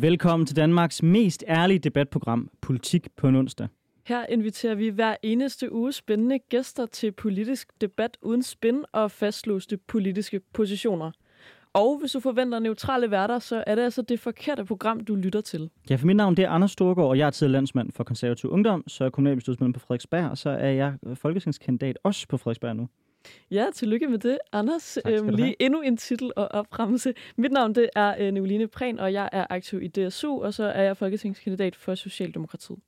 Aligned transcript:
Velkommen 0.00 0.46
til 0.46 0.56
Danmarks 0.56 1.02
mest 1.02 1.44
ærlige 1.48 1.78
debatprogram, 1.78 2.50
Politik 2.60 3.08
på 3.16 3.28
en 3.28 3.36
onsdag. 3.36 3.68
Her 4.06 4.26
inviterer 4.26 4.74
vi 4.74 4.88
hver 4.88 5.16
eneste 5.22 5.72
uge 5.72 5.92
spændende 5.92 6.38
gæster 6.38 6.86
til 6.86 7.12
politisk 7.12 7.72
debat 7.80 8.16
uden 8.22 8.42
spin 8.42 8.84
og 8.92 9.10
fastlåste 9.10 9.76
politiske 9.76 10.40
positioner. 10.52 11.10
Og 11.72 11.98
hvis 12.00 12.12
du 12.12 12.20
forventer 12.20 12.58
neutrale 12.58 13.10
værter, 13.10 13.38
så 13.38 13.64
er 13.66 13.74
det 13.74 13.82
altså 13.82 14.02
det 14.02 14.20
forkerte 14.20 14.64
program, 14.64 15.00
du 15.00 15.14
lytter 15.14 15.40
til. 15.40 15.70
Ja, 15.90 15.96
for 15.96 16.06
mit 16.06 16.16
navn 16.16 16.36
det 16.36 16.44
er 16.44 16.50
Anders 16.50 16.70
Storgård, 16.70 17.08
og 17.08 17.18
jeg 17.18 17.26
er 17.26 17.30
tidligere 17.30 17.52
landsmand 17.52 17.92
for 17.92 18.04
konservativ 18.04 18.50
ungdom, 18.50 18.84
så 18.88 19.04
er 19.04 19.10
kommunalbestyrelsesmedlem 19.10 19.72
på 19.72 19.80
Frederiksberg, 19.80 20.30
og 20.30 20.38
så 20.38 20.50
er 20.50 20.70
jeg 20.70 20.94
folketingskandidat 21.14 21.98
også 22.02 22.28
på 22.28 22.36
Frederiksberg 22.36 22.76
nu. 22.76 22.88
Ja, 23.50 23.66
tillykke 23.74 24.08
med 24.08 24.18
det, 24.18 24.38
Anders. 24.52 24.98
Øhm, 25.06 25.28
lige 25.28 25.62
endnu 25.62 25.80
en 25.80 25.96
titel 25.96 26.32
og 26.36 26.48
opremse. 26.48 27.14
Mit 27.36 27.52
navn 27.52 27.74
det 27.74 27.90
er 27.96 28.14
øh, 28.18 28.32
Nicoline 28.34 28.66
Prehn, 28.66 28.98
og 28.98 29.12
jeg 29.12 29.28
er 29.32 29.46
aktiv 29.50 29.82
i 29.82 29.88
DSU, 29.88 30.42
og 30.42 30.54
så 30.54 30.64
er 30.64 30.82
jeg 30.82 30.96
folketingskandidat 30.96 31.76
for 31.76 31.94
Socialdemokratiet. 31.94 32.78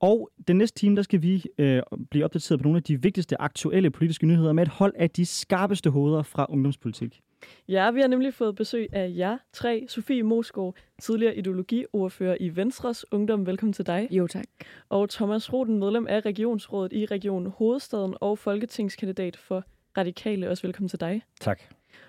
Og 0.00 0.30
den 0.48 0.58
næste 0.58 0.78
time, 0.78 0.96
der 0.96 1.02
skal 1.02 1.22
vi 1.22 1.44
øh, 1.58 1.82
blive 2.10 2.24
opdateret 2.24 2.60
på 2.60 2.62
nogle 2.62 2.76
af 2.76 2.82
de 2.82 3.02
vigtigste 3.02 3.40
aktuelle 3.40 3.90
politiske 3.90 4.26
nyheder 4.26 4.52
med 4.52 4.62
et 4.62 4.68
hold 4.68 4.92
af 4.96 5.10
de 5.10 5.26
skarpeste 5.26 5.90
hoveder 5.90 6.22
fra 6.22 6.46
ungdomspolitik. 6.48 7.22
Ja, 7.68 7.90
vi 7.90 8.00
har 8.00 8.08
nemlig 8.08 8.34
fået 8.34 8.54
besøg 8.54 8.88
af 8.92 9.12
jer 9.16 9.38
tre. 9.52 9.86
Sofie 9.88 10.22
Mosgaard, 10.22 10.74
tidligere 11.00 11.36
ideologiordfører 11.36 12.36
i 12.40 12.56
Venstres 12.56 13.12
Ungdom. 13.12 13.46
Velkommen 13.46 13.72
til 13.72 13.86
dig. 13.86 14.08
Jo, 14.10 14.26
tak. 14.26 14.44
Og 14.88 15.10
Thomas 15.10 15.52
Roden, 15.52 15.78
medlem 15.78 16.06
af 16.06 16.20
Regionsrådet 16.20 16.92
i 16.92 17.06
Region 17.06 17.46
Hovedstaden 17.46 18.14
og 18.20 18.38
folketingskandidat 18.38 19.36
for 19.36 19.64
Radikale. 19.96 20.50
Også 20.50 20.62
velkommen 20.62 20.88
til 20.88 21.00
dig. 21.00 21.22
Tak. 21.40 21.60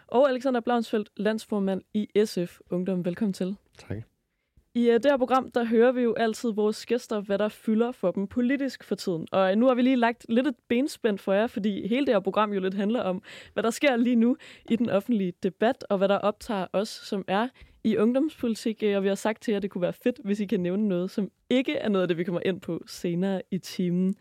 Og 0.08 0.30
Alexander 0.30 0.60
Blaunsfeldt, 0.60 1.10
landsformand 1.18 1.82
i 1.94 2.08
SF 2.26 2.60
Ungdom. 2.70 3.06
Velkommen 3.06 3.34
til. 3.34 3.56
Tak. 3.78 3.98
I 4.78 4.90
uh, 4.90 4.94
det 4.94 5.06
her 5.06 5.18
program, 5.18 5.52
der 5.52 5.64
hører 5.64 5.92
vi 5.92 6.02
jo 6.02 6.14
altid 6.14 6.50
vores 6.54 6.86
gæster, 6.86 7.20
hvad 7.20 7.38
der 7.38 7.50
fylder 7.50 7.92
for 7.92 8.12
dem 8.12 8.28
politisk 8.28 8.84
for 8.84 8.96
tiden. 8.96 9.28
Og 9.32 9.52
øh, 9.52 9.58
nu 9.58 9.68
har 9.68 9.76
vi 9.76 9.82
lige 9.82 9.96
lagt 9.96 10.26
lidt 10.30 10.48
et 10.48 10.56
benspænd 10.68 11.18
for 11.18 11.34
jer, 11.34 11.48
fordi 11.48 11.88
hele 11.88 12.06
det 12.06 12.14
her 12.14 12.20
program 12.20 12.54
jo 12.54 12.60
lidt 12.60 12.74
handler 12.74 13.02
om, 13.02 13.22
hvad 13.54 13.64
der 13.64 13.70
sker 13.70 13.96
lige 13.96 14.16
nu 14.16 14.38
i 14.70 14.76
den 14.76 14.90
offentlige 14.90 15.34
debat, 15.44 15.86
og 15.90 15.98
hvad 15.98 16.08
der 16.08 16.18
optager 16.18 16.66
os, 16.74 16.90
som 16.90 17.26
er 17.28 17.48
i 17.84 17.98
ungdomspolitik. 17.98 18.84
Øh, 18.84 18.98
og 18.98 19.04
vi 19.04 19.08
har 19.08 19.16
sagt 19.16 19.42
til 19.42 19.52
jer, 19.52 19.58
at 19.58 19.64
det 19.64 19.72
kunne 19.72 19.82
være 19.82 19.94
fedt, 19.94 20.20
hvis 20.24 20.40
I 20.40 20.46
kan 20.46 20.60
nævne 20.60 20.88
noget, 20.88 21.12
som 21.12 21.32
ikke 21.50 21.76
er 21.76 21.90
noget 21.90 22.02
af 22.02 22.08
det, 22.08 22.18
vi 22.18 22.24
kommer 22.24 22.42
ind 22.46 22.62
på 22.62 22.84
senere 22.88 23.42
i 23.52 23.58
timen. 23.58 24.16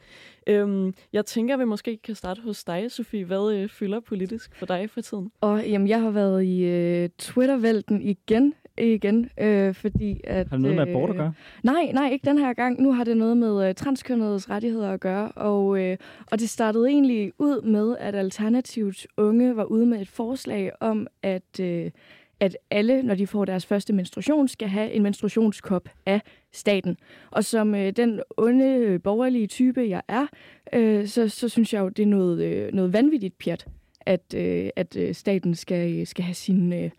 Øhm, 0.46 0.94
jeg 1.12 1.26
tænker, 1.26 1.54
at 1.54 1.60
vi 1.60 1.64
måske 1.64 1.96
kan 1.96 2.14
starte 2.14 2.40
hos 2.40 2.64
dig, 2.64 2.90
Sofie. 2.92 3.24
Hvad 3.24 3.52
øh, 3.54 3.68
fylder 3.68 4.00
politisk 4.00 4.56
for 4.56 4.66
dig 4.66 4.90
for 4.90 5.00
tiden? 5.00 5.30
Og 5.40 5.68
jamen, 5.68 5.88
jeg 5.88 6.00
har 6.00 6.10
været 6.10 6.44
i 6.44 6.64
øh, 6.64 7.08
Twitter-vælten 7.18 8.02
igen 8.02 8.54
igen, 8.78 9.30
øh, 9.40 9.74
fordi 9.74 10.20
at... 10.24 10.48
Har 10.48 10.56
det 10.56 10.60
noget 10.60 10.76
med 10.76 10.88
abort 10.88 11.10
at 11.10 11.16
gøre? 11.16 11.32
Nej, 11.62 11.90
nej, 11.92 12.10
ikke 12.10 12.30
den 12.30 12.38
her 12.38 12.52
gang. 12.52 12.82
Nu 12.82 12.92
har 12.92 13.04
det 13.04 13.16
noget 13.16 13.36
med 13.36 13.68
øh, 13.68 13.74
transkønnedes 13.74 14.50
rettigheder 14.50 14.90
at 14.90 15.00
gøre, 15.00 15.28
og, 15.28 15.82
øh, 15.82 15.96
og 16.30 16.40
det 16.40 16.48
startede 16.48 16.88
egentlig 16.88 17.32
ud 17.38 17.62
med, 17.62 17.96
at 18.00 18.14
Alternativets 18.14 19.06
unge 19.16 19.56
var 19.56 19.64
ude 19.64 19.86
med 19.86 20.00
et 20.00 20.08
forslag 20.08 20.72
om, 20.80 21.06
at, 21.22 21.60
øh, 21.60 21.90
at 22.40 22.56
alle, 22.70 23.02
når 23.02 23.14
de 23.14 23.26
får 23.26 23.44
deres 23.44 23.66
første 23.66 23.92
menstruation, 23.92 24.48
skal 24.48 24.68
have 24.68 24.92
en 24.92 25.02
menstruationskop 25.02 25.88
af 26.06 26.20
staten. 26.52 26.96
Og 27.30 27.44
som 27.44 27.74
øh, 27.74 27.92
den 27.92 28.20
onde 28.36 28.98
borgerlige 28.98 29.46
type, 29.46 29.88
jeg 29.88 30.02
er, 30.08 30.26
øh, 30.72 31.06
så, 31.06 31.28
så 31.28 31.48
synes 31.48 31.72
jeg 31.72 31.80
jo, 31.80 31.88
det 31.88 32.02
er 32.02 32.06
noget, 32.06 32.42
øh, 32.42 32.72
noget 32.72 32.92
vanvittigt 32.92 33.38
pjat, 33.38 33.66
at, 34.00 34.34
øh, 34.34 34.68
at 34.76 34.96
øh, 34.96 35.14
staten 35.14 35.54
skal, 35.54 36.06
skal 36.06 36.24
have 36.24 36.34
sin... 36.34 36.72
Øh, 36.72 36.90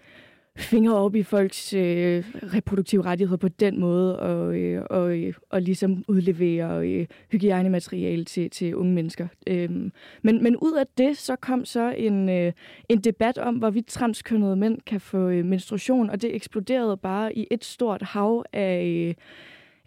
fingre 0.57 0.95
op 0.95 1.15
i 1.15 1.23
folks 1.23 1.73
øh, 1.73 2.23
reproduktive 2.53 3.01
rettigheder 3.01 3.37
på 3.37 3.47
den 3.47 3.79
måde, 3.79 4.19
og, 4.19 4.55
øh, 4.55 4.83
og, 4.89 5.17
øh, 5.17 5.33
og 5.49 5.61
ligesom 5.61 6.03
udlevere 6.07 6.87
øh, 6.87 7.05
hygiejnemateriale 7.31 8.23
til, 8.23 8.49
til 8.49 8.75
unge 8.75 8.93
mennesker. 8.93 9.27
Øhm, 9.47 9.91
men, 10.21 10.43
men 10.43 10.57
ud 10.57 10.73
af 10.73 10.85
det, 10.97 11.17
så 11.17 11.35
kom 11.35 11.65
så 11.65 11.93
en, 11.97 12.29
øh, 12.29 12.53
en 12.89 12.99
debat 12.99 13.37
om, 13.37 13.55
hvorvidt 13.55 13.87
transkønnede 13.87 14.55
mænd 14.55 14.77
kan 14.85 15.01
få 15.01 15.29
øh, 15.29 15.45
menstruation, 15.45 16.09
og 16.09 16.21
det 16.21 16.35
eksploderede 16.35 16.97
bare 16.97 17.37
i 17.37 17.47
et 17.51 17.65
stort 17.65 18.01
hav 18.01 18.43
af... 18.53 18.85
Øh, 18.85 19.13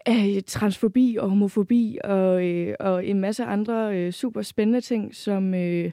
af 0.05 0.39
transfobi 0.47 1.17
og 1.19 1.29
homofobi 1.29 1.97
og, 2.03 2.47
øh, 2.47 2.75
og 2.79 3.05
en 3.05 3.19
masse 3.19 3.43
andre 3.43 3.97
øh, 3.97 4.11
super 4.11 4.41
spændende 4.41 4.81
ting, 4.81 5.15
som, 5.15 5.53
øh, 5.53 5.91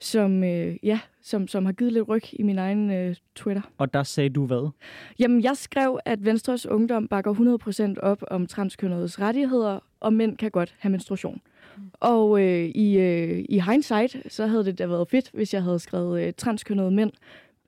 som, 0.00 0.44
øh, 0.44 0.76
ja, 0.82 1.00
som, 1.22 1.48
som 1.48 1.64
har 1.64 1.72
givet 1.72 1.92
lidt 1.92 2.08
ryg 2.08 2.22
i 2.32 2.42
min 2.42 2.58
egen 2.58 2.90
øh, 2.90 3.16
Twitter. 3.34 3.62
Og 3.78 3.94
der 3.94 4.02
sagde 4.02 4.28
du 4.28 4.46
hvad? 4.46 4.70
Jamen, 5.18 5.42
jeg 5.42 5.56
skrev, 5.56 5.98
at 6.04 6.24
Venstres 6.24 6.66
Ungdom 6.66 7.08
bakker 7.08 7.94
100% 7.96 8.00
op 8.00 8.22
om 8.30 8.46
transkønnedes 8.46 9.20
rettigheder, 9.20 9.78
og 10.00 10.12
mænd 10.12 10.36
kan 10.36 10.50
godt 10.50 10.74
have 10.78 10.90
menstruation. 10.90 11.40
Mm. 11.76 11.82
Og 12.00 12.40
øh, 12.40 12.64
i, 12.64 12.98
øh, 12.98 13.44
i 13.48 13.60
hindsight, 13.60 14.16
så 14.28 14.46
havde 14.46 14.64
det 14.64 14.78
da 14.78 14.86
været 14.86 15.08
fedt, 15.08 15.30
hvis 15.34 15.54
jeg 15.54 15.62
havde 15.62 15.78
skrevet 15.78 16.22
øh, 16.22 16.32
transkønnede 16.36 16.90
mænd, 16.90 17.10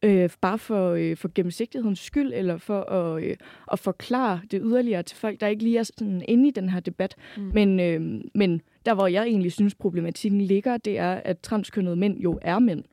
øh, 0.03 0.31
bare 0.41 0.59
for, 0.59 0.91
øh, 0.91 1.16
for 1.16 1.31
gennemsigtighedens 1.34 1.99
skyld, 1.99 2.33
eller 2.34 2.59
for 2.59 2.81
at, 2.81 3.25
øh, 3.25 3.37
at 3.72 3.78
forklare 3.78 4.41
det 4.50 4.61
yderligere 4.65 5.03
til 5.03 5.16
folk, 5.16 5.41
der 5.41 5.47
ikke 5.47 5.62
lige 5.62 5.78
er 5.78 5.83
sådan 5.83 6.22
inde 6.28 6.49
i 6.49 6.50
den 6.50 6.69
her 6.69 6.81
debat. 6.81 7.16
Mm. 7.37 7.50
Men, 7.55 7.81
øh, 7.81 8.00
men 8.34 8.60
der, 8.87 8.94
hvor 8.94 9.06
jeg 9.06 9.27
egentlig 9.27 9.53
synes, 9.53 9.75
problematikken 9.75 10.41
ligger, 10.41 10.77
det 10.77 10.99
er, 10.99 11.12
at 11.12 11.39
transkønnede 11.39 11.97
mænd 11.97 12.19
jo 12.19 12.39
er 12.43 12.59
mænd. 12.59 12.84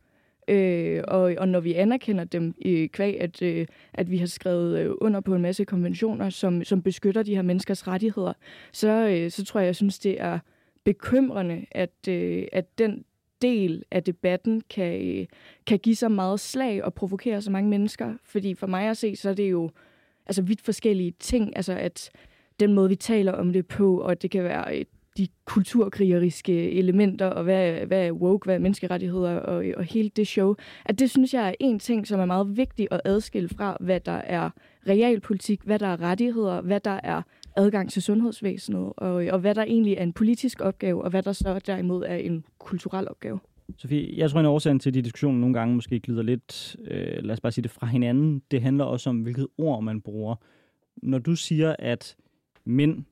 Øh, 0.49 1.03
og, 1.07 1.35
og 1.37 1.47
når 1.47 1.59
vi 1.59 1.73
anerkender 1.73 2.23
dem 2.23 2.53
i 2.57 2.87
kvæg, 2.87 3.21
at, 3.21 3.41
øh, 3.41 3.65
at 3.93 4.11
vi 4.11 4.17
har 4.17 4.25
skrevet 4.25 4.79
øh, 4.79 4.91
under 5.01 5.19
på 5.19 5.35
en 5.35 5.41
masse 5.41 5.65
konventioner, 5.65 6.29
som, 6.29 6.63
som 6.63 6.81
beskytter 6.81 7.23
de 7.23 7.35
her 7.35 7.41
menneskers 7.41 7.87
rettigheder, 7.87 8.33
så, 8.71 8.89
øh, 8.89 9.31
så 9.31 9.45
tror 9.45 9.59
jeg, 9.59 9.67
jeg 9.67 9.75
synes, 9.75 9.99
det 9.99 10.21
er 10.21 10.39
bekymrende, 10.83 11.65
at, 11.71 12.07
øh, 12.09 12.45
at 12.51 12.77
den 12.77 13.03
del 13.41 13.83
af 13.91 14.03
debatten 14.03 14.61
kan, 14.69 15.27
kan 15.67 15.79
give 15.79 15.95
så 15.95 16.09
meget 16.09 16.39
slag 16.39 16.83
og 16.83 16.93
provokere 16.93 17.41
så 17.41 17.51
mange 17.51 17.69
mennesker. 17.69 18.13
Fordi 18.23 18.53
for 18.53 18.67
mig 18.67 18.89
at 18.89 18.97
se, 18.97 19.15
så 19.15 19.29
er 19.29 19.33
det 19.33 19.51
jo 19.51 19.69
altså 20.25 20.41
vidt 20.41 20.61
forskellige 20.61 21.13
ting. 21.19 21.57
Altså 21.57 21.73
at 21.73 22.09
den 22.59 22.73
måde, 22.73 22.89
vi 22.89 22.95
taler 22.95 23.31
om 23.31 23.53
det 23.53 23.67
på, 23.67 24.01
og 24.01 24.21
det 24.21 24.31
kan 24.31 24.43
være 24.43 24.77
øh, 24.77 24.85
de 25.17 25.27
kulturkrigeriske 25.45 26.71
elementer, 26.71 27.25
og 27.25 27.43
hvad, 27.43 27.85
hvad 27.85 28.07
er 28.07 28.11
woke, 28.11 28.45
hvad 28.45 28.55
er 28.55 28.59
menneskerettigheder, 28.59 29.35
og, 29.35 29.65
og 29.77 29.83
hele 29.83 30.09
det 30.09 30.27
show, 30.27 30.55
at 30.85 30.99
det 30.99 31.09
synes 31.09 31.33
jeg 31.33 31.49
er 31.49 31.53
en 31.59 31.79
ting, 31.79 32.07
som 32.07 32.19
er 32.19 32.25
meget 32.25 32.57
vigtig 32.57 32.87
at 32.91 33.01
adskille 33.05 33.49
fra, 33.49 33.77
hvad 33.79 33.99
der 33.99 34.11
er 34.11 34.49
realpolitik, 34.87 35.61
hvad 35.61 35.79
der 35.79 35.87
er 35.87 36.01
rettigheder, 36.01 36.61
hvad 36.61 36.79
der 36.79 36.99
er 37.03 37.21
adgang 37.57 37.91
til 37.91 38.01
sundhedsvæsenet, 38.01 38.93
og, 38.97 39.13
og 39.13 39.39
hvad 39.39 39.55
der 39.55 39.63
egentlig 39.63 39.93
er 39.93 40.03
en 40.03 40.13
politisk 40.13 40.61
opgave, 40.61 41.03
og 41.03 41.09
hvad 41.09 41.23
der 41.23 41.31
så 41.31 41.59
derimod 41.59 42.03
er 42.07 42.15
en 42.15 42.45
kulturel 42.59 43.07
opgave. 43.07 43.39
Sofie, 43.77 44.17
jeg 44.17 44.31
tror, 44.31 44.39
en 44.39 44.45
årsag 44.45 44.79
til, 44.79 44.89
at 44.89 44.93
de 44.93 45.01
diskussioner 45.01 45.39
nogle 45.39 45.53
gange 45.53 45.75
måske 45.75 45.99
glider 45.99 46.23
lidt, 46.23 46.75
øh, 46.91 47.23
lad 47.23 47.33
os 47.33 47.39
bare 47.41 47.51
sige 47.51 47.63
det, 47.63 47.71
fra 47.71 47.87
hinanden, 47.87 48.41
det 48.51 48.61
handler 48.61 48.83
også 48.83 49.09
om, 49.09 49.19
hvilket 49.19 49.47
ord 49.57 49.83
man 49.83 50.01
bruger. 50.01 50.35
Når 50.95 51.19
du 51.19 51.35
siger, 51.35 51.75
at 51.79 52.15
mænd 52.65 53.03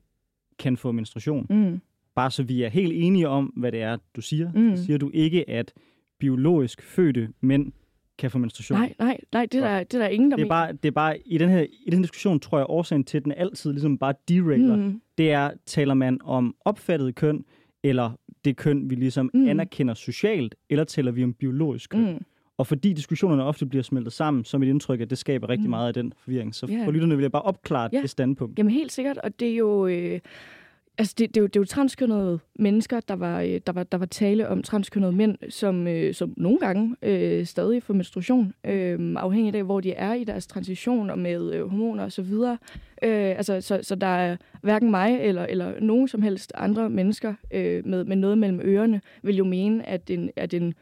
kan 0.58 0.76
få 0.76 0.92
menstruation, 0.92 1.46
mm. 1.50 1.80
Bare 2.16 2.30
så 2.30 2.42
vi 2.42 2.62
er 2.62 2.68
helt 2.68 2.92
enige 2.92 3.28
om, 3.28 3.46
hvad 3.46 3.72
det 3.72 3.82
er, 3.82 3.96
du 4.16 4.20
siger. 4.20 4.52
Mm. 4.52 4.76
Så 4.76 4.84
siger 4.84 4.98
du 4.98 5.10
ikke, 5.14 5.50
at 5.50 5.72
biologisk 6.18 6.82
fødte 6.82 7.28
mænd 7.40 7.72
kan 8.18 8.30
få 8.30 8.38
menstruation. 8.38 8.78
Nej, 8.78 8.94
nej, 8.98 9.20
nej, 9.32 9.46
det 9.46 9.62
er 9.62 9.68
der, 9.68 9.84
det 9.84 9.94
er 9.94 9.98
der 9.98 10.08
ingen, 10.08 10.30
der 10.30 10.36
det 10.36 10.44
er 10.44 10.48
bare, 10.48 10.72
det 10.72 10.84
er 10.84 10.92
bare, 10.92 11.18
i 11.26 11.38
den 11.38 11.48
her 11.48 11.66
i 11.86 11.90
den 11.90 12.02
diskussion, 12.02 12.40
tror 12.40 12.58
jeg, 12.58 12.66
årsagen 12.68 13.04
til, 13.04 13.18
at 13.18 13.24
den 13.24 13.32
altid 13.36 13.72
ligesom 13.72 13.98
bare 13.98 14.14
derailer, 14.28 14.76
mm. 14.76 15.00
det 15.18 15.32
er, 15.32 15.50
taler 15.66 15.94
man 15.94 16.18
om 16.24 16.54
opfattet 16.64 17.14
køn, 17.14 17.44
eller 17.82 18.10
det 18.44 18.56
køn, 18.56 18.90
vi 18.90 18.94
ligesom 18.94 19.30
mm. 19.34 19.48
anerkender 19.48 19.94
socialt, 19.94 20.54
eller 20.70 20.84
taler 20.84 21.12
vi 21.12 21.24
om 21.24 21.34
biologisk 21.34 21.90
køn. 21.90 22.12
Mm. 22.12 22.24
Og 22.58 22.66
fordi 22.66 22.92
diskussionerne 22.92 23.44
ofte 23.44 23.66
bliver 23.66 23.82
smeltet 23.82 24.12
sammen, 24.12 24.44
så 24.44 24.56
er 24.56 24.58
mit 24.58 24.68
indtryk, 24.68 25.00
at 25.00 25.10
det 25.10 25.18
skaber 25.18 25.48
rigtig 25.48 25.66
mm. 25.66 25.70
meget 25.70 25.88
af 25.88 25.94
den 25.94 26.12
forvirring. 26.16 26.54
Så 26.54 26.66
yeah. 26.70 26.84
for 26.84 26.92
lytterne 26.92 27.16
vil 27.16 27.22
jeg 27.22 27.32
bare 27.32 27.42
opklare 27.42 27.90
yeah. 27.94 28.02
det 28.02 28.10
standpunkt. 28.10 28.58
Jamen 28.58 28.72
helt 28.72 28.92
sikkert, 28.92 29.18
og 29.18 29.40
det 29.40 29.50
er 29.50 29.56
jo... 29.56 29.86
Øh 29.86 30.20
Altså, 30.98 31.14
det, 31.18 31.28
det, 31.28 31.36
er 31.36 31.40
jo, 31.40 31.46
det 31.46 31.56
er 31.56 31.60
jo 31.60 31.64
transkønnede 31.64 32.38
mennesker, 32.58 33.00
der 33.00 33.16
var, 33.16 33.40
øh, 33.40 33.60
der 33.66 33.72
var, 33.72 33.82
der 33.82 33.98
var 33.98 34.06
tale 34.06 34.48
om 34.48 34.62
transkønnede 34.62 35.12
mænd, 35.12 35.38
som, 35.48 35.86
øh, 35.86 36.14
som 36.14 36.34
nogle 36.36 36.58
gange 36.58 36.96
øh, 37.02 37.46
stadig 37.46 37.82
får 37.82 37.94
menstruation, 37.94 38.52
øh, 38.64 39.14
afhængig 39.16 39.54
af, 39.54 39.64
hvor 39.64 39.80
de 39.80 39.92
er 39.92 40.14
i 40.14 40.24
deres 40.24 40.46
transition 40.46 41.10
og 41.10 41.18
med 41.18 41.54
øh, 41.54 41.68
hormoner 41.68 42.04
osv. 42.04 42.32
Øh, 43.02 43.36
altså, 43.36 43.60
så, 43.60 43.78
så 43.82 43.94
der 43.94 44.06
er 44.06 44.36
hverken 44.62 44.90
mig 44.90 45.20
eller, 45.20 45.46
eller 45.46 45.80
nogen 45.80 46.08
som 46.08 46.22
helst 46.22 46.52
andre 46.54 46.90
mennesker 46.90 47.34
øh, 47.50 47.86
med, 47.86 48.04
med 48.04 48.16
noget 48.16 48.38
mellem 48.38 48.60
ørerne, 48.64 49.00
vil 49.22 49.36
jo 49.36 49.44
mene, 49.44 49.88
at 49.88 50.10
en, 50.10 50.30
at 50.36 50.54
en 50.54 50.74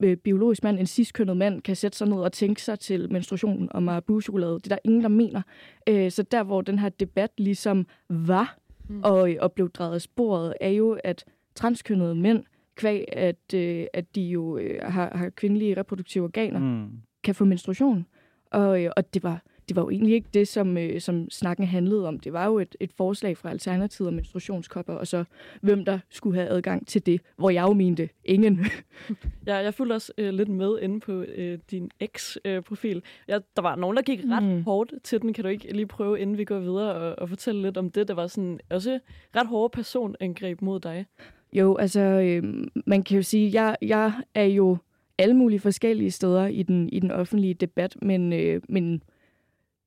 øh, 0.00 0.16
biologisk 0.16 0.62
mand, 0.62 0.78
en 0.78 0.86
ciskønnet 0.86 1.36
mand, 1.36 1.62
kan 1.62 1.76
sætte 1.76 1.98
sig 1.98 2.08
ned 2.08 2.16
og 2.16 2.32
tænke 2.32 2.62
sig 2.62 2.78
til 2.78 3.12
menstruation 3.12 3.68
og 3.70 3.82
marabu-chokolade. 3.82 4.54
Det 4.54 4.66
er 4.66 4.76
der 4.76 4.78
ingen, 4.84 5.02
der 5.02 5.08
mener. 5.08 5.42
Øh, 5.88 6.10
så 6.10 6.22
der, 6.22 6.42
hvor 6.42 6.60
den 6.60 6.78
her 6.78 6.88
debat 6.88 7.30
ligesom 7.38 7.86
var 8.08 8.58
mm. 8.88 9.00
og, 9.04 9.30
og 9.40 9.52
blev 9.52 9.70
drejet 9.70 9.94
af 9.94 10.00
sporet, 10.00 10.54
er 10.60 10.70
jo, 10.70 10.98
at 11.04 11.24
transkønnede 11.54 12.14
mænd, 12.14 12.44
kvæg 12.76 13.04
at, 13.12 13.54
øh, 13.54 13.86
at 13.92 14.14
de 14.14 14.22
jo 14.22 14.58
øh, 14.58 14.82
har, 14.82 15.16
har 15.16 15.28
kvindelige 15.28 15.76
reproduktive 15.76 16.24
organer, 16.24 16.58
mm. 16.60 16.90
kan 17.24 17.34
få 17.34 17.44
menstruation. 17.44 18.06
Og, 18.50 18.84
øh, 18.84 18.90
og 18.96 19.14
det 19.14 19.22
var 19.22 19.42
det 19.68 19.76
var 19.76 19.82
jo 19.82 19.90
egentlig 19.90 20.14
ikke 20.14 20.28
det, 20.34 20.48
som, 20.48 20.78
øh, 20.78 21.00
som 21.00 21.30
snakken 21.30 21.66
handlede 21.66 22.08
om. 22.08 22.20
Det 22.20 22.32
var 22.32 22.46
jo 22.46 22.58
et, 22.58 22.76
et 22.80 22.92
forslag 22.92 23.36
fra 23.36 23.50
Alternativet 23.50 24.08
om 24.08 24.14
menstruationskopper, 24.14 24.94
og 24.94 25.06
så 25.06 25.24
hvem 25.60 25.84
der 25.84 25.98
skulle 26.10 26.36
have 26.36 26.48
adgang 26.48 26.86
til 26.86 27.06
det, 27.06 27.20
hvor 27.36 27.50
jeg 27.50 27.62
jo 27.62 27.72
mente 27.72 28.08
ingen. 28.24 28.66
ja, 29.46 29.56
jeg 29.56 29.74
fulgte 29.74 29.94
også 29.94 30.12
øh, 30.18 30.34
lidt 30.34 30.48
med 30.48 30.78
inde 30.82 31.00
på 31.00 31.12
øh, 31.12 31.58
din 31.70 31.90
ex-profil. 32.00 33.02
Ja, 33.28 33.38
der 33.56 33.62
var 33.62 33.76
nogen, 33.76 33.96
der 33.96 34.02
gik 34.02 34.20
ret 34.30 34.42
mm. 34.42 34.62
hårdt 34.62 34.92
til 35.04 35.22
den. 35.22 35.32
Kan 35.32 35.44
du 35.44 35.50
ikke 35.50 35.72
lige 35.72 35.86
prøve, 35.86 36.20
inden 36.20 36.38
vi 36.38 36.44
går 36.44 36.58
videre, 36.58 36.94
og, 36.94 37.18
og 37.18 37.28
fortælle 37.28 37.62
lidt 37.62 37.76
om 37.76 37.90
det? 37.90 38.08
Der 38.08 38.14
var 38.14 38.26
sådan 38.26 38.60
også 38.70 38.98
ret 39.36 39.46
hårde 39.46 39.72
personangreb 39.72 40.62
mod 40.62 40.80
dig. 40.80 41.06
Jo, 41.52 41.76
altså, 41.76 42.00
øh, 42.00 42.66
man 42.86 43.02
kan 43.02 43.16
jo 43.16 43.22
sige, 43.22 43.62
jeg, 43.62 43.76
jeg 43.82 44.12
er 44.34 44.44
jo 44.44 44.76
alle 45.18 45.34
mulige 45.34 45.60
forskellige 45.60 46.10
steder 46.10 46.46
i 46.46 46.62
den, 46.62 46.88
i 46.88 47.00
den 47.00 47.10
offentlige 47.10 47.54
debat, 47.54 47.96
men, 48.02 48.32
øh, 48.32 48.62
men 48.68 49.02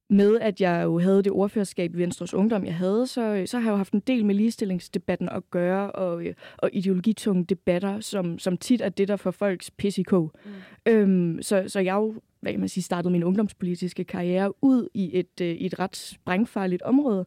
med, 0.10 0.40
at 0.40 0.62
jeg 0.62 0.84
jo 0.84 1.00
havde 1.00 1.24
det 1.24 1.32
ordførerskab 1.32 1.96
i 1.96 1.98
Venstres 1.98 2.34
Ungdom, 2.34 2.66
jeg 2.66 2.76
havde, 2.76 3.08
så, 3.08 3.44
så 3.46 3.60
har 3.60 3.70
jeg 3.70 3.72
jo 3.72 3.78
haft 3.78 3.94
en 3.94 4.00
del 4.00 4.26
med 4.26 4.36
ligestillingsdebatten 4.36 5.30
at 5.30 5.44
gøre, 5.52 5.92
og, 5.92 6.24
og 6.58 6.70
ideologitunge 6.74 7.46
debatter, 7.46 8.00
som, 8.00 8.40
som 8.40 8.58
tit 8.58 8.82
er 8.82 8.90
det, 8.90 9.08
der 9.08 9.16
får 9.16 9.32
folks 9.32 9.72
pis 9.72 9.98
i 9.98 10.04
kog. 10.04 10.32
Mm. 10.46 10.52
Øhm, 10.92 11.42
så, 11.42 11.64
så 11.68 11.80
jeg 11.80 11.94
jo, 11.94 12.16
hvad 12.42 12.52
kan 12.52 12.60
man 12.60 12.70
sige, 12.70 12.84
startede 12.84 13.12
min 13.12 13.24
ungdomspolitiske 13.24 14.04
karriere 14.04 14.54
ud 14.64 14.88
i 14.94 15.20
et, 15.20 15.42
øh, 15.42 15.48
i 15.48 15.66
et 15.66 15.80
ret 15.80 15.96
sprængfarligt 15.96 16.82
område, 16.82 17.26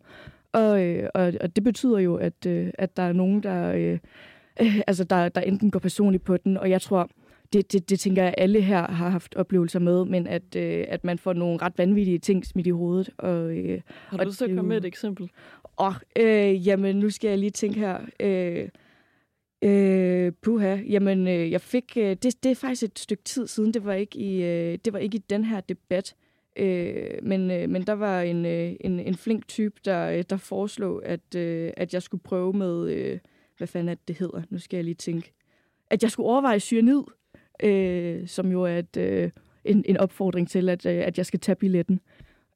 og, 0.52 0.84
øh, 0.84 1.08
og, 1.14 1.32
og 1.40 1.56
det 1.56 1.64
betyder 1.64 1.98
jo, 1.98 2.16
at, 2.16 2.46
øh, 2.46 2.70
at 2.78 2.96
der 2.96 3.02
er 3.02 3.12
nogen, 3.12 3.42
der, 3.42 3.72
øh, 3.72 3.98
altså 4.86 5.04
der, 5.04 5.28
der 5.28 5.40
enten 5.40 5.70
går 5.70 5.78
personligt 5.78 6.24
på 6.24 6.36
den, 6.36 6.56
og 6.56 6.70
jeg 6.70 6.82
tror, 6.82 7.10
det, 7.52 7.72
det, 7.72 7.90
det 7.90 8.00
tænker 8.00 8.22
jeg, 8.22 8.34
alle 8.38 8.60
her 8.60 8.86
har 8.92 9.08
haft 9.08 9.34
oplevelser 9.34 9.78
med, 9.78 10.04
men 10.04 10.26
at, 10.26 10.56
øh, 10.56 10.84
at 10.88 11.04
man 11.04 11.18
får 11.18 11.32
nogle 11.32 11.56
ret 11.62 11.78
vanvittige 11.78 12.18
ting 12.18 12.46
smidt 12.46 12.66
i 12.66 12.70
hovedet. 12.70 13.10
Og, 13.18 13.56
øh, 13.56 13.80
har 13.86 14.16
du 14.16 14.28
og 14.28 14.34
så 14.34 14.46
kommet 14.46 14.64
med 14.64 14.76
et 14.76 14.84
eksempel? 14.84 15.30
Åh, 15.78 15.94
øh, 16.18 16.66
jamen 16.66 16.96
nu 16.96 17.10
skal 17.10 17.28
jeg 17.28 17.38
lige 17.38 17.50
tænke 17.50 17.80
her. 17.80 17.98
Øh, 18.20 18.68
øh, 19.62 20.32
puha, 20.42 20.76
jamen 20.76 21.28
øh, 21.28 21.50
jeg 21.50 21.60
fik, 21.60 21.92
øh, 21.96 22.16
det, 22.22 22.42
det 22.42 22.50
er 22.50 22.54
faktisk 22.54 22.82
et 22.82 22.98
stykke 22.98 23.22
tid 23.22 23.46
siden, 23.46 23.74
det 23.74 23.84
var 23.84 23.92
ikke 23.92 24.18
i, 24.18 24.42
øh, 24.42 24.78
det 24.84 24.92
var 24.92 24.98
ikke 24.98 25.16
i 25.16 25.24
den 25.30 25.44
her 25.44 25.60
debat, 25.60 26.14
øh, 26.56 27.10
men, 27.22 27.50
øh, 27.50 27.68
men 27.70 27.82
der 27.82 27.92
var 27.92 28.22
en, 28.22 28.46
øh, 28.46 28.72
en, 28.80 29.00
en 29.00 29.14
flink 29.14 29.48
type, 29.48 29.80
der, 29.84 30.10
øh, 30.10 30.24
der 30.30 30.36
foreslog, 30.36 31.06
at, 31.06 31.34
øh, 31.36 31.72
at 31.76 31.94
jeg 31.94 32.02
skulle 32.02 32.22
prøve 32.22 32.52
med, 32.52 32.90
øh, 32.90 33.18
hvad 33.58 33.66
fanden 33.66 33.88
er 33.88 33.94
det, 33.94 34.08
det 34.08 34.16
hedder, 34.16 34.42
nu 34.50 34.58
skal 34.58 34.76
jeg 34.76 34.84
lige 34.84 34.94
tænke, 34.94 35.32
at 35.90 36.02
jeg 36.02 36.10
skulle 36.10 36.28
overveje 36.28 36.60
cyanid 36.60 37.02
øh, 37.62 38.28
som 38.28 38.52
jo 38.52 38.62
er 38.62 38.78
et, 38.78 38.96
øh, 38.96 39.30
en, 39.64 39.84
en 39.88 39.96
opfordring 39.96 40.48
til, 40.48 40.68
at, 40.68 40.86
øh, 40.86 41.02
at 41.06 41.18
jeg 41.18 41.26
skal 41.26 41.40
tage 41.40 41.56
billetten. 41.56 42.00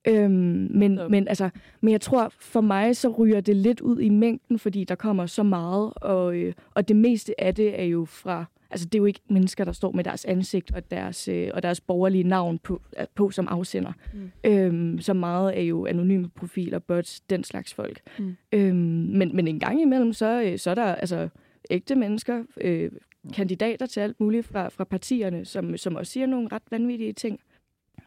Øhm, 0.08 0.69
men, 0.70 0.99
ja. 0.99 1.08
men, 1.08 1.29
altså, 1.29 1.50
men 1.81 1.93
jeg 1.93 2.00
tror, 2.00 2.32
for 2.41 2.61
mig 2.61 2.97
så 2.97 3.08
ryger 3.08 3.41
det 3.41 3.56
lidt 3.56 3.81
ud 3.81 4.00
i 4.00 4.08
mængden, 4.08 4.58
fordi 4.58 4.85
der 4.85 4.94
kommer 4.94 5.26
så 5.26 5.43
meget, 5.43 5.93
og, 5.97 6.37
øh, 6.37 6.53
og 6.75 6.88
det 6.88 6.97
meste 6.97 7.41
af 7.41 7.55
det 7.55 7.81
er 7.81 7.85
jo 7.85 8.05
fra... 8.05 8.44
Altså, 8.70 8.87
det 8.87 8.94
er 8.94 8.99
jo 8.99 9.05
ikke 9.05 9.20
mennesker, 9.31 9.64
der 9.64 9.73
står 9.73 9.93
med 9.93 10.05
deres 10.05 10.25
ansigt 10.25 10.75
og 10.75 10.91
deres, 10.91 11.29
øh, 11.29 11.50
og 11.55 11.62
deres 11.62 11.81
borgerlige 11.81 12.25
navn 12.25 12.59
på, 12.59 12.82
på 13.14 13.31
som 13.31 13.49
afsender. 13.49 13.93
Mm. 14.14 14.31
Øhm, 14.44 14.99
så 14.99 15.14
meget 15.14 15.59
er 15.59 15.62
jo 15.62 15.87
anonyme 15.87 16.29
profiler, 16.29 16.79
bots, 16.79 17.20
den 17.20 17.44
slags 17.44 17.75
folk. 17.75 18.00
Mm. 18.19 18.37
Øhm, 18.52 18.76
men, 19.12 19.37
men 19.37 19.49
en 19.49 19.61
gang 19.61 19.82
imellem, 19.82 20.12
så, 20.12 20.43
øh, 20.43 20.59
så 20.59 20.70
er 20.70 20.75
der 20.75 20.94
altså 20.94 21.29
ægte 21.70 21.94
mennesker, 21.94 22.43
øh, 22.61 22.91
kandidater 23.34 23.87
til 23.87 24.00
alt 24.00 24.20
muligt 24.20 24.46
fra, 24.46 24.69
fra 24.69 24.84
partierne, 24.84 25.44
som, 25.44 25.76
som 25.76 25.96
også 25.96 26.12
siger 26.12 26.26
nogle 26.26 26.49
ret 26.52 26.62
vanvittige 26.70 27.12
ting. 27.12 27.40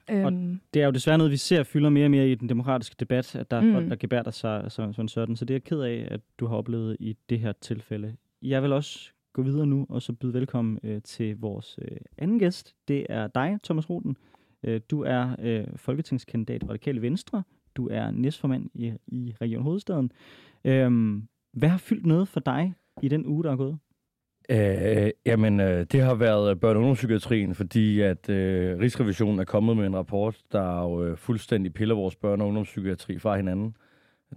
Og 0.07 0.15
øhm. 0.15 0.59
det 0.73 0.81
er 0.81 0.85
jo 0.85 0.91
desværre 0.91 1.17
noget, 1.17 1.31
vi 1.31 1.37
ser 1.37 1.63
fylder 1.63 1.89
mere 1.89 2.05
og 2.05 2.11
mere 2.11 2.29
i 2.29 2.35
den 2.35 2.49
demokratiske 2.49 2.95
debat, 2.99 3.35
at 3.35 3.51
der 3.51 3.57
er 3.57 3.61
mm. 3.61 3.73
folk, 3.73 3.89
der 3.89 3.95
gebærder 3.95 4.31
sig 4.31 4.65
så, 4.71 4.91
sådan 4.93 5.07
sådan. 5.07 5.35
Så 5.35 5.45
det 5.45 5.53
er 5.53 5.55
jeg 5.55 5.63
ked 5.63 5.81
af, 5.81 6.07
at 6.11 6.21
du 6.39 6.47
har 6.47 6.55
oplevet 6.55 6.97
i 6.99 7.17
det 7.29 7.39
her 7.39 7.51
tilfælde. 7.51 8.15
Jeg 8.41 8.63
vil 8.63 8.73
også 8.73 9.11
gå 9.33 9.41
videre 9.41 9.67
nu, 9.67 9.85
og 9.89 10.01
så 10.01 10.13
byde 10.13 10.33
velkommen 10.33 10.79
øh, 10.83 11.01
til 11.01 11.37
vores 11.37 11.79
øh, 11.81 11.97
anden 12.17 12.39
gæst. 12.39 12.75
Det 12.87 13.05
er 13.09 13.27
dig, 13.27 13.59
Thomas 13.63 13.89
Roden. 13.89 14.17
Øh, 14.63 14.81
du 14.91 15.03
er 15.03 15.35
øh, 15.39 15.67
folketingskandidat 15.75 16.69
Radikale 16.69 17.01
Venstre. 17.01 17.43
Du 17.75 17.87
er 17.91 18.11
næstformand 18.11 18.69
i, 18.73 18.93
i 19.07 19.35
Region 19.41 19.63
Hovedstaden. 19.63 20.11
Øh, 20.65 21.21
hvad 21.51 21.69
har 21.69 21.77
fyldt 21.77 22.05
noget 22.05 22.27
for 22.27 22.39
dig 22.39 22.73
i 23.01 23.07
den 23.07 23.25
uge, 23.25 23.43
der 23.43 23.51
er 23.51 23.55
gået? 23.55 23.77
Øh, 24.51 25.11
jamen, 25.25 25.59
øh, 25.59 25.85
det 25.91 26.01
har 26.01 26.15
været 26.15 26.49
øh, 26.51 26.55
børne- 26.55 26.75
og 26.75 26.77
ungdomspsykiatrien, 26.77 27.55
fordi 27.55 28.01
at 28.01 28.29
øh, 28.29 28.79
Rigsrevisionen 28.79 29.39
er 29.39 29.43
kommet 29.43 29.77
med 29.77 29.85
en 29.85 29.95
rapport, 29.95 30.37
der 30.51 30.81
jo 30.81 31.03
øh, 31.03 31.17
fuldstændig 31.17 31.73
piller 31.73 31.95
vores 31.95 32.15
børne- 32.15 32.41
og 32.41 32.47
ungdomspsykiatri 32.47 33.19
fra 33.19 33.35
hinanden. 33.35 33.75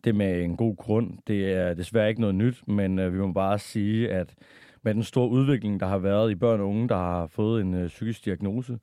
Det 0.05 0.15
med 0.15 0.43
en 0.43 0.57
god 0.57 0.77
grund. 0.77 1.19
Det 1.27 1.53
er 1.53 1.75
desværre 1.75 2.09
ikke 2.09 2.21
noget 2.21 2.35
nyt, 2.35 2.69
men 2.69 2.99
øh, 2.99 3.15
vi 3.15 3.19
må 3.19 3.33
bare 3.33 3.59
sige, 3.59 4.11
at 4.11 4.35
med 4.83 4.95
den 4.95 5.03
store 5.03 5.29
udvikling, 5.29 5.81
der 5.81 5.87
har 5.87 5.99
været 5.99 6.31
i 6.31 6.35
børn 6.35 6.61
og 6.61 6.69
unge, 6.69 6.89
der 6.89 6.97
har 6.97 7.27
fået 7.27 7.61
en 7.61 7.75
øh, 7.75 7.89
psykisk 7.89 8.25
diagnose, 8.25 8.79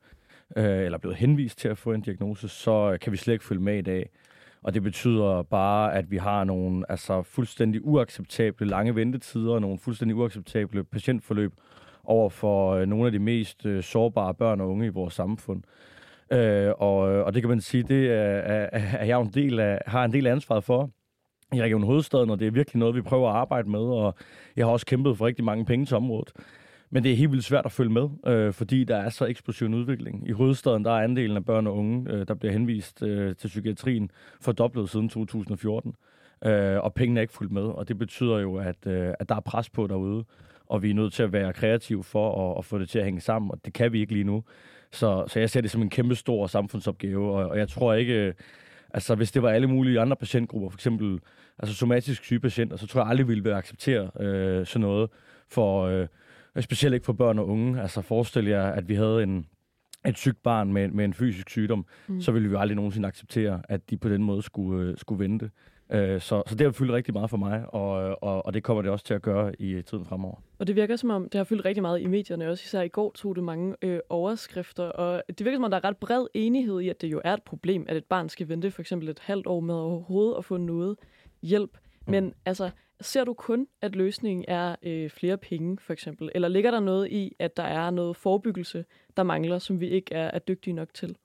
øh, 0.56 0.84
eller 0.84 0.98
blevet 0.98 1.16
henvist 1.16 1.58
til 1.58 1.68
at 1.68 1.78
få 1.78 1.92
en 1.92 2.00
diagnose, 2.00 2.48
så 2.48 2.92
øh, 2.92 2.98
kan 2.98 3.12
vi 3.12 3.16
slet 3.16 3.34
ikke 3.34 3.44
følge 3.44 3.62
med 3.62 3.78
i 3.78 3.82
dag. 3.82 4.10
Og 4.62 4.74
det 4.74 4.82
betyder 4.82 5.42
bare, 5.42 5.94
at 5.94 6.10
vi 6.10 6.16
har 6.16 6.44
nogle 6.44 6.84
altså, 6.88 7.22
fuldstændig 7.22 7.84
uacceptable 7.84 8.66
lange 8.66 8.94
ventetider 8.94 9.52
og 9.52 9.60
nogle 9.60 9.78
fuldstændig 9.78 10.16
uacceptable 10.16 10.84
patientforløb 10.84 11.52
over 12.04 12.30
for 12.30 12.74
øh, 12.74 12.86
nogle 12.86 13.06
af 13.06 13.12
de 13.12 13.18
mest 13.18 13.66
øh, 13.66 13.82
sårbare 13.82 14.34
børn 14.34 14.60
og 14.60 14.70
unge 14.70 14.86
i 14.86 14.88
vores 14.88 15.14
samfund. 15.14 15.62
Øh, 16.32 16.72
og, 16.78 17.12
øh, 17.12 17.26
og 17.26 17.34
det 17.34 17.42
kan 17.42 17.48
man 17.48 17.60
sige, 17.60 17.82
det 17.82 18.10
er, 18.10 18.14
er, 18.14 18.68
er 18.72 19.04
jeg 19.04 19.20
en 19.20 19.30
del 19.34 19.60
af, 19.60 19.78
har 19.86 20.04
en 20.04 20.12
del 20.12 20.26
af 20.26 20.32
ansvaret 20.32 20.64
for 20.64 20.90
i 21.52 21.62
Region 21.62 21.82
Hovedstaden, 21.82 22.30
og 22.30 22.38
det 22.40 22.46
er 22.46 22.50
virkelig 22.50 22.80
noget, 22.80 22.94
vi 22.94 23.02
prøver 23.02 23.30
at 23.30 23.36
arbejde 23.36 23.70
med, 23.70 23.80
og 23.80 24.14
jeg 24.56 24.66
har 24.66 24.72
også 24.72 24.86
kæmpet 24.86 25.18
for 25.18 25.26
rigtig 25.26 25.44
mange 25.44 25.64
penge 25.64 25.86
til 25.86 25.96
området. 25.96 26.32
Men 26.92 27.04
det 27.04 27.12
er 27.12 27.16
helt 27.16 27.32
vildt 27.32 27.44
svært 27.44 27.66
at 27.66 27.72
følge 27.72 27.90
med, 27.90 28.08
øh, 28.26 28.52
fordi 28.52 28.84
der 28.84 28.96
er 28.96 29.08
så 29.08 29.26
eksplosiv 29.26 29.66
en 29.66 29.74
udvikling. 29.74 30.28
I 30.28 30.32
hovedstaden 30.32 30.84
der 30.84 30.90
er 30.90 31.04
andelen 31.04 31.36
af 31.36 31.44
børn 31.44 31.66
og 31.66 31.76
unge, 31.76 32.12
øh, 32.12 32.28
der 32.28 32.34
bliver 32.34 32.52
henvist 32.52 33.02
øh, 33.02 33.36
til 33.36 33.48
psykiatrien, 33.48 34.10
fordoblet 34.40 34.90
siden 34.90 35.08
2014. 35.08 35.94
Øh, 36.44 36.78
og 36.84 36.94
pengene 36.94 37.20
er 37.20 37.22
ikke 37.22 37.34
fulgt 37.34 37.52
med, 37.52 37.62
og 37.62 37.88
det 37.88 37.98
betyder 37.98 38.38
jo, 38.38 38.56
at, 38.56 38.86
øh, 38.86 39.14
at 39.20 39.28
der 39.28 39.34
er 39.34 39.40
pres 39.40 39.70
på 39.70 39.86
derude, 39.86 40.24
og 40.66 40.82
vi 40.82 40.90
er 40.90 40.94
nødt 40.94 41.12
til 41.12 41.22
at 41.22 41.32
være 41.32 41.52
kreative 41.52 42.04
for 42.04 42.50
at, 42.50 42.58
at 42.58 42.64
få 42.64 42.78
det 42.78 42.88
til 42.88 42.98
at 42.98 43.04
hænge 43.04 43.20
sammen, 43.20 43.50
og 43.50 43.58
det 43.64 43.72
kan 43.72 43.92
vi 43.92 44.00
ikke 44.00 44.12
lige 44.12 44.24
nu. 44.24 44.44
Så, 44.92 45.24
så 45.28 45.40
jeg 45.40 45.50
ser 45.50 45.60
det 45.60 45.70
som 45.70 45.82
en 45.82 45.90
kæmpe 45.90 46.14
stor 46.14 46.46
samfundsopgave, 46.46 47.32
og, 47.32 47.48
og 47.48 47.58
jeg 47.58 47.68
tror 47.68 47.94
ikke... 47.94 48.14
Øh, 48.14 48.34
altså, 48.94 49.14
hvis 49.14 49.32
det 49.32 49.42
var 49.42 49.50
alle 49.50 49.66
mulige 49.66 50.00
andre 50.00 50.16
patientgrupper, 50.16 50.68
for 50.68 50.76
eksempel 50.76 51.20
altså 51.58 51.74
somatisk 51.74 52.24
syge 52.24 52.40
patienter, 52.40 52.76
så 52.76 52.86
tror 52.86 53.00
jeg 53.00 53.10
aldrig, 53.10 53.28
vi 53.28 53.34
ville 53.34 53.56
acceptere 53.56 54.10
øh, 54.20 54.66
sådan 54.66 54.80
noget 54.80 55.10
for... 55.48 55.86
Øh, 55.86 56.06
Specielt 56.60 56.94
ikke 56.94 57.06
for 57.06 57.12
børn 57.12 57.38
og 57.38 57.48
unge. 57.48 57.82
Altså 57.82 58.02
forestil 58.02 58.46
jer, 58.46 58.64
at 58.64 58.88
vi 58.88 58.94
havde 58.94 59.22
en, 59.22 59.46
et 60.06 60.18
sygt 60.18 60.42
barn 60.42 60.72
med, 60.72 60.88
med 60.88 61.04
en 61.04 61.14
fysisk 61.14 61.50
sygdom, 61.50 61.86
mm. 62.08 62.20
så 62.20 62.32
ville 62.32 62.48
vi 62.48 62.52
jo 62.52 62.60
aldrig 62.60 62.76
nogensinde 62.76 63.08
acceptere, 63.08 63.62
at 63.68 63.90
de 63.90 63.96
på 63.96 64.08
den 64.08 64.22
måde 64.22 64.42
skulle, 64.42 64.90
øh, 64.90 64.96
skulle 64.98 65.18
vente. 65.24 65.50
Øh, 65.92 66.20
så, 66.20 66.42
så 66.46 66.54
det 66.54 66.64
har 66.66 66.72
fyldt 66.72 66.92
rigtig 66.92 67.14
meget 67.14 67.30
for 67.30 67.36
mig, 67.36 67.74
og, 67.74 68.22
og, 68.22 68.46
og 68.46 68.54
det 68.54 68.62
kommer 68.62 68.82
det 68.82 68.90
også 68.90 69.04
til 69.04 69.14
at 69.14 69.22
gøre 69.22 69.60
i 69.60 69.82
tiden 69.82 70.04
fremover. 70.04 70.36
Og 70.58 70.66
det 70.66 70.76
virker 70.76 70.96
som 70.96 71.10
om, 71.10 71.28
det 71.28 71.38
har 71.38 71.44
fyldt 71.44 71.64
rigtig 71.64 71.82
meget 71.82 72.00
i 72.00 72.06
medierne, 72.06 72.48
også 72.48 72.62
især 72.66 72.82
i 72.82 72.88
går 72.88 73.12
tog 73.14 73.36
det 73.36 73.44
mange 73.44 73.76
øh, 73.82 74.00
overskrifter, 74.08 74.84
og 74.84 75.22
det 75.28 75.44
virker 75.44 75.56
som 75.56 75.64
om, 75.64 75.70
der 75.70 75.78
er 75.78 75.84
ret 75.84 75.96
bred 75.96 76.26
enighed 76.34 76.80
i, 76.80 76.88
at 76.88 77.00
det 77.00 77.08
jo 77.08 77.20
er 77.24 77.34
et 77.34 77.42
problem, 77.42 77.86
at 77.88 77.96
et 77.96 78.04
barn 78.04 78.28
skal 78.28 78.48
vente 78.48 78.70
for 78.70 78.82
eksempel 78.82 79.08
et 79.08 79.18
halvt 79.18 79.46
år 79.46 79.60
med 79.60 79.74
overhovedet 79.74 80.34
at 80.38 80.44
få 80.44 80.56
noget 80.56 80.96
hjælp. 81.42 81.78
Mm. 82.06 82.10
Men 82.10 82.34
altså, 82.44 82.70
Ser 83.00 83.24
du 83.24 83.34
kun, 83.34 83.66
at 83.82 83.96
løsningen 83.96 84.44
er 84.48 84.76
øh, 84.82 85.10
flere 85.10 85.36
penge, 85.36 85.78
for 85.80 85.92
eksempel? 85.92 86.30
Eller 86.34 86.48
ligger 86.48 86.70
der 86.70 86.80
noget 86.80 87.08
i, 87.10 87.36
at 87.38 87.56
der 87.56 87.62
er 87.62 87.90
noget 87.90 88.16
forebyggelse, 88.16 88.84
der 89.16 89.22
mangler, 89.22 89.58
som 89.58 89.80
vi 89.80 89.88
ikke 89.88 90.14
er, 90.14 90.30
er 90.34 90.38
dygtige 90.38 90.74
nok 90.74 90.94
til? 90.94 91.16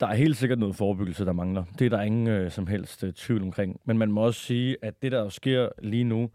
Der 0.00 0.06
er 0.06 0.14
helt 0.14 0.36
sikkert 0.36 0.58
noget 0.58 0.76
forebyggelse, 0.76 1.24
der 1.24 1.32
mangler. 1.32 1.64
Det 1.78 1.84
er 1.84 1.90
der 1.90 2.02
ingen 2.02 2.26
øh, 2.26 2.50
som 2.50 2.66
helst 2.66 3.04
øh, 3.04 3.12
tvivl 3.12 3.42
omkring. 3.42 3.80
Men 3.84 3.98
man 3.98 4.12
må 4.12 4.20
også 4.20 4.40
sige, 4.40 4.76
at 4.82 5.02
det, 5.02 5.12
der 5.12 5.28
sker 5.28 5.68
lige 5.82 6.04
nu, 6.04 6.30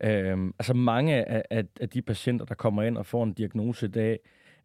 øh, 0.00 0.38
altså 0.58 0.74
mange 0.74 1.26
af, 1.26 1.42
af, 1.50 1.64
af 1.80 1.88
de 1.88 2.02
patienter, 2.02 2.44
der 2.44 2.54
kommer 2.54 2.82
ind 2.82 2.98
og 2.98 3.06
får 3.06 3.24
en 3.24 3.32
diagnose 3.32 3.86
i 3.86 3.90
dag, 3.90 4.18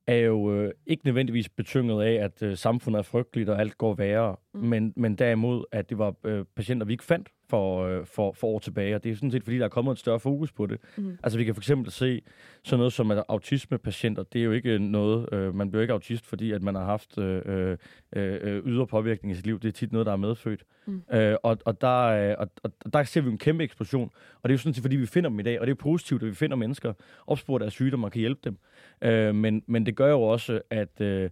er 0.08 0.18
jo 0.18 0.54
øh, 0.54 0.74
ikke 0.86 1.06
nødvendigvis 1.06 1.50
betynget 1.50 2.04
af, 2.04 2.14
at 2.14 2.44
øh, 2.44 2.58
samfundet 2.58 3.00
er 3.00 3.04
frygteligt 3.04 3.50
og 3.50 3.60
alt 3.60 3.78
går 3.78 3.94
værre, 3.94 4.36
mm. 4.54 4.60
men, 4.60 4.94
men 4.96 5.16
derimod, 5.16 5.64
at 5.72 5.90
det 5.90 5.98
var 5.98 6.16
øh, 6.24 6.46
patienter, 6.56 6.86
vi 6.86 6.94
ikke 6.94 7.04
fandt 7.04 7.30
for, 7.50 7.86
øh, 7.86 8.06
for, 8.06 8.32
for 8.32 8.48
år 8.48 8.60
tilbage, 8.60 8.96
og 8.96 9.04
det 9.04 9.12
er 9.12 9.16
sådan 9.16 9.32
set, 9.32 9.44
fordi 9.44 9.58
der 9.58 9.66
er 9.66 9.70
kommet 9.70 9.92
et 9.92 10.00
større 10.00 10.20
fokus 10.20 10.52
på 10.52 10.66
det. 10.66 10.78
Mm. 10.98 11.18
Altså 11.24 11.38
vi 11.38 11.44
kan 11.44 11.56
for 11.56 11.62
eksempel 11.62 11.92
se 11.92 12.22
sådan 12.64 12.78
noget 12.80 12.94
som 12.94 13.12
at 13.12 13.24
autismepatienter, 13.28 14.24
det 14.24 14.42
er 14.42 14.46
jo 14.46 14.52
ikke 14.52 14.80
noget, 14.80 15.34
øh, 15.34 15.56
man 15.56 15.72
bliver 15.72 15.82
ikke 15.82 15.94
autist, 15.94 16.26
fordi 16.26 16.52
at 16.52 16.62
man 16.62 16.76
har 16.76 16.86
haft 16.86 17.18
øh, 17.18 17.42
øh, 17.46 17.78
øh, 18.16 18.66
ydre 18.66 18.88
påvirkning 18.88 19.32
i 19.32 19.36
sit 19.36 19.46
liv, 19.46 19.60
det 19.60 19.68
er 19.68 19.72
tit 19.72 19.92
noget, 19.92 20.06
der 20.06 20.12
er 20.14 20.18
medfødt. 20.18 20.64
Mm. 20.86 21.02
Øh, 21.14 21.36
og, 21.44 21.58
og, 21.66 21.82
der, 21.82 22.06
øh, 22.06 22.36
og, 22.40 22.50
og 22.64 22.94
der 22.94 23.04
ser 23.04 23.22
vi 23.22 23.30
en 23.30 23.38
kæmpe 23.38 23.64
eksplosion, 23.64 24.12
og 24.42 24.50
det 24.50 24.50
er 24.50 24.54
jo 24.54 24.58
sådan 24.58 24.74
set, 24.74 24.82
fordi 24.82 24.96
vi 24.96 25.06
finder 25.06 25.30
dem 25.30 25.40
i 25.40 25.44
dag, 25.44 25.60
og 25.60 25.68
det 25.68 25.72
er 25.72 25.76
positivt, 25.76 26.24
at 26.24 26.30
vi 26.30 26.36
finder 26.36 26.56
mennesker, 26.58 26.94
opsporer 27.28 27.60
deres 27.60 27.74
sygdomme 27.74 28.08
og 28.08 28.12
kan 28.12 28.20
hjælpe 28.20 28.42
dem. 28.44 28.58
Øh, 29.02 29.36
men, 29.36 29.64
men 29.68 29.86
det 29.86 29.96
gør 29.96 30.10
jo 30.10 30.22
også, 30.22 30.62
at... 30.70 31.02
Øh, 31.02 31.30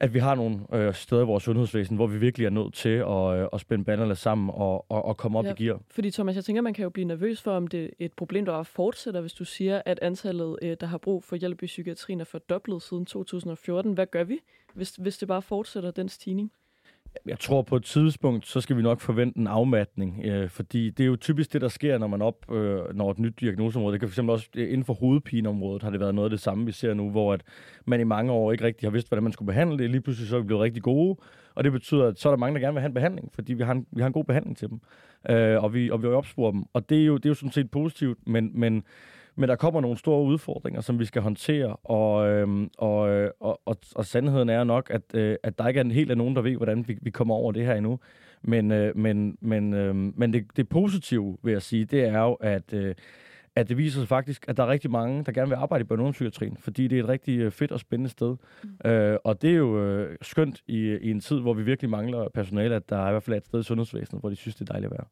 at 0.00 0.14
vi 0.14 0.18
har 0.18 0.34
nogle 0.34 0.58
øh, 0.72 0.94
steder 0.94 1.22
i 1.22 1.24
vores 1.24 1.44
sundhedsvæsen, 1.44 1.96
hvor 1.96 2.06
vi 2.06 2.18
virkelig 2.18 2.44
er 2.44 2.50
nødt 2.50 2.74
til 2.74 2.88
at, 2.88 3.40
øh, 3.40 3.48
at 3.52 3.60
spænde 3.60 3.84
banderne 3.84 4.16
sammen 4.16 4.50
og, 4.54 4.90
og, 4.90 5.04
og 5.04 5.16
komme 5.16 5.38
op 5.38 5.44
ja, 5.44 5.52
i 5.52 5.64
gear. 5.64 5.80
Fordi 5.90 6.10
Thomas, 6.10 6.36
jeg 6.36 6.44
tænker, 6.44 6.62
man 6.62 6.74
kan 6.74 6.82
jo 6.82 6.90
blive 6.90 7.04
nervøs 7.04 7.42
for, 7.42 7.52
om 7.52 7.66
det 7.66 7.84
er 7.84 7.88
et 7.98 8.12
problem, 8.12 8.44
der 8.44 8.62
fortsætter, 8.62 9.20
hvis 9.20 9.32
du 9.32 9.44
siger, 9.44 9.82
at 9.86 9.98
antallet, 10.02 10.58
øh, 10.62 10.76
der 10.80 10.86
har 10.86 10.98
brug 10.98 11.24
for 11.24 11.36
hjælp 11.36 11.62
i 11.62 11.66
psykiatrien, 11.66 12.20
er 12.20 12.24
fordoblet 12.24 12.82
siden 12.82 13.06
2014. 13.06 13.92
Hvad 13.92 14.06
gør 14.06 14.24
vi, 14.24 14.38
hvis, 14.74 14.96
hvis 14.96 15.18
det 15.18 15.28
bare 15.28 15.42
fortsætter 15.42 15.90
den 15.90 16.08
stigning? 16.08 16.52
Jeg 17.26 17.38
tror 17.38 17.62
på 17.62 17.76
et 17.76 17.84
tidspunkt, 17.84 18.46
så 18.46 18.60
skal 18.60 18.76
vi 18.76 18.82
nok 18.82 19.00
forvente 19.00 19.38
en 19.38 19.46
afmatning, 19.46 20.24
øh, 20.24 20.48
fordi 20.48 20.90
det 20.90 21.04
er 21.04 21.06
jo 21.06 21.16
typisk 21.16 21.52
det, 21.52 21.60
der 21.60 21.68
sker, 21.68 21.98
når 21.98 22.06
man 22.06 22.22
op, 22.22 22.52
øh, 22.52 22.94
når 22.94 23.10
et 23.10 23.18
nyt 23.18 23.40
diagnoseområde. 23.40 23.92
Det 23.92 24.00
kan 24.00 24.08
fx 24.08 24.18
også 24.18 24.48
øh, 24.56 24.72
inden 24.72 24.84
for 24.84 24.94
hovedpineområdet 24.94 25.82
har 25.82 25.90
det 25.90 26.00
været 26.00 26.14
noget 26.14 26.26
af 26.26 26.30
det 26.30 26.40
samme, 26.40 26.66
vi 26.66 26.72
ser 26.72 26.94
nu, 26.94 27.10
hvor 27.10 27.32
at 27.32 27.42
man 27.86 28.00
i 28.00 28.04
mange 28.04 28.32
år 28.32 28.52
ikke 28.52 28.64
rigtig 28.64 28.86
har 28.86 28.92
vidst, 28.92 29.08
hvordan 29.08 29.22
man 29.22 29.32
skulle 29.32 29.46
behandle 29.46 29.78
det. 29.78 29.90
Lige 29.90 30.00
pludselig 30.00 30.28
så 30.28 30.36
er 30.36 30.40
vi 30.40 30.46
blevet 30.46 30.62
rigtig 30.62 30.82
gode, 30.82 31.16
og 31.54 31.64
det 31.64 31.72
betyder, 31.72 32.06
at 32.06 32.20
så 32.20 32.28
er 32.28 32.32
der 32.32 32.38
mange, 32.38 32.54
der 32.54 32.60
gerne 32.60 32.74
vil 32.74 32.80
have 32.80 32.88
en 32.88 32.94
behandling, 32.94 33.30
fordi 33.34 33.54
vi 33.54 33.62
har 33.62 33.72
en, 33.72 33.86
vi 33.92 34.00
har 34.00 34.06
en 34.06 34.12
god 34.12 34.24
behandling 34.24 34.56
til 34.56 34.68
dem, 34.68 34.80
øh, 35.30 35.62
og 35.62 35.74
vi, 35.74 35.90
og 35.90 36.02
vi 36.02 36.06
opsporer 36.06 36.50
dem. 36.50 36.64
Og 36.72 36.90
det 36.90 37.00
er 37.00 37.04
jo, 37.04 37.16
det 37.16 37.24
er 37.24 37.30
jo 37.30 37.34
sådan 37.34 37.52
set 37.52 37.70
positivt, 37.70 38.18
men, 38.26 38.50
men 38.54 38.82
men 39.36 39.48
der 39.48 39.56
kommer 39.56 39.80
nogle 39.80 39.96
store 39.96 40.22
udfordringer, 40.24 40.80
som 40.80 40.98
vi 40.98 41.04
skal 41.04 41.22
håndtere, 41.22 41.76
og, 41.76 42.28
øhm, 42.28 42.70
og, 42.78 43.28
og, 43.40 43.60
og, 43.66 43.76
og 43.94 44.04
sandheden 44.04 44.48
er 44.48 44.64
nok, 44.64 44.90
at, 44.90 45.02
øh, 45.14 45.36
at 45.42 45.58
der 45.58 45.68
ikke 45.68 45.80
er 45.80 45.84
en 45.84 45.90
helt 45.90 46.10
af 46.10 46.16
nogen, 46.16 46.36
der 46.36 46.42
ved, 46.42 46.56
hvordan 46.56 46.88
vi, 46.88 46.98
vi 47.02 47.10
kommer 47.10 47.34
over 47.34 47.52
det 47.52 47.66
her 47.66 47.74
endnu. 47.74 47.98
Men, 48.42 48.72
øh, 48.72 48.96
men, 48.96 49.36
men, 49.40 49.74
øh, 49.74 49.94
men 49.94 50.32
det, 50.32 50.46
det 50.56 50.68
positive, 50.68 51.38
vil 51.42 51.52
jeg 51.52 51.62
sige, 51.62 51.84
det 51.84 52.04
er 52.04 52.20
jo, 52.20 52.32
at, 52.32 52.72
øh, 52.72 52.94
at 53.56 53.68
det 53.68 53.76
viser 53.76 54.00
sig 54.00 54.08
faktisk, 54.08 54.44
at 54.48 54.56
der 54.56 54.62
er 54.62 54.68
rigtig 54.68 54.90
mange, 54.90 55.24
der 55.24 55.32
gerne 55.32 55.48
vil 55.48 55.56
arbejde 55.56 55.82
i 55.82 55.84
børneomspsykiatrien, 55.84 56.56
fordi 56.56 56.88
det 56.88 56.98
er 56.98 57.02
et 57.02 57.08
rigtig 57.08 57.38
øh, 57.38 57.50
fedt 57.50 57.72
og 57.72 57.80
spændende 57.80 58.10
sted. 58.10 58.36
Mm. 58.64 58.90
Øh, 58.90 59.18
og 59.24 59.42
det 59.42 59.50
er 59.50 59.54
jo 59.54 59.84
øh, 59.84 60.16
skønt 60.22 60.62
i, 60.66 60.78
i 60.96 61.10
en 61.10 61.20
tid, 61.20 61.40
hvor 61.40 61.54
vi 61.54 61.62
virkelig 61.62 61.90
mangler 61.90 62.28
personale, 62.34 62.74
at 62.74 62.90
der 62.90 62.96
er 62.96 63.08
i 63.08 63.10
hvert 63.10 63.22
fald 63.22 63.36
et 63.36 63.46
sted 63.46 63.60
i 63.60 63.62
sundhedsvæsenet, 63.62 64.22
hvor 64.22 64.30
de 64.30 64.36
synes, 64.36 64.54
det 64.54 64.68
er 64.68 64.72
dejligt 64.72 64.92
at 64.92 64.98
være. 64.98 65.06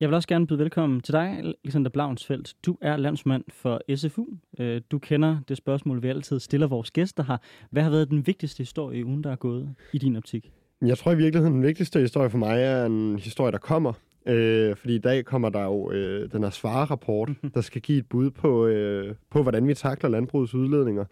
Jeg 0.00 0.08
vil 0.08 0.14
også 0.14 0.28
gerne 0.28 0.46
byde 0.46 0.58
velkommen 0.58 1.00
til 1.00 1.12
dig, 1.12 1.54
Alexander 1.64 1.90
Blaunsfeldt. 1.90 2.54
Du 2.66 2.76
er 2.80 2.96
landsmand 2.96 3.44
for 3.48 3.80
SFU. 3.96 4.26
Øh, 4.58 4.80
du 4.90 4.98
kender 4.98 5.38
det 5.48 5.56
spørgsmål, 5.56 6.02
vi 6.02 6.08
altid 6.08 6.40
stiller 6.40 6.66
vores 6.66 6.90
gæster 6.90 7.24
her. 7.24 7.36
Hvad 7.70 7.82
har 7.82 7.90
været 7.90 8.10
den 8.10 8.26
vigtigste 8.26 8.58
historie 8.58 8.98
i 8.98 9.04
ugen, 9.04 9.24
der 9.24 9.30
er 9.30 9.36
gået 9.36 9.74
i 9.92 9.98
din 9.98 10.16
optik? 10.16 10.52
Jeg 10.82 10.98
tror 10.98 11.12
i 11.12 11.16
virkeligheden, 11.16 11.54
den 11.54 11.62
vigtigste 11.62 12.00
historie 12.00 12.30
for 12.30 12.38
mig 12.38 12.62
er 12.62 12.86
en 12.86 13.18
historie, 13.18 13.52
der 13.52 13.58
kommer. 13.58 13.92
Øh, 14.26 14.76
fordi 14.76 14.94
i 14.94 14.98
dag 14.98 15.24
kommer 15.24 15.48
der 15.48 15.64
jo 15.64 15.90
øh, 15.90 16.32
den 16.32 16.42
her 16.42 16.50
svarerapport, 16.50 17.30
der 17.54 17.60
skal 17.60 17.82
give 17.82 17.98
et 17.98 18.06
bud 18.06 18.30
på, 18.30 18.66
øh, 18.66 19.14
på, 19.30 19.42
hvordan 19.42 19.68
vi 19.68 19.74
takler 19.74 20.10
landbrugets 20.10 20.54
udledninger. 20.54 21.04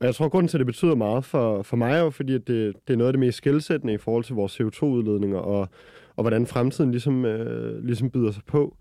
Og 0.00 0.06
jeg 0.06 0.14
tror, 0.14 0.28
grunden 0.28 0.48
til, 0.48 0.56
at 0.56 0.58
det 0.58 0.66
betyder 0.66 0.94
meget 0.94 1.24
for, 1.24 1.62
for 1.62 1.76
mig, 1.76 1.92
er 1.92 2.02
jo 2.02 2.10
fordi, 2.10 2.34
at 2.34 2.48
det, 2.48 2.74
det 2.88 2.92
er 2.92 2.96
noget 2.96 3.08
af 3.08 3.12
det 3.12 3.20
mest 3.20 3.38
skældsættende 3.38 3.94
i 3.94 3.98
forhold 3.98 4.24
til 4.24 4.34
vores 4.34 4.60
CO2-udledninger, 4.60 5.38
og 5.38 5.68
og 6.16 6.22
hvordan 6.22 6.46
fremtiden 6.46 6.90
ligesom, 6.90 7.24
øh, 7.24 7.84
ligesom 7.84 8.10
byder 8.10 8.30
sig 8.30 8.42
på. 8.46 8.76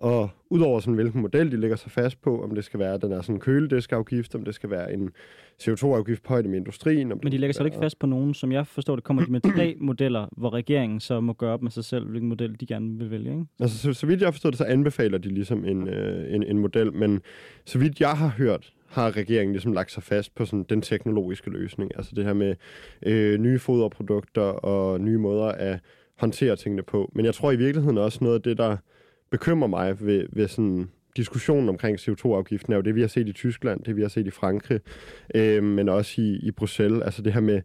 Og 0.00 0.30
udover 0.50 0.80
sådan, 0.80 0.94
hvilken 0.94 1.20
model 1.20 1.52
de 1.52 1.56
lægger 1.56 1.76
sig 1.76 1.90
fast 1.90 2.22
på, 2.22 2.42
om 2.42 2.54
det 2.54 2.64
skal 2.64 2.80
være 2.80 2.98
den 2.98 3.12
er 3.12 3.22
sådan 3.22 3.40
kølediskafgift, 3.40 4.34
om 4.34 4.44
det 4.44 4.54
skal 4.54 4.70
være 4.70 4.92
en 4.92 5.10
CO2-afgift 5.62 6.22
på 6.22 6.28
højde 6.28 6.48
med 6.48 6.58
industrien. 6.58 7.12
Om 7.12 7.20
Men 7.22 7.32
de 7.32 7.38
lægger 7.38 7.54
sig 7.54 7.64
ikke 7.64 7.78
fast 7.78 7.98
på 7.98 8.06
nogen, 8.06 8.34
som 8.34 8.52
jeg 8.52 8.66
forstår 8.66 8.96
det, 8.96 9.04
kommer 9.04 9.24
de 9.24 9.32
med 9.32 9.40
tre 9.40 9.76
modeller, 9.80 10.28
hvor 10.36 10.52
regeringen 10.52 11.00
så 11.00 11.20
må 11.20 11.32
gøre 11.32 11.52
op 11.52 11.62
med 11.62 11.70
sig 11.70 11.84
selv, 11.84 12.08
hvilken 12.08 12.28
model 12.28 12.60
de 12.60 12.66
gerne 12.66 12.98
vil 12.98 13.10
vælge, 13.10 13.30
ikke? 13.30 13.44
Altså, 13.60 13.78
så, 13.78 13.92
så 13.92 14.06
vidt 14.06 14.22
jeg 14.22 14.32
forstår 14.32 14.50
det, 14.50 14.58
så 14.58 14.64
anbefaler 14.64 15.18
de 15.18 15.28
ligesom 15.28 15.64
en, 15.64 15.88
øh, 15.88 16.34
en, 16.34 16.42
en 16.42 16.58
model, 16.58 16.92
men 16.92 17.20
så 17.64 17.78
vidt 17.78 18.00
jeg 18.00 18.12
har 18.12 18.28
hørt, 18.28 18.72
har 18.86 19.16
regeringen 19.16 19.52
ligesom 19.52 19.72
lagt 19.72 19.92
sig 19.92 20.02
fast 20.02 20.34
på 20.34 20.44
sådan 20.44 20.66
den 20.68 20.82
teknologiske 20.82 21.50
løsning. 21.50 21.90
Altså 21.96 22.12
det 22.14 22.24
her 22.24 22.32
med 22.32 22.54
øh, 23.02 23.38
nye 23.38 23.58
foderprodukter 23.58 24.42
og 24.42 25.00
nye 25.00 25.18
måder 25.18 25.46
at 25.46 25.80
håndtere 26.18 26.56
tingene 26.56 26.82
på. 26.82 27.12
Men 27.14 27.24
jeg 27.24 27.34
tror 27.34 27.52
i 27.52 27.56
virkeligheden 27.56 27.98
også 27.98 28.18
noget 28.22 28.34
af 28.34 28.42
det, 28.42 28.58
der 28.58 28.76
bekymrer 29.30 29.68
mig 29.68 30.00
ved, 30.00 30.26
ved 30.32 30.48
sådan 30.48 30.88
diskussionen 31.16 31.68
omkring 31.68 31.98
CO2-afgiften, 31.98 32.72
er 32.72 32.76
jo 32.76 32.82
det, 32.82 32.94
vi 32.94 33.00
har 33.00 33.08
set 33.08 33.28
i 33.28 33.32
Tyskland, 33.32 33.80
det 33.84 33.96
vi 33.96 34.02
har 34.02 34.08
set 34.08 34.26
i 34.26 34.30
Frankrig, 34.30 34.80
øh, 35.34 35.62
men 35.62 35.88
også 35.88 36.20
i, 36.20 36.38
i 36.42 36.50
Bruxelles. 36.50 37.02
Altså 37.02 37.22
det 37.22 37.32
her 37.32 37.40
med, 37.40 37.62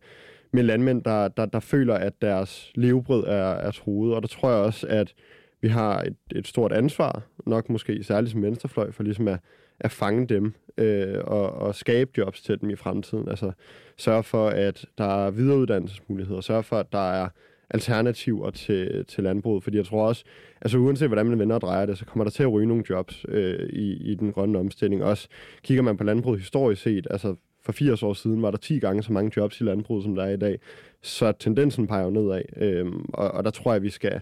med 0.52 0.64
landmænd, 0.64 1.04
der, 1.04 1.28
der, 1.28 1.46
der 1.46 1.60
føler, 1.60 1.96
at 1.96 2.22
deres 2.22 2.72
levebrød 2.76 3.24
er, 3.24 3.52
er 3.52 3.72
truet. 3.72 4.16
Og 4.16 4.22
der 4.22 4.28
tror 4.28 4.50
jeg 4.50 4.60
også, 4.60 4.88
at 4.88 5.14
vi 5.62 5.68
har 5.68 6.02
et, 6.02 6.16
et 6.36 6.48
stort 6.48 6.72
ansvar, 6.72 7.22
nok 7.46 7.70
måske 7.70 8.04
særligt 8.04 8.32
som 8.32 8.44
venstrefløj, 8.44 8.92
for 8.92 9.04
ligesom 9.04 9.28
at, 9.28 9.40
at 9.80 9.92
fange 9.92 10.28
dem 10.28 10.54
øh, 10.78 11.18
og, 11.24 11.52
og 11.52 11.76
skabe 11.76 12.12
jobs 12.18 12.42
til 12.42 12.62
dem 12.62 12.70
i 12.70 12.76
fremtiden. 12.76 13.30
Altså 13.30 13.52
sørge 13.98 14.24
for, 14.24 14.50
at 14.50 14.86
der 14.98 15.26
er 15.26 15.32
videreuddannelsesmuligheder, 15.32 16.42
sørge 16.42 16.64
for, 16.64 16.78
at 16.78 16.92
der 16.92 17.12
er 17.12 17.30
alternativer 17.74 18.50
til, 18.50 19.06
til 19.06 19.24
landbruget. 19.24 19.64
Fordi 19.64 19.78
jeg 19.78 19.86
tror 19.86 20.08
også, 20.08 20.24
altså 20.62 20.78
uanset 20.78 21.08
hvordan 21.08 21.26
man 21.26 21.40
vender 21.40 21.56
og 21.56 21.62
drejer 21.62 21.86
det, 21.86 21.98
så 21.98 22.06
kommer 22.06 22.24
der 22.24 22.32
til 22.32 22.44
at 22.44 22.52
ryge 22.52 22.68
nogle 22.68 22.84
jobs 22.90 23.26
øh, 23.28 23.70
i, 23.70 24.12
i 24.12 24.16
den 24.16 24.32
grønne 24.32 24.60
omstilling. 24.60 25.04
Også 25.04 25.28
kigger 25.64 25.84
man 25.84 25.98
på 25.98 26.04
landbruget 26.04 26.40
historisk 26.40 26.82
set, 26.82 27.08
altså 27.10 27.36
for 27.64 27.72
80 27.72 28.04
år 28.04 28.14
siden 28.14 28.42
var 28.42 28.52
der 28.52 28.58
10 28.58 28.80
gange 28.80 29.04
så 29.04 29.14
mange 29.14 29.32
jobs 29.38 29.62
i 29.62 29.64
landbruget, 29.64 30.04
som 30.04 30.16
der 30.16 30.24
er 30.24 30.34
i 30.34 30.38
dag. 30.38 30.60
Så 31.02 31.32
tendensen 31.32 31.88
peger 31.88 32.04
jo 32.04 32.10
nedad. 32.10 32.42
øh, 32.58 32.86
og, 33.14 33.32
og 33.32 33.44
der 33.44 33.50
tror 33.50 33.74
jeg, 33.74 33.82
vi 33.82 33.90
skal 33.90 34.22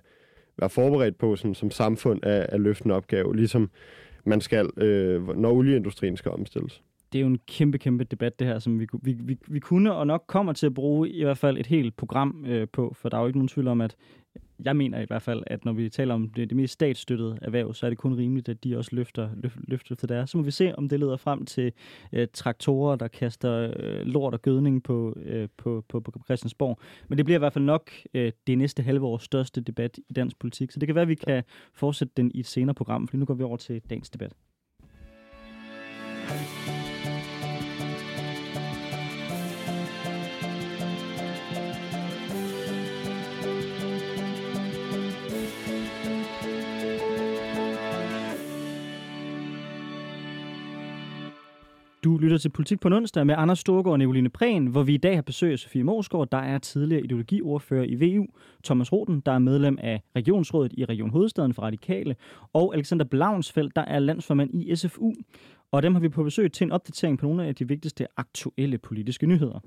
være 0.57 0.69
forberedt 0.69 1.17
på 1.17 1.35
sådan, 1.35 1.55
som 1.55 1.71
samfund 1.71 2.25
at, 2.25 2.45
at 2.49 2.61
løfte 2.61 2.85
en 2.85 2.91
opgave, 2.91 3.35
ligesom 3.35 3.69
man 4.25 4.41
skal, 4.41 4.69
øh, 4.77 5.37
når 5.37 5.51
olieindustrien 5.51 6.17
skal 6.17 6.31
omstilles 6.31 6.81
det 7.13 7.19
er 7.19 7.21
jo 7.21 7.27
en 7.27 7.39
kæmpe, 7.47 7.77
kæmpe 7.77 8.03
debat, 8.03 8.39
det 8.39 8.47
her, 8.47 8.59
som 8.59 8.79
vi, 8.79 8.87
vi, 9.01 9.13
vi, 9.13 9.37
vi 9.47 9.59
kunne 9.59 9.93
og 9.93 10.07
nok 10.07 10.23
kommer 10.27 10.53
til 10.53 10.65
at 10.65 10.73
bruge 10.73 11.09
i 11.09 11.23
hvert 11.23 11.37
fald 11.37 11.57
et 11.57 11.67
helt 11.67 11.95
program 11.95 12.45
øh, 12.47 12.67
på, 12.73 12.93
for 12.95 13.09
der 13.09 13.17
er 13.17 13.21
jo 13.21 13.27
ikke 13.27 13.39
nogen 13.39 13.47
tvivl 13.47 13.67
om, 13.67 13.81
at 13.81 13.95
jeg 14.65 14.75
mener 14.75 14.99
i 15.01 15.05
hvert 15.05 15.21
fald, 15.21 15.43
at 15.47 15.65
når 15.65 15.73
vi 15.73 15.89
taler 15.89 16.13
om 16.13 16.29
det, 16.29 16.49
det 16.49 16.57
mest 16.57 16.73
statsstøttede 16.73 17.37
erhverv, 17.41 17.73
så 17.73 17.85
er 17.85 17.89
det 17.89 17.97
kun 17.97 18.13
rimeligt, 18.13 18.49
at 18.49 18.63
de 18.63 18.77
også 18.77 18.95
løfter, 18.95 19.29
løf, 19.35 19.57
løfter 19.57 19.95
til 19.95 20.09
deres. 20.09 20.29
Så 20.29 20.37
må 20.37 20.43
vi 20.43 20.51
se, 20.51 20.75
om 20.75 20.89
det 20.89 20.99
leder 20.99 21.17
frem 21.17 21.45
til 21.45 21.71
øh, 22.13 22.27
traktorer, 22.33 22.95
der 22.95 23.07
kaster 23.07 23.73
øh, 23.79 24.05
lort 24.05 24.33
og 24.33 24.41
gødning 24.41 24.83
på, 24.83 25.17
øh, 25.25 25.49
på, 25.57 25.85
på, 25.89 25.99
på 25.99 26.11
Christiansborg. 26.25 26.79
Men 27.07 27.17
det 27.17 27.25
bliver 27.25 27.37
i 27.37 27.39
hvert 27.39 27.53
fald 27.53 27.65
nok 27.65 27.91
øh, 28.13 28.31
det 28.47 28.57
næste 28.57 28.83
halve 28.83 29.05
års 29.05 29.23
største 29.23 29.61
debat 29.61 29.99
i 30.09 30.13
dansk 30.13 30.39
politik. 30.39 30.71
Så 30.71 30.79
det 30.79 30.87
kan 30.87 30.95
være, 30.95 31.01
at 31.01 31.07
vi 31.07 31.15
kan 31.15 31.43
fortsætte 31.73 32.13
den 32.17 32.31
i 32.33 32.39
et 32.39 32.47
senere 32.47 32.73
program, 32.73 33.07
for 33.07 33.17
nu 33.17 33.25
går 33.25 33.33
vi 33.33 33.43
over 33.43 33.57
til 33.57 33.81
dagens 33.89 34.09
debat. 34.09 34.33
Lytter 52.19 52.37
til 52.37 52.49
Politik 52.49 52.79
på 52.79 52.87
en 52.87 52.93
onsdag 52.93 53.25
med 53.25 53.35
Anders 53.37 53.59
Storgård 53.59 53.91
og 53.91 53.99
Nicoline 53.99 54.29
Prehn, 54.29 54.67
hvor 54.67 54.83
vi 54.83 54.93
i 54.93 54.97
dag 54.97 55.15
har 55.15 55.21
besøg 55.21 55.51
af 55.51 55.59
Sofie 55.59 55.83
Morsgaard, 55.83 56.29
der 56.29 56.37
er 56.37 56.57
tidligere 56.57 57.03
ideologiordfører 57.03 57.83
i 57.83 57.95
VU, 57.95 58.25
Thomas 58.63 58.93
Roden, 58.93 59.19
der 59.19 59.31
er 59.31 59.39
medlem 59.39 59.77
af 59.81 60.01
Regionsrådet 60.15 60.73
i 60.77 60.85
Region 60.85 61.09
Hovedstaden 61.09 61.53
for 61.53 61.61
Radikale, 61.61 62.15
og 62.53 62.75
Alexander 62.75 63.05
Blaunsfeldt, 63.05 63.75
der 63.75 63.81
er 63.81 63.99
landsformand 63.99 64.53
i 64.53 64.75
SFU. 64.75 65.13
Og 65.71 65.83
dem 65.83 65.93
har 65.93 66.01
vi 66.01 66.09
på 66.09 66.23
besøg 66.23 66.51
til 66.51 66.65
en 66.65 66.71
opdatering 66.71 67.19
på 67.19 67.25
nogle 67.25 67.45
af 67.45 67.55
de 67.55 67.67
vigtigste 67.67 68.07
aktuelle 68.17 68.77
politiske 68.77 69.27
nyheder. 69.27 69.59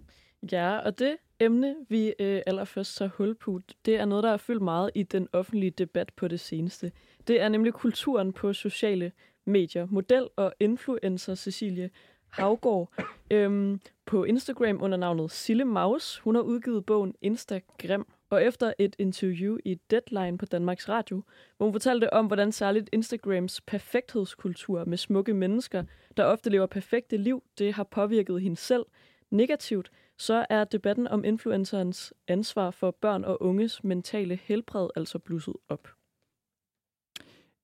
Ja, 0.53 0.79
og 0.79 0.99
det 0.99 1.17
emne, 1.41 1.75
vi 1.89 2.15
øh, 2.21 2.41
allerførst 2.47 2.95
så 2.95 3.07
hul 3.07 3.35
på, 3.35 3.61
det 3.87 3.97
er 3.97 4.05
noget, 4.05 4.25
der 4.25 4.31
er 4.31 4.37
fyldt 4.37 4.63
meget 4.63 4.91
i 4.95 5.03
den 5.03 5.29
offentlige 5.33 5.71
debat 5.71 6.13
på 6.17 6.29
det 6.29 6.41
seneste. 6.41 6.93
Det 7.29 7.41
er 7.41 7.49
nemlig 7.49 7.73
kulturen 7.73 8.33
på 8.33 8.53
sociale 8.53 9.13
medier. 9.45 9.87
Model 9.91 10.29
og 10.37 10.55
influencer 10.61 11.35
Cecilie 11.35 11.91
Havgård 12.33 12.93
øhm, 13.31 13.81
på 14.07 14.25
Instagram 14.25 14.83
under 14.83 14.99
navnet 14.99 15.31
Sille 15.31 15.65
Maus. 15.65 16.19
Hun 16.19 16.35
har 16.35 16.43
udgivet 16.43 16.87
bogen 16.87 17.15
Instagram, 17.21 18.07
og 18.31 18.45
efter 18.45 18.73
et 18.79 18.97
interview 18.99 19.57
i 19.65 19.75
Deadline 19.91 20.39
på 20.39 20.47
Danmarks 20.47 20.89
Radio, 20.89 21.23
hvor 21.57 21.67
hun 21.67 21.75
fortalte 21.75 22.13
om, 22.13 22.27
hvordan 22.27 22.53
særligt 22.53 22.89
Instagrams 22.93 23.61
perfekthedskultur 23.61 24.85
med 24.85 24.99
smukke 24.99 25.35
mennesker, 25.35 25.85
der 26.17 26.25
ofte 26.25 26.51
lever 26.51 26.67
perfekte 26.67 27.17
liv, 27.17 27.43
det 27.59 27.75
har 27.75 27.85
påvirket 27.85 28.43
hende 28.43 28.57
selv 28.57 28.85
negativt, 29.31 29.91
så 30.19 30.47
er 30.51 30.65
debatten 30.65 31.09
om 31.09 31.25
influencerens 31.25 32.15
ansvar 32.29 32.71
for 32.71 32.91
børn 32.91 33.25
og 33.25 33.43
unges 33.43 33.85
mentale 33.85 34.39
helbred 34.43 34.89
altså 34.97 35.19
blusset 35.19 35.55
op. 35.69 35.89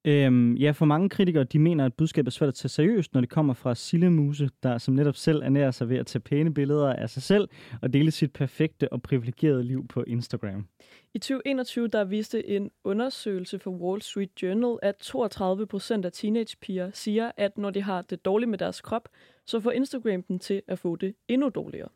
Øhm, 0.05 0.55
ja, 0.55 0.71
for 0.71 0.87
mange 0.87 1.09
kritikere, 1.09 1.45
de 1.45 1.59
mener, 1.59 1.85
at 1.85 1.95
budskabet 1.95 2.27
er 2.27 2.31
svært 2.31 2.49
at 2.49 2.55
tage 2.55 2.69
seriøst, 2.69 3.15
når 3.15 3.21
det 3.21 3.31
kommer 3.31 3.55
fra 3.55 3.75
Sillemuse, 3.75 4.51
der 4.63 4.79
som 4.79 4.95
netop 4.95 5.17
selv 5.17 5.43
ernærer 5.43 5.71
sig 5.71 5.89
ved 5.89 5.97
at 5.97 6.07
tage 6.07 6.21
pæne 6.21 6.55
billeder 6.55 6.93
af 6.93 7.11
sig 7.11 7.23
selv 7.23 7.49
og 7.83 7.93
dele 7.93 8.11
sit 8.11 8.33
perfekte 8.33 8.93
og 8.93 9.03
privilegerede 9.03 9.65
liv 9.65 9.87
på 9.89 10.03
Instagram. 10.03 10.67
I 11.15 11.19
2021 11.19 11.89
der 11.89 12.05
viste 12.05 12.49
en 12.49 12.71
undersøgelse 12.85 13.59
for 13.59 13.71
Wall 13.71 14.03
Street 14.03 14.43
Journal, 14.43 14.79
at 14.83 14.97
32 14.97 15.67
procent 15.67 16.05
af 16.05 16.13
teenagepiger 16.13 16.91
siger, 16.95 17.31
at 17.37 17.59
når 17.59 17.71
de 17.71 17.83
har 17.83 18.03
det 18.03 18.25
dårligt 18.25 18.51
med 18.51 18.59
deres 18.59 18.81
krop, 18.81 19.09
så 19.47 19.61
får 19.61 19.71
Instagram 19.71 20.23
dem 20.23 20.39
til 20.39 20.63
at 20.69 20.79
få 20.79 20.97
det 20.97 21.15
endnu 21.29 21.49
dårligere. 21.49 21.89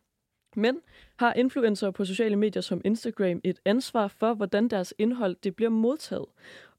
Men 0.57 0.81
har 1.17 1.33
influencer 1.33 1.91
på 1.91 2.05
sociale 2.05 2.37
medier 2.37 2.63
som 2.63 2.81
Instagram 2.85 3.41
et 3.45 3.61
ansvar 3.65 4.09
for, 4.09 4.35
hvordan 4.35 4.69
deres 4.69 4.95
indhold 4.99 5.37
det 5.43 5.57
bliver 5.57 5.71
modtaget? 5.71 6.27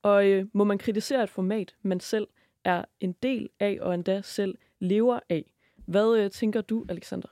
Og 0.03 0.27
øh, 0.27 0.45
må 0.53 0.63
man 0.63 0.77
kritisere 0.77 1.24
et 1.24 1.29
format, 1.29 1.75
man 1.81 2.00
selv 2.00 2.27
er 2.65 2.86
en 3.00 3.15
del 3.24 3.50
af 3.60 3.77
og 3.81 3.93
endda 3.93 4.22
selv 4.22 4.55
lever 4.79 5.19
af? 5.29 5.45
Hvad 5.86 6.17
øh, 6.17 6.29
tænker 6.29 6.62
du, 6.62 6.86
Alexander? 6.89 7.27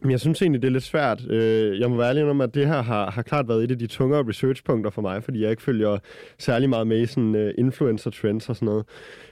Men 0.00 0.10
jeg 0.10 0.20
synes 0.20 0.42
egentlig, 0.42 0.62
det 0.62 0.68
er 0.68 0.72
lidt 0.72 0.84
svært. 0.84 1.30
Øh, 1.30 1.80
jeg 1.80 1.90
må 1.90 1.96
være 1.96 2.08
ærlig 2.08 2.24
om, 2.24 2.40
at 2.40 2.54
det 2.54 2.66
her 2.66 2.82
har, 2.82 3.10
har 3.10 3.22
klart 3.22 3.48
været 3.48 3.64
et 3.64 3.70
af 3.70 3.78
de 3.78 3.86
tungere 3.86 4.28
researchpunkter 4.28 4.90
for 4.90 5.02
mig, 5.02 5.24
fordi 5.24 5.42
jeg 5.42 5.50
ikke 5.50 5.62
følger 5.62 5.98
særlig 6.38 6.68
meget 6.68 6.86
med 6.86 7.00
i 7.00 7.06
sådan 7.06 7.34
øh, 7.34 7.46
uh, 7.46 7.52
influencer 7.58 8.10
trends 8.10 8.48
og 8.48 8.56
sådan 8.56 8.66
noget. 8.66 8.84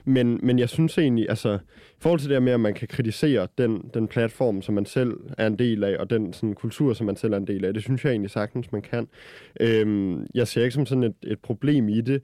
Men, 0.04 0.40
men 0.42 0.58
jeg 0.58 0.68
synes 0.68 0.98
egentlig, 0.98 1.26
altså, 1.28 1.58
forhold 2.02 2.20
til 2.20 2.28
det 2.28 2.34
her 2.34 2.40
med, 2.40 2.52
at 2.52 2.60
man 2.60 2.74
kan 2.74 2.88
kritisere 2.88 3.48
den, 3.58 3.90
den 3.94 4.08
platform, 4.08 4.62
som 4.62 4.74
man 4.74 4.86
selv 4.86 5.12
er 5.38 5.46
en 5.46 5.58
del 5.58 5.84
af, 5.84 5.96
og 5.96 6.10
den 6.10 6.32
sådan, 6.32 6.54
kultur, 6.54 6.94
som 6.94 7.06
man 7.06 7.16
selv 7.16 7.32
er 7.32 7.36
en 7.36 7.46
del 7.46 7.64
af, 7.64 7.74
det 7.74 7.82
synes 7.82 8.04
jeg 8.04 8.10
egentlig 8.10 8.30
sagtens, 8.30 8.72
man 8.72 8.82
kan. 8.82 9.08
Øhm, 9.60 10.26
jeg 10.34 10.48
ser 10.48 10.62
ikke 10.62 10.74
som 10.74 10.86
sådan 10.86 11.04
et, 11.04 11.14
et 11.22 11.38
problem 11.38 11.88
i 11.88 12.00
det, 12.00 12.22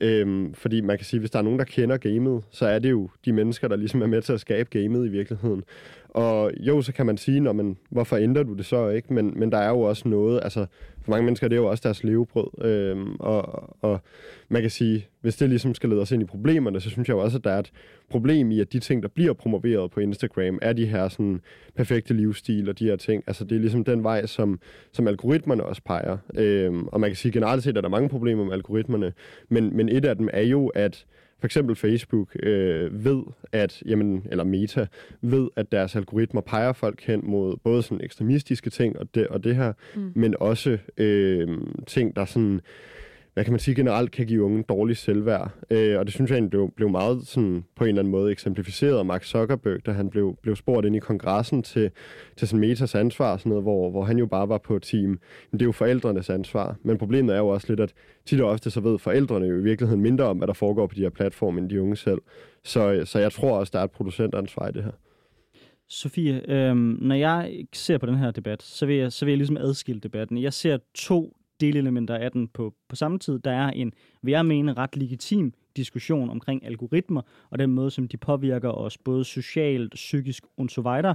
øhm, 0.00 0.54
fordi 0.54 0.80
man 0.80 0.96
kan 0.98 1.04
sige, 1.04 1.20
hvis 1.20 1.30
der 1.30 1.38
er 1.38 1.42
nogen, 1.42 1.58
der 1.58 1.64
kender 1.64 1.96
gamet, 1.96 2.42
så 2.50 2.66
er 2.66 2.78
det 2.78 2.90
jo 2.90 3.08
de 3.24 3.32
mennesker, 3.32 3.68
der 3.68 3.76
ligesom 3.76 4.02
er 4.02 4.06
med 4.06 4.22
til 4.22 4.32
at 4.32 4.40
skabe 4.40 4.78
gamet 4.78 5.06
i 5.06 5.08
virkeligheden. 5.08 5.64
Og 6.08 6.52
jo, 6.56 6.82
så 6.82 6.92
kan 6.92 7.06
man 7.06 7.16
sige, 7.16 7.40
når 7.40 7.52
man, 7.52 7.76
hvorfor 7.90 8.16
ændrer 8.16 8.42
du 8.42 8.54
det 8.54 8.66
så 8.66 8.88
ikke? 8.88 9.12
Men, 9.12 9.32
men 9.36 9.52
der 9.52 9.58
er 9.58 9.68
jo 9.68 9.80
også 9.80 10.08
noget, 10.08 10.40
altså 10.42 10.66
for 11.02 11.10
mange 11.10 11.24
mennesker 11.24 11.48
det 11.48 11.56
er 11.56 11.60
jo 11.60 11.66
også 11.66 11.80
deres 11.84 12.04
levebrød. 12.04 12.64
Øhm, 12.64 13.16
og, 13.20 13.76
og 13.84 14.00
man 14.48 14.62
kan 14.62 14.70
sige, 14.70 15.08
hvis 15.20 15.36
det 15.36 15.48
ligesom 15.48 15.74
skal 15.74 15.88
lede 15.88 16.00
os 16.00 16.12
ind 16.12 16.22
i 16.22 16.26
problemerne, 16.26 16.80
så 16.80 16.90
synes 16.90 17.08
jeg 17.08 17.14
jo 17.14 17.20
også, 17.20 17.38
at 17.38 17.44
der 17.44 17.50
er 17.50 17.58
et 17.58 17.70
problem 18.10 18.50
i, 18.50 18.60
at 18.60 18.72
de 18.72 18.78
ting, 18.78 19.02
der 19.02 19.08
bliver 19.08 19.32
promoveret 19.32 19.90
på 19.90 20.00
Instagram, 20.00 20.58
er 20.62 20.72
de 20.72 20.86
her 20.86 21.08
sådan 21.08 21.40
perfekte 21.76 22.14
livsstil 22.14 22.68
og 22.68 22.78
de 22.78 22.84
her 22.84 22.96
ting. 22.96 23.24
Altså 23.26 23.44
det 23.44 23.56
er 23.56 23.60
ligesom 23.60 23.84
den 23.84 24.02
vej, 24.02 24.26
som, 24.26 24.60
som 24.92 25.08
algoritmerne 25.08 25.64
også 25.64 25.82
peger. 25.84 26.18
Øhm, 26.34 26.86
og 26.86 27.00
man 27.00 27.10
kan 27.10 27.16
sige 27.16 27.32
generelt 27.32 27.62
set, 27.62 27.76
at 27.76 27.84
der 27.84 27.88
er 27.88 27.88
mange 27.88 28.08
problemer 28.08 28.44
med 28.44 28.52
algoritmerne, 28.52 29.12
men, 29.48 29.76
men 29.76 29.88
et 29.88 30.04
af 30.04 30.16
dem 30.16 30.28
er 30.32 30.42
jo, 30.42 30.66
at 30.66 31.06
for 31.40 31.46
eksempel 31.46 31.76
Facebook 31.76 32.36
øh, 32.42 33.04
ved, 33.04 33.22
at, 33.52 33.82
jamen, 33.86 34.26
eller 34.30 34.44
Meta, 34.44 34.86
ved, 35.22 35.48
at 35.56 35.72
deres 35.72 35.96
algoritmer 35.96 36.40
peger 36.40 36.72
folk 36.72 37.02
hen 37.02 37.20
mod 37.24 37.56
både 37.64 37.82
sådan 37.82 38.04
ekstremistiske 38.04 38.70
ting 38.70 38.98
og 38.98 39.14
det, 39.14 39.26
og 39.26 39.44
det 39.44 39.56
her, 39.56 39.72
mm. 39.94 40.12
men 40.14 40.34
også 40.40 40.78
øh, 40.96 41.48
ting, 41.86 42.16
der 42.16 42.24
sådan 42.24 42.60
hvad 43.40 43.44
kan 43.44 43.52
man 43.52 43.60
sige, 43.60 43.74
generelt 43.74 44.10
kan 44.10 44.26
give 44.26 44.42
unge 44.42 44.64
dårlig 44.68 44.96
selvværd. 44.96 45.50
Øh, 45.70 45.98
og 45.98 46.06
det 46.06 46.14
synes 46.14 46.30
jeg 46.30 46.36
egentlig 46.36 46.50
blev, 46.50 46.70
blev 46.76 46.90
meget 46.90 47.26
sådan, 47.26 47.64
på 47.76 47.84
en 47.84 47.88
eller 47.88 48.02
anden 48.02 48.10
måde 48.10 48.32
eksemplificeret 48.32 48.98
af 48.98 49.04
Mark 49.04 49.24
Zuckerberg, 49.24 49.86
da 49.86 49.92
han 49.92 50.10
blev, 50.10 50.36
blev 50.42 50.56
spurgt 50.56 50.86
ind 50.86 50.96
i 50.96 50.98
kongressen 50.98 51.62
til, 51.62 51.90
til 52.36 52.48
sådan 52.48 52.60
Metas 52.60 52.94
ansvar, 52.94 53.36
sådan 53.36 53.50
noget, 53.50 53.64
hvor, 53.64 53.90
hvor 53.90 54.04
han 54.04 54.18
jo 54.18 54.26
bare 54.26 54.48
var 54.48 54.58
på 54.58 54.78
team. 54.78 55.08
Men 55.10 55.20
det 55.52 55.62
er 55.62 55.64
jo 55.64 55.72
forældrenes 55.72 56.30
ansvar. 56.30 56.76
Men 56.82 56.98
problemet 56.98 57.34
er 57.34 57.38
jo 57.38 57.48
også 57.48 57.66
lidt, 57.68 57.80
at 57.80 57.92
tit 58.26 58.40
og 58.40 58.50
ofte 58.50 58.70
så 58.70 58.80
ved 58.80 58.98
forældrene 58.98 59.46
jo 59.46 59.58
i 59.58 59.62
virkeligheden 59.62 60.02
mindre 60.02 60.24
om, 60.24 60.36
hvad 60.36 60.46
der 60.46 60.54
foregår 60.54 60.86
på 60.86 60.94
de 60.94 61.00
her 61.00 61.10
platforme, 61.10 61.60
end 61.60 61.70
de 61.70 61.82
unge 61.82 61.96
selv. 61.96 62.18
Så, 62.64 63.02
så 63.04 63.18
jeg 63.18 63.32
tror 63.32 63.58
også, 63.58 63.70
der 63.70 63.78
er 63.78 63.84
et 63.84 63.90
producentansvar 63.90 64.68
i 64.68 64.72
det 64.72 64.84
her. 64.84 64.92
Sofie, 65.88 66.50
øhm, 66.50 66.98
når 67.00 67.14
jeg 67.14 67.64
ser 67.72 67.98
på 67.98 68.06
den 68.06 68.16
her 68.16 68.30
debat, 68.30 68.62
så 68.62 68.86
vil 68.86 68.96
jeg, 68.96 69.12
så 69.12 69.24
vil 69.24 69.32
jeg 69.32 69.38
ligesom 69.38 69.56
adskille 69.56 70.00
debatten. 70.00 70.42
Jeg 70.42 70.52
ser 70.52 70.78
to 70.94 71.36
delelementer 71.60 72.14
af 72.14 72.32
den 72.32 72.48
på, 72.48 72.74
på 72.88 72.96
samme 72.96 73.18
tid. 73.18 73.38
Der 73.38 73.50
er 73.50 73.70
en, 73.70 73.92
vil 74.22 74.32
jeg 74.32 74.46
mene, 74.46 74.72
ret 74.72 74.96
legitim 74.96 75.52
diskussion 75.76 76.30
omkring 76.30 76.66
algoritmer 76.66 77.22
og 77.50 77.58
den 77.58 77.70
måde, 77.70 77.90
som 77.90 78.08
de 78.08 78.16
påvirker 78.16 78.70
os 78.70 78.98
både 78.98 79.24
socialt, 79.24 79.94
psykisk 79.94 80.44
og 80.58 80.70
så 80.70 80.80
videre. 80.80 81.14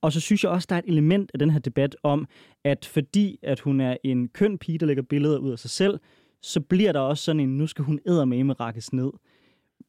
Og 0.00 0.12
så 0.12 0.20
synes 0.20 0.44
jeg 0.44 0.52
også, 0.52 0.66
der 0.70 0.74
er 0.74 0.78
et 0.78 0.88
element 0.88 1.30
af 1.34 1.38
den 1.38 1.50
her 1.50 1.58
debat 1.58 1.96
om, 2.02 2.26
at 2.64 2.84
fordi 2.84 3.38
at 3.42 3.60
hun 3.60 3.80
er 3.80 3.96
en 4.04 4.28
køn 4.28 4.58
pige, 4.58 4.78
der 4.78 4.86
lægger 4.86 5.02
billeder 5.02 5.38
ud 5.38 5.52
af 5.52 5.58
sig 5.58 5.70
selv, 5.70 5.98
så 6.42 6.60
bliver 6.60 6.92
der 6.92 7.00
også 7.00 7.24
sådan 7.24 7.40
en, 7.40 7.58
nu 7.58 7.66
skal 7.66 7.84
hun 7.84 8.00
med 8.06 8.60
rakkes 8.60 8.92
ned. 8.92 9.10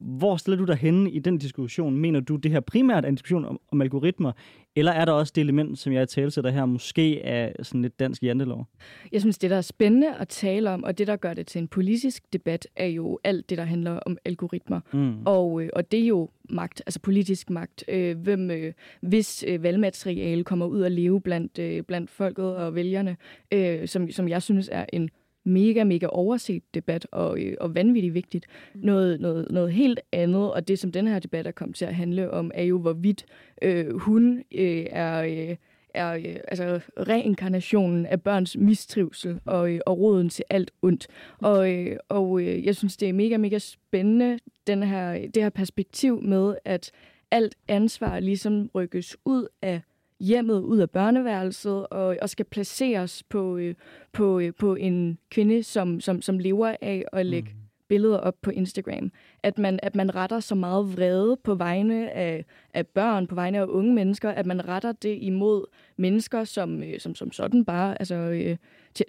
Hvor 0.00 0.36
stiller 0.36 0.58
du 0.58 0.64
dig 0.64 0.76
henne 0.76 1.10
i 1.10 1.18
den 1.18 1.38
diskussion? 1.38 1.96
Mener 1.96 2.20
du, 2.20 2.36
det 2.36 2.50
her 2.50 2.60
primært 2.60 3.04
er 3.04 3.08
en 3.08 3.14
diskussion 3.14 3.44
om, 3.44 3.60
om 3.72 3.80
algoritmer, 3.80 4.32
eller 4.76 4.92
er 4.92 5.04
der 5.04 5.12
også 5.12 5.32
det 5.36 5.40
element, 5.40 5.78
som 5.78 5.92
jeg 5.92 6.08
talsætter 6.08 6.50
her, 6.50 6.66
måske 6.66 7.20
er 7.20 7.52
sådan 7.62 7.82
lidt 7.82 8.00
dansk 8.00 8.22
jantelov? 8.22 8.66
Jeg 9.12 9.20
synes, 9.20 9.38
det, 9.38 9.50
der 9.50 9.56
er 9.56 9.60
spændende 9.60 10.14
at 10.14 10.28
tale 10.28 10.70
om, 10.70 10.84
og 10.84 10.98
det, 10.98 11.06
der 11.06 11.16
gør 11.16 11.34
det 11.34 11.46
til 11.46 11.58
en 11.58 11.68
politisk 11.68 12.32
debat, 12.32 12.66
er 12.76 12.86
jo 12.86 13.18
alt 13.24 13.50
det, 13.50 13.58
der 13.58 13.64
handler 13.64 13.92
om 13.92 14.18
algoritmer. 14.24 14.80
Mm. 14.92 15.14
Og, 15.24 15.62
øh, 15.62 15.70
og 15.72 15.92
det 15.92 16.00
er 16.00 16.06
jo 16.06 16.28
magt, 16.50 16.82
altså 16.86 17.00
politisk 17.00 17.50
magt. 17.50 17.84
Øh, 17.88 18.18
hvem, 18.18 18.50
øh, 18.50 18.72
hvis 19.00 19.44
øh, 19.48 19.62
valgmateriale 19.62 20.44
kommer 20.44 20.66
ud 20.66 20.80
og 20.80 20.90
leve 20.90 21.20
blandt, 21.20 21.58
øh, 21.58 21.82
blandt 21.82 22.10
folket 22.10 22.56
og 22.56 22.74
vælgerne, 22.74 23.16
øh, 23.52 23.88
som, 23.88 24.10
som 24.10 24.28
jeg 24.28 24.42
synes 24.42 24.68
er 24.72 24.86
en 24.92 25.10
mega, 25.44 25.84
mega 25.84 26.06
overset 26.06 26.62
debat 26.74 27.06
og, 27.12 27.42
øh, 27.42 27.56
og 27.60 27.74
vanvittigt 27.74 28.14
vigtigt. 28.14 28.46
Mm. 28.74 28.80
Noget, 28.84 29.20
noget, 29.20 29.46
noget 29.50 29.72
helt 29.72 30.00
andet, 30.12 30.52
og 30.52 30.68
det 30.68 30.78
som 30.78 30.92
den 30.92 31.06
her 31.06 31.18
debat 31.18 31.46
er 31.46 31.50
kommet 31.50 31.76
til 31.76 31.84
at 31.84 31.94
handle 31.94 32.30
om, 32.30 32.50
er 32.54 32.62
jo, 32.62 32.78
hvorvidt 32.78 33.26
øh, 33.62 33.96
hun 33.96 34.44
øh, 34.52 34.86
er... 34.90 35.22
Øh, 35.22 35.56
er 35.94 36.12
øh, 36.12 36.36
altså 36.48 36.80
reinkarnationen 37.08 38.06
af 38.06 38.22
børns 38.22 38.56
mistrivsel 38.56 39.40
og, 39.44 39.72
øh, 39.72 39.80
og 39.86 39.98
roden 39.98 40.28
til 40.28 40.44
alt 40.50 40.70
ondt. 40.82 41.06
Og, 41.38 41.72
øh, 41.72 41.96
og 42.08 42.40
øh, 42.40 42.64
jeg 42.64 42.76
synes, 42.76 42.96
det 42.96 43.08
er 43.08 43.12
mega, 43.12 43.36
mega 43.36 43.58
spændende, 43.58 44.38
den 44.66 44.82
her, 44.82 45.12
det 45.34 45.42
her 45.42 45.50
perspektiv 45.50 46.22
med, 46.22 46.54
at 46.64 46.90
alt 47.30 47.54
ansvar 47.68 48.20
ligesom 48.20 48.70
rykkes 48.74 49.16
ud 49.24 49.46
af 49.62 49.80
hjemmet 50.20 50.60
ud 50.60 50.78
af 50.78 50.90
børneværelset 50.90 51.86
og, 51.86 52.16
og 52.22 52.30
skal 52.30 52.44
placeres 52.44 53.22
på, 53.22 53.56
øh, 53.56 53.74
på, 54.12 54.40
øh, 54.40 54.52
på 54.58 54.74
en 54.74 55.18
kvinde, 55.30 55.62
som, 55.62 56.00
som, 56.00 56.22
som 56.22 56.38
lever 56.38 56.74
af 56.80 57.04
at 57.12 57.26
lægge 57.26 57.50
mm. 57.52 57.60
billeder 57.88 58.18
op 58.18 58.34
på 58.42 58.50
Instagram. 58.50 59.12
At 59.42 59.58
man, 59.58 59.80
at 59.82 59.96
man 59.96 60.14
retter 60.14 60.40
så 60.40 60.54
meget 60.54 60.96
vrede 60.96 61.36
på 61.44 61.54
vegne 61.54 62.10
af, 62.10 62.44
af 62.74 62.86
børn, 62.86 63.26
på 63.26 63.34
vegne 63.34 63.58
af 63.58 63.66
unge 63.66 63.94
mennesker, 63.94 64.30
at 64.30 64.46
man 64.46 64.68
retter 64.68 64.92
det 64.92 65.18
imod 65.20 65.64
mennesker, 65.96 66.44
som, 66.44 66.82
øh, 66.82 67.00
som, 67.00 67.14
som 67.14 67.32
sådan 67.32 67.64
bare 67.64 68.00
altså, 68.00 68.14
øh, 68.14 68.56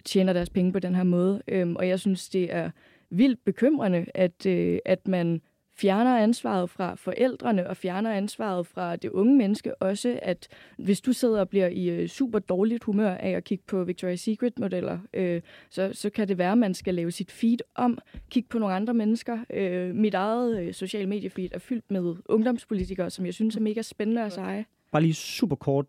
tjener 0.05 0.33
deres 0.33 0.49
penge 0.49 0.73
på 0.73 0.79
den 0.79 0.95
her 0.95 1.03
måde. 1.03 1.41
Øhm, 1.47 1.75
og 1.75 1.87
jeg 1.87 1.99
synes, 1.99 2.29
det 2.29 2.53
er 2.53 2.69
vildt 3.09 3.45
bekymrende, 3.45 4.05
at, 4.13 4.45
øh, 4.45 4.79
at 4.85 5.07
man 5.07 5.41
fjerner 5.81 6.17
ansvaret 6.17 6.69
fra 6.69 6.95
forældrene 6.95 7.67
og 7.67 7.77
fjerner 7.77 8.11
ansvaret 8.11 8.67
fra 8.67 8.95
det 8.95 9.09
unge 9.09 9.35
menneske 9.35 9.75
også, 9.81 10.19
at 10.21 10.47
hvis 10.77 11.01
du 11.01 11.13
sidder 11.13 11.39
og 11.39 11.49
bliver 11.49 11.67
i 11.67 11.89
øh, 11.89 12.07
super 12.07 12.39
dårligt 12.39 12.83
humør 12.83 13.13
af 13.13 13.29
at 13.29 13.43
kigge 13.43 13.63
på 13.67 13.83
Victoria's 13.83 14.15
Secret-modeller, 14.15 14.99
øh, 15.13 15.41
så, 15.69 15.89
så 15.93 16.09
kan 16.09 16.27
det 16.27 16.37
være, 16.37 16.51
at 16.51 16.57
man 16.57 16.73
skal 16.73 16.95
lave 16.95 17.11
sit 17.11 17.31
feed 17.31 17.57
om, 17.75 17.97
kigge 18.29 18.49
på 18.49 18.59
nogle 18.59 18.75
andre 18.75 18.93
mennesker. 18.93 19.37
Øh, 19.53 19.95
mit 19.95 20.13
eget 20.13 20.61
øh, 20.61 20.73
social 20.73 21.07
mediefeed 21.07 21.49
er 21.51 21.59
fyldt 21.59 21.91
med 21.91 22.15
ungdomspolitikere, 22.25 23.09
som 23.09 23.25
jeg 23.25 23.33
synes 23.33 23.55
er 23.55 23.61
mega 23.61 23.81
spændende 23.81 24.21
at 24.21 24.33
sige. 24.33 24.65
Bare 24.91 25.01
lige 25.01 25.13
super 25.13 25.55
kort 25.55 25.85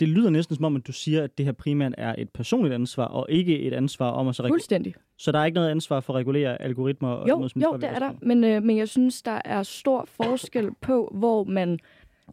det 0.00 0.08
lyder 0.08 0.30
næsten 0.30 0.56
som 0.56 0.64
om, 0.64 0.76
at 0.76 0.86
du 0.86 0.92
siger, 0.92 1.24
at 1.24 1.38
det 1.38 1.46
her 1.46 1.52
primært 1.52 1.94
er 1.98 2.14
et 2.18 2.30
personligt 2.30 2.74
ansvar, 2.74 3.04
og 3.04 3.26
ikke 3.28 3.60
et 3.60 3.72
ansvar 3.72 4.10
om 4.10 4.28
at 4.28 4.34
så. 4.36 4.48
Fuldstændig. 4.48 4.94
Så 5.18 5.32
der 5.32 5.38
er 5.38 5.44
ikke 5.44 5.54
noget 5.54 5.70
ansvar 5.70 6.00
for 6.00 6.12
at 6.12 6.16
regulere 6.16 6.62
algoritmer? 6.62 7.08
Og 7.08 7.28
jo, 7.28 7.36
noget, 7.36 7.50
som 7.50 7.62
jo 7.62 7.76
det 7.76 7.84
er 7.84 7.98
der, 7.98 8.12
men, 8.22 8.44
øh, 8.44 8.62
men 8.62 8.78
jeg 8.78 8.88
synes, 8.88 9.22
der 9.22 9.40
er 9.44 9.62
stor 9.62 10.04
forskel 10.04 10.70
på, 10.80 11.12
hvor 11.14 11.44
man 11.44 11.78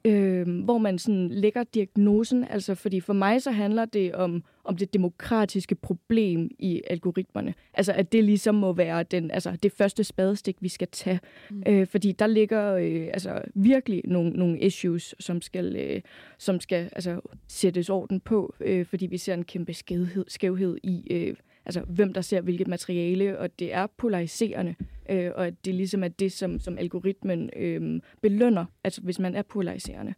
øh, 0.05 0.63
hvor 0.63 0.77
man 0.77 0.99
sådan 0.99 1.29
lægger 1.29 1.63
diagnosen. 1.63 2.47
Altså, 2.49 2.75
fordi 2.75 2.99
for 2.99 3.13
mig 3.13 3.41
så 3.41 3.51
handler 3.51 3.85
det 3.85 4.15
om, 4.15 4.43
om 4.65 4.77
det 4.77 4.93
demokratiske 4.93 5.75
problem 5.75 6.49
i 6.59 6.81
algoritmerne. 6.89 7.53
Altså, 7.73 7.93
at 7.93 8.11
det 8.11 8.23
ligesom 8.23 8.55
må 8.55 8.73
være 8.73 9.03
den, 9.03 9.31
altså, 9.31 9.57
det 9.63 9.71
første 9.71 10.03
spadestik, 10.03 10.57
vi 10.59 10.67
skal 10.67 10.87
tage. 10.87 11.19
Mm. 11.49 11.63
Øh, 11.67 11.87
fordi 11.87 12.11
der 12.11 12.27
ligger 12.27 12.73
øh, 12.73 13.07
altså, 13.13 13.41
virkelig 13.55 14.01
nogle, 14.05 14.29
nogle 14.29 14.59
issues, 14.59 15.15
som 15.19 15.41
skal, 15.41 15.75
øh, 15.75 16.01
som 16.37 16.59
skal 16.59 16.89
altså, 16.91 17.21
sættes 17.47 17.89
orden 17.89 18.19
på, 18.19 18.55
øh, 18.59 18.85
fordi 18.85 19.05
vi 19.05 19.17
ser 19.17 19.33
en 19.33 19.45
kæmpe 19.45 19.73
skævhed, 19.73 20.25
skævhed 20.27 20.77
i... 20.83 21.07
Øh, 21.11 21.35
altså, 21.65 21.81
hvem 21.81 22.13
der 22.13 22.21
ser 22.21 22.41
hvilket 22.41 22.67
materiale, 22.67 23.39
og 23.39 23.59
det 23.59 23.73
er 23.73 23.87
polariserende, 23.97 24.75
øh, 25.09 25.31
og 25.35 25.47
at 25.47 25.65
det 25.65 25.75
ligesom 25.75 26.03
er 26.03 26.07
det, 26.07 26.31
som, 26.31 26.59
som 26.59 26.77
algoritmen 26.77 27.49
øh, 27.55 28.01
belønner, 28.21 28.65
altså 28.83 29.01
hvis 29.01 29.19
man 29.19 29.35
er 29.35 29.41
polariserende. 29.41 30.13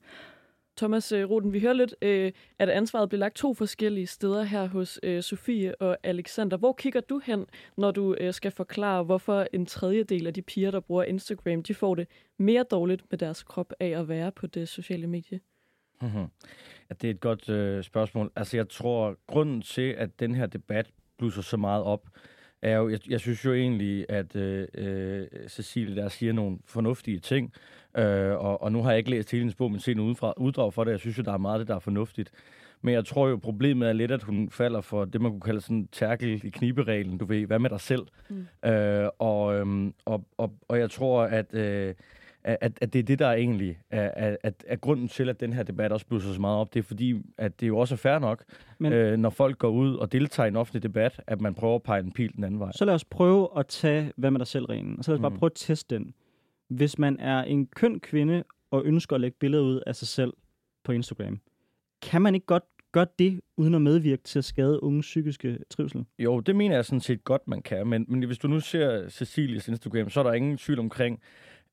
Thomas 0.78 1.12
øh, 1.12 1.30
Roden, 1.30 1.54
vi 1.54 1.60
hører 1.60 1.74
lidt, 1.74 1.96
øh, 2.02 2.32
at 2.60 2.70
ansvaret 2.70 3.10
bliver 3.10 3.20
lagt 3.20 3.36
to 3.36 3.54
forskellige 3.54 4.08
steder 4.08 4.44
her 4.44 4.68
hos 4.68 5.00
øh, 5.04 5.24
Sofie 5.24 5.82
og 5.82 5.98
Alexander. 6.04 6.58
Hvor 6.58 6.74
kigger 6.74 7.02
du 7.02 7.22
hen, 7.26 7.46
når 7.78 7.92
du 7.92 8.16
øh, 8.20 8.34
skal 8.34 8.52
forklare, 8.52 9.04
hvorfor 9.04 9.48
en 9.54 9.66
tredjedel 9.66 10.28
af 10.28 10.34
de 10.34 10.42
piger, 10.42 10.72
der 10.72 10.80
bruger 10.80 11.04
Instagram, 11.04 11.64
de 11.64 11.74
får 11.74 11.96
det 11.96 12.08
mere 12.38 12.64
dårligt 12.64 13.04
med 13.10 13.18
deres 13.18 13.44
krop 13.44 13.74
af 13.80 14.00
at 14.00 14.08
være 14.08 14.32
på 14.32 14.48
det 14.48 14.68
sociale 14.68 15.08
medie? 15.08 15.40
Mm-hmm. 16.02 16.26
Ja, 16.90 16.96
det 17.02 17.08
er 17.08 17.12
et 17.12 17.20
godt 17.20 17.50
øh, 17.50 17.84
spørgsmål. 17.84 18.32
Altså, 18.36 18.58
jeg 18.58 18.70
tror, 18.70 19.16
grunden 19.28 19.62
til, 19.62 19.90
at 19.98 20.20
den 20.20 20.36
her 20.36 20.46
debat 20.46 20.92
blusser 21.18 21.42
så 21.42 21.58
meget 21.58 21.84
op, 21.84 22.10
er 22.62 22.78
jo, 22.78 22.90
jeg, 22.90 23.00
jeg 23.10 23.20
synes 23.20 23.46
jo 23.46 23.54
egentlig, 23.54 24.06
at 24.10 24.36
øh, 24.36 24.68
øh, 24.74 25.28
Cecilie 25.48 25.96
der 25.96 26.10
siger 26.10 26.34
nogle 26.34 26.58
fornuftige 26.66 27.20
ting, 27.20 27.54
øh, 27.98 28.32
og, 28.32 28.62
og 28.62 28.72
nu 28.72 28.84
har 28.84 28.92
jeg 28.92 28.98
ikke 28.98 29.10
læst 29.10 29.32
hele 29.32 29.42
hendes 29.42 29.56
bog, 29.56 29.72
men 29.72 29.80
set 29.80 29.98
en 29.98 30.16
uddrag 30.38 30.74
for 30.74 30.84
det. 30.84 30.92
Jeg 30.92 31.00
synes 31.00 31.18
jo, 31.18 31.24
der 31.24 31.34
er 31.34 31.38
meget 31.38 31.54
af 31.54 31.60
det, 31.60 31.68
der 31.68 31.76
er 31.76 31.80
fornuftigt. 31.80 32.32
Men 32.82 32.94
jeg 32.94 33.06
tror 33.06 33.28
jo, 33.28 33.38
problemet 33.38 33.90
er 33.90 33.94
lidt, 33.94 34.12
at 34.12 34.24
hun 34.24 34.50
falder 34.50 34.82
for 34.82 35.06
det, 35.06 35.22
man 35.22 35.32
kunne 35.32 35.42
kalde 35.42 35.62
sådan 35.62 35.88
tærkel 35.92 36.46
i 36.46 36.50
knibereglen. 36.50 37.18
Du 37.18 37.26
ved, 37.26 37.46
hvad 37.46 37.60
med 37.60 37.70
dig 37.70 37.82
selv? 37.82 38.02
Mm. 38.30 38.70
Øh, 38.70 39.10
og, 39.20 39.56
øhm, 39.56 39.94
og, 40.06 40.26
og, 40.38 40.54
og 40.68 40.80
jeg 40.80 40.92
tror, 40.92 41.24
at... 41.24 41.54
Øh, 41.54 41.94
at, 42.48 42.78
at 42.82 42.94
det 42.94 43.00
er 43.00 43.04
det, 43.04 43.20
der 43.20 43.32
egentlig 43.32 43.78
er, 43.90 44.12
at, 44.16 44.38
at, 44.44 44.64
at 44.68 44.82
grunden 44.82 45.08
til, 45.08 45.30
at 45.30 45.40
den 45.40 45.54
her 45.54 45.64
debat 45.64 45.92
også 45.92 46.06
blusser 46.06 46.34
så 46.34 46.42
meget 46.42 46.58
op. 46.58 46.74
Det 46.74 46.80
er 46.80 46.84
fordi, 46.84 47.22
at 47.38 47.60
det 47.60 47.68
jo 47.68 47.78
også 47.78 47.96
er 47.96 47.98
fair 47.98 48.20
nok, 48.20 48.44
Men, 48.80 48.94
øh, 48.94 49.18
når 49.18 49.30
folk 49.30 49.58
går 49.58 49.70
ud 49.70 49.96
og 49.96 50.12
deltager 50.12 50.46
i 50.46 50.48
en 50.48 50.56
offentlig 50.56 50.84
debat, 50.84 51.22
at 51.28 51.42
man 51.42 51.54
prøver 51.54 51.76
at 51.76 51.84
pege 51.84 52.00
en 52.00 52.12
pil 52.12 52.36
den 52.36 52.44
anden 52.44 52.60
vej. 52.60 52.72
Så 52.72 52.86
lad 52.86 52.94
os 52.94 53.06
prøve 53.06 53.50
at 53.58 53.68
tage, 53.68 54.12
hvad 54.18 54.32
med 54.32 54.40
dig 54.40 54.48
selv 54.48 54.66
reglen, 54.66 54.96
og 54.98 55.04
så 55.04 55.12
lad 55.12 55.18
os 55.18 55.22
bare 55.22 55.30
mm. 55.30 55.38
prøve 55.38 55.50
at 55.50 55.56
teste 55.56 55.96
den. 55.96 56.14
Hvis 56.70 57.00
man 57.00 57.20
er 57.20 57.44
en 57.44 57.68
køn 57.68 58.00
kvinde 58.00 58.44
og 58.72 58.86
ønsker 58.86 59.16
at 59.16 59.22
lægge 59.22 59.38
billeder 59.40 59.64
ud 59.64 59.82
af 59.88 59.96
sig 59.96 60.08
selv 60.08 60.34
på 60.84 60.92
Instagram, 60.92 61.40
kan 62.02 62.22
man 62.22 62.36
ikke 62.36 62.46
godt 62.46 62.64
gøre 62.92 63.08
det, 63.20 63.42
uden 63.58 63.76
at 63.76 63.82
medvirke 63.82 64.24
til 64.24 64.40
at 64.40 64.46
skade 64.46 64.84
unges 64.84 65.06
psykiske 65.06 65.58
trivsel? 65.70 66.06
Jo, 66.20 66.40
det 66.40 66.56
mener 66.56 66.76
jeg 66.76 66.86
sådan 66.86 67.02
set 67.02 67.24
godt, 67.24 67.48
man 67.48 67.62
kan. 67.62 67.88
Men, 67.88 68.06
men 68.08 68.24
hvis 68.24 68.38
du 68.38 68.48
nu 68.48 68.60
ser 68.60 69.10
Cecilias 69.10 69.68
Instagram, 69.68 70.10
så 70.10 70.20
er 70.20 70.24
der 70.24 70.34
ingen 70.34 70.58
tvivl 70.58 70.80
omkring, 70.80 71.20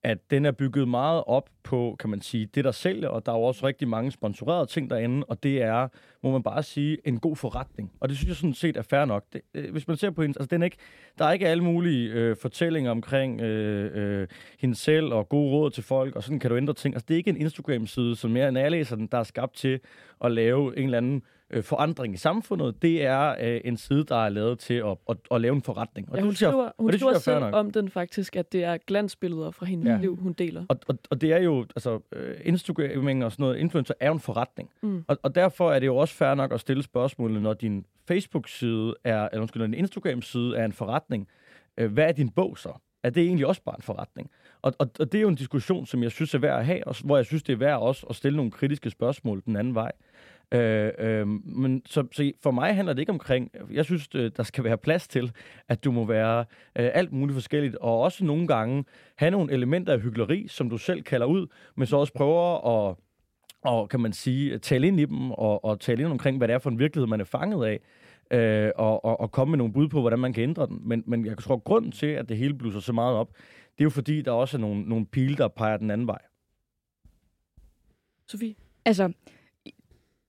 at 0.05 0.31
den 0.31 0.45
er 0.45 0.53
bygget 0.53 0.89
meget 0.89 1.25
op 1.27 1.49
på, 1.63 1.97
kan 1.99 2.11
man 2.11 2.21
sige, 2.21 2.47
det 2.47 2.65
der 2.65 2.71
sælger, 2.71 3.09
og 3.09 3.27
der 3.27 3.33
er 3.33 3.37
jo 3.37 3.43
også 3.43 3.67
rigtig 3.67 3.89
mange 3.89 4.11
sponsorerede 4.11 4.67
ting 4.67 4.91
derinde, 4.91 5.25
og 5.29 5.43
det 5.43 5.63
er, 5.63 5.89
må 6.23 6.33
man 6.33 6.43
bare 6.43 6.63
sige, 6.63 6.99
en 7.05 7.21
god 7.21 7.37
forretning. 7.37 7.93
Og 8.01 8.09
det 8.09 8.17
synes 8.17 8.29
jeg 8.29 8.37
sådan 8.37 8.55
set 8.55 8.77
er 8.77 8.83
fair 8.83 9.05
nok. 9.05 9.25
Det, 9.33 9.41
øh, 9.55 9.73
hvis 9.73 9.89
man 9.89 9.97
ser 9.97 10.11
på 10.11 10.23
hendes, 10.23 10.37
altså 10.37 10.49
den 10.49 10.63
er 10.63 10.65
ikke, 10.65 10.77
der 11.19 11.25
er 11.25 11.33
ikke 11.33 11.49
alle 11.49 11.65
mulige 11.65 12.13
øh, 12.13 12.37
fortællinger 12.37 12.91
omkring 12.91 13.41
øh, 13.41 14.21
øh, 14.23 14.29
hende 14.59 14.75
selv 14.75 15.13
og 15.13 15.29
gode 15.29 15.51
råd 15.51 15.71
til 15.71 15.83
folk, 15.83 16.17
og 16.17 16.23
sådan 16.23 16.39
kan 16.39 16.51
du 16.51 16.57
ændre 16.57 16.75
ting. 16.75 16.95
Altså 16.95 17.07
det 17.09 17.15
er 17.15 17.19
ikke 17.19 17.31
en 17.31 17.41
Instagram-side, 17.41 18.17
som 18.17 18.31
mere, 18.31 18.49
end 18.49 18.59
jeg 18.59 18.71
læser 18.71 18.97
den, 18.97 19.07
der 19.07 19.19
er 19.19 19.23
skabt 19.23 19.55
til 19.55 19.81
at 20.25 20.33
lave 20.33 20.79
en 20.79 20.85
eller 20.85 20.99
anden 20.99 21.23
øh, 21.55 21.63
forandring 21.63 22.15
i 22.15 22.17
samfundet, 22.17 22.83
det 22.83 23.05
er 23.05 23.35
øh, 23.41 23.61
en 23.65 23.77
side, 23.77 24.05
der 24.05 24.17
er 24.17 24.29
lavet 24.29 24.59
til 24.59 24.75
at, 24.75 24.97
at, 25.09 25.17
at 25.31 25.41
lave 25.41 25.55
en 25.55 25.63
forretning. 25.63 26.11
Og 26.11 26.17
ja, 26.17 26.23
hun 26.23 26.31
det, 26.31 26.39
skriver, 26.39 26.63
jeg, 26.63 26.73
hun 26.79 26.91
det 26.91 27.01
skriver 27.01 27.19
selv 27.19 27.45
om 27.45 27.71
den 27.71 27.91
faktisk, 27.91 28.37
at 28.37 28.53
det 28.53 28.65
er 28.65 28.77
glansbilleder 28.87 29.51
fra 29.51 29.67
hendes 29.67 29.89
ja. 29.89 29.99
liv, 29.99 30.17
hun 30.17 30.33
deler. 30.33 30.65
Og, 30.69 30.79
og, 30.89 30.99
og 31.11 31.21
det 31.21 31.33
er 31.33 31.39
jo, 31.39 31.61
altså, 31.61 32.01
øh, 32.13 32.35
Instagram 32.45 33.23
og 33.23 33.33
sådan 33.33 33.43
noget, 33.43 33.57
influencer 33.57 33.95
er 34.01 34.07
jo 34.07 34.13
en 34.13 34.21
forretning. 34.21 34.71
Mm. 34.83 35.05
Og, 35.09 35.19
og 35.23 35.35
derfor 35.35 35.73
er 35.73 35.79
det 35.79 35.87
jo 35.87 35.97
også 35.97 36.15
fair 36.15 36.35
nok 36.35 36.53
at 36.53 36.61
stille 36.61 36.83
spørgsmålet, 36.83 37.43
når 37.43 37.55
din 37.55 37.85
Facebook-side 38.09 38.95
er, 39.05 39.29
eller 39.29 39.41
undskyld, 39.41 39.61
når 39.61 39.67
din 39.67 39.75
Instagram-side 39.75 40.57
er 40.57 40.65
en 40.65 40.73
forretning, 40.73 41.29
øh, 41.79 41.93
hvad 41.93 42.09
er 42.09 42.13
din 42.13 42.29
bog 42.29 42.59
så? 42.59 42.73
Er 43.03 43.11
det 43.11 43.23
egentlig 43.23 43.47
også 43.47 43.63
bare 43.63 43.77
en 43.77 43.83
forretning? 43.83 44.31
Og, 44.63 44.73
og, 44.79 44.91
og 45.01 45.13
det 45.13 45.19
er 45.19 45.23
jo 45.23 45.29
en 45.29 45.35
diskussion, 45.35 45.87
som 45.87 46.03
jeg 46.03 46.11
synes 46.11 46.35
er 46.35 46.39
værd 46.39 46.59
at 46.59 46.67
have, 46.67 46.87
og 46.87 46.97
hvor 47.05 47.17
jeg 47.17 47.27
synes, 47.27 47.43
det 47.43 47.53
er 47.53 47.57
værd 47.57 47.79
også 47.79 48.07
at 48.11 48.17
stille 48.17 48.37
nogle 48.37 48.51
kritiske 48.51 48.91
spørgsmål 48.91 49.43
den 49.47 49.57
anden 49.57 49.75
vej. 49.75 49.93
Øh, 50.53 50.93
øh, 50.99 51.29
men 51.29 51.83
så, 51.87 52.05
så 52.13 52.33
for 52.43 52.51
mig 52.51 52.75
handler 52.75 52.93
det 52.93 53.01
ikke 53.01 53.13
omkring, 53.13 53.51
jeg 53.71 53.85
synes, 53.85 54.09
øh, 54.15 54.31
der 54.37 54.43
skal 54.43 54.65
være 54.65 54.79
plads 54.79 55.09
til, 55.09 55.33
at 55.69 55.85
du 55.85 55.93
må 55.93 56.05
være 56.05 56.39
øh, 56.79 56.91
alt 56.95 57.13
muligt 57.13 57.35
forskelligt, 57.35 57.77
og 57.77 58.01
også 58.01 58.25
nogle 58.25 58.47
gange 58.47 58.85
have 59.17 59.31
nogle 59.31 59.53
elementer 59.53 59.93
af 59.93 60.01
hyggeleri, 60.01 60.49
som 60.49 60.71
du 60.71 60.79
selv 60.79 61.03
kalder 61.03 61.27
ud, 61.27 61.47
men 61.77 61.87
så 61.87 61.97
også 61.97 62.13
prøver 62.13 62.89
at 62.89 62.97
og 63.65 63.89
kan 63.89 64.01
man 64.01 64.13
sige, 64.13 64.59
tale 64.59 64.87
ind 64.87 65.01
i 65.01 65.05
dem, 65.05 65.31
og, 65.31 65.65
og 65.65 65.81
tale 65.81 66.03
ind 66.03 66.11
omkring, 66.11 66.39
hvad 66.39 66.49
det 66.49 66.55
er 66.55 66.59
for 66.59 66.71
en 66.71 66.79
virkelighed, 66.79 67.07
man 67.07 67.21
er 67.21 67.25
fanget 67.25 67.67
af, 67.67 67.81
øh, 68.31 68.73
og, 68.77 69.05
og, 69.05 69.21
og 69.21 69.33
komme 69.33 69.51
med 69.51 69.59
nogle 69.59 69.73
bud 69.73 69.89
på, 69.89 70.01
hvordan 70.01 70.19
man 70.19 70.33
kan 70.33 70.43
ændre 70.43 70.67
den. 70.67 70.81
Men, 70.85 71.05
men 71.07 71.27
jeg 71.27 71.39
tror, 71.39 71.55
at 71.55 71.65
grunden 71.65 71.93
til, 71.93 72.07
at 72.07 72.29
det 72.29 72.37
hele 72.37 72.55
blusser 72.55 72.81
så 72.81 72.93
meget 72.93 73.17
op, 73.17 73.29
det 73.79 73.81
er 73.81 73.85
jo 73.85 73.91
fordi, 73.91 74.23
der 74.23 74.31
også 74.31 74.57
er 74.57 74.61
nogle, 74.61 74.83
nogle 74.83 75.07
pile, 75.07 75.37
der 75.37 75.49
peger 75.49 75.77
den 75.77 75.91
anden 75.91 76.07
vej. 76.07 76.19
Sofie? 78.27 78.55
Altså, 78.85 79.13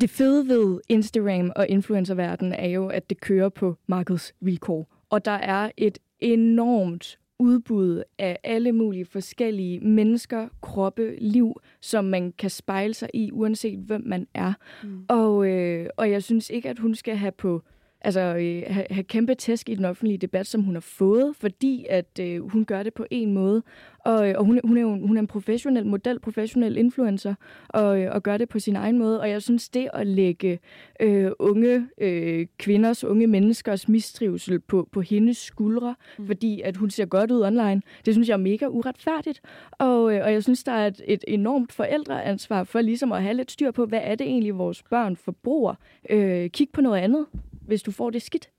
det 0.01 0.09
fede 0.09 0.47
ved 0.47 0.79
Instagram 0.89 1.51
og 1.55 1.67
influencerverdenen 1.67 2.53
er 2.53 2.67
jo, 2.67 2.87
at 2.87 3.09
det 3.09 3.19
kører 3.19 3.49
på 3.49 3.77
markedsvilkår. 3.87 4.87
Og 5.09 5.25
der 5.25 5.31
er 5.31 5.71
et 5.77 5.97
enormt 6.19 7.19
udbud 7.39 8.03
af 8.19 8.39
alle 8.43 8.71
mulige 8.71 9.05
forskellige 9.05 9.79
mennesker, 9.79 10.47
kroppe, 10.61 11.15
liv, 11.17 11.61
som 11.81 12.05
man 12.05 12.31
kan 12.31 12.49
spejle 12.49 12.93
sig 12.93 13.09
i, 13.13 13.29
uanset 13.33 13.79
hvem 13.79 14.03
man 14.05 14.27
er. 14.33 14.53
Mm. 14.83 15.05
Og, 15.09 15.47
øh, 15.47 15.89
og 15.97 16.11
jeg 16.11 16.23
synes 16.23 16.49
ikke, 16.49 16.69
at 16.69 16.79
hun 16.79 16.95
skal 16.95 17.15
have 17.15 17.31
på 17.31 17.61
altså, 18.05 18.19
øh, 18.19 18.63
have, 18.67 18.85
have 18.89 19.03
kæmpe 19.03 19.35
tæsk 19.35 19.69
i 19.69 19.75
den 19.75 19.85
offentlige 19.85 20.17
debat, 20.17 20.47
som 20.47 20.61
hun 20.61 20.75
har 20.75 20.81
fået, 20.81 21.35
fordi 21.35 21.85
at 21.89 22.19
øh, 22.19 22.51
hun 22.51 22.65
gør 22.65 22.83
det 22.83 22.93
på 22.93 23.05
en 23.11 23.33
måde. 23.33 23.63
Og, 23.99 24.29
øh, 24.29 24.35
og 24.37 24.45
hun, 24.45 24.59
hun, 24.63 24.77
er 24.77 24.81
jo, 24.81 24.89
hun 24.89 25.17
er 25.17 25.21
en 25.21 25.27
professionel 25.27 25.85
model, 25.85 26.19
professionel 26.19 26.77
influencer, 26.77 27.35
og, 27.69 28.01
øh, 28.01 28.11
og 28.11 28.23
gør 28.23 28.37
det 28.37 28.49
på 28.49 28.59
sin 28.59 28.75
egen 28.75 28.99
måde. 28.99 29.21
Og 29.21 29.29
jeg 29.29 29.41
synes, 29.41 29.69
det 29.69 29.89
at 29.93 30.07
lægge 30.07 30.59
øh, 30.99 31.31
unge 31.39 31.87
øh, 32.01 32.47
kvinders, 32.57 33.03
unge 33.03 33.27
menneskers 33.27 33.89
mistrivsel 33.89 34.59
på, 34.59 34.87
på 34.91 35.01
hendes 35.01 35.37
skuldre, 35.37 35.95
mm. 36.17 36.27
fordi 36.27 36.61
at 36.61 36.77
hun 36.77 36.89
ser 36.89 37.05
godt 37.05 37.31
ud 37.31 37.41
online, 37.41 37.81
det 38.05 38.13
synes 38.13 38.27
jeg 38.27 38.33
er 38.33 38.37
mega 38.37 38.65
uretfærdigt. 38.65 39.41
Og, 39.71 40.15
øh, 40.15 40.25
og 40.25 40.33
jeg 40.33 40.43
synes, 40.43 40.63
der 40.63 40.71
er 40.71 40.87
et, 40.87 41.01
et 41.07 41.23
enormt 41.27 41.71
forældreansvar 41.71 42.63
for 42.63 42.81
ligesom 42.81 43.11
at 43.11 43.23
have 43.23 43.33
lidt 43.33 43.51
styr 43.51 43.71
på, 43.71 43.85
hvad 43.85 44.01
er 44.03 44.15
det 44.15 44.27
egentlig, 44.27 44.57
vores 44.57 44.83
børn 44.83 45.15
forbruger. 45.15 45.75
Øh, 46.09 46.49
kig 46.49 46.67
på 46.73 46.81
noget 46.81 46.99
andet 46.99 47.25
hvis 47.67 47.83
du 47.83 47.91
får 47.91 48.09
det 48.09 48.21
skidt. 48.21 48.49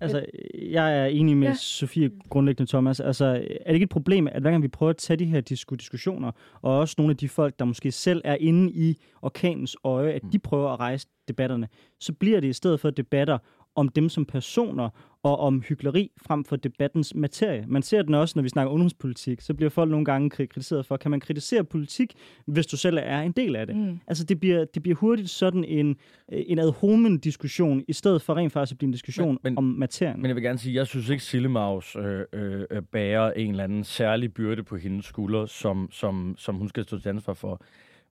Altså, 0.00 0.24
jeg 0.62 0.98
er 0.98 1.06
enig 1.06 1.36
med 1.36 1.48
ja. 1.48 1.54
Sofie 1.54 2.10
grundlæggende, 2.28 2.70
Thomas. 2.70 3.00
Altså, 3.00 3.24
er 3.24 3.66
det 3.66 3.74
ikke 3.74 3.84
et 3.84 3.90
problem, 3.90 4.26
at 4.26 4.42
hver 4.42 4.50
gang 4.50 4.62
vi 4.62 4.68
prøver 4.68 4.90
at 4.90 4.96
tage 4.96 5.16
de 5.16 5.24
her 5.24 5.40
diskussioner, 5.40 6.32
og 6.62 6.78
også 6.78 6.94
nogle 6.98 7.10
af 7.10 7.16
de 7.16 7.28
folk, 7.28 7.58
der 7.58 7.64
måske 7.64 7.92
selv 7.92 8.22
er 8.24 8.36
inde 8.40 8.72
i 8.72 8.98
orkanens 9.22 9.76
øje, 9.84 10.12
at 10.12 10.22
de 10.32 10.38
prøver 10.38 10.70
at 10.70 10.80
rejse 10.80 11.06
debatterne, 11.28 11.68
så 12.00 12.12
bliver 12.12 12.40
det 12.40 12.48
i 12.48 12.52
stedet 12.52 12.80
for 12.80 12.90
debatter 12.90 13.38
om 13.74 13.88
dem 13.88 14.08
som 14.08 14.24
personer, 14.24 14.90
og 15.24 15.38
om 15.38 15.62
hyggeleri 15.62 16.10
frem 16.16 16.44
for 16.44 16.56
debattens 16.56 17.14
materie. 17.14 17.64
Man 17.68 17.82
ser 17.82 18.02
den 18.02 18.14
også, 18.14 18.32
når 18.36 18.42
vi 18.42 18.48
snakker 18.48 18.72
ungdomspolitik, 18.72 19.40
så 19.40 19.54
bliver 19.54 19.70
folk 19.70 19.90
nogle 19.90 20.04
gange 20.04 20.30
kritiseret 20.30 20.86
for, 20.86 20.96
kan 20.96 21.10
man 21.10 21.20
kritisere 21.20 21.64
politik, 21.64 22.14
hvis 22.46 22.66
du 22.66 22.76
selv 22.76 22.98
er 23.02 23.20
en 23.20 23.32
del 23.32 23.56
af 23.56 23.66
det? 23.66 23.76
Mm. 23.76 23.98
Altså 24.06 24.24
det 24.24 24.40
bliver, 24.40 24.64
det 24.64 24.82
bliver 24.82 24.96
hurtigt 24.96 25.30
sådan 25.30 25.64
en, 25.64 25.96
en 26.28 26.58
ad 26.58 26.72
homen 26.72 27.18
diskussion, 27.18 27.84
i 27.88 27.92
stedet 27.92 28.22
for 28.22 28.34
rent 28.34 28.52
faktisk 28.52 28.72
at 28.72 28.78
blive 28.78 28.88
en 28.88 28.92
diskussion 28.92 29.28
men, 29.28 29.38
men, 29.42 29.58
om 29.58 29.64
materien. 29.64 30.16
Men 30.22 30.26
jeg 30.26 30.34
vil 30.34 30.42
gerne 30.42 30.58
sige, 30.58 30.74
jeg 30.74 30.86
synes 30.86 31.08
ikke, 31.08 31.24
Sillemaus 31.24 31.96
øh, 31.96 32.24
øh, 32.32 32.82
bærer 32.82 33.32
en 33.32 33.50
eller 33.50 33.64
anden 33.64 33.84
særlig 33.84 34.34
byrde 34.34 34.62
på 34.62 34.76
hendes 34.76 35.06
skuldre, 35.06 35.48
som, 35.48 35.88
som, 35.90 36.34
som 36.38 36.54
hun 36.54 36.68
skal 36.68 36.84
stå 36.84 36.98
til 36.98 37.08
ansvar 37.08 37.34
for. 37.34 37.62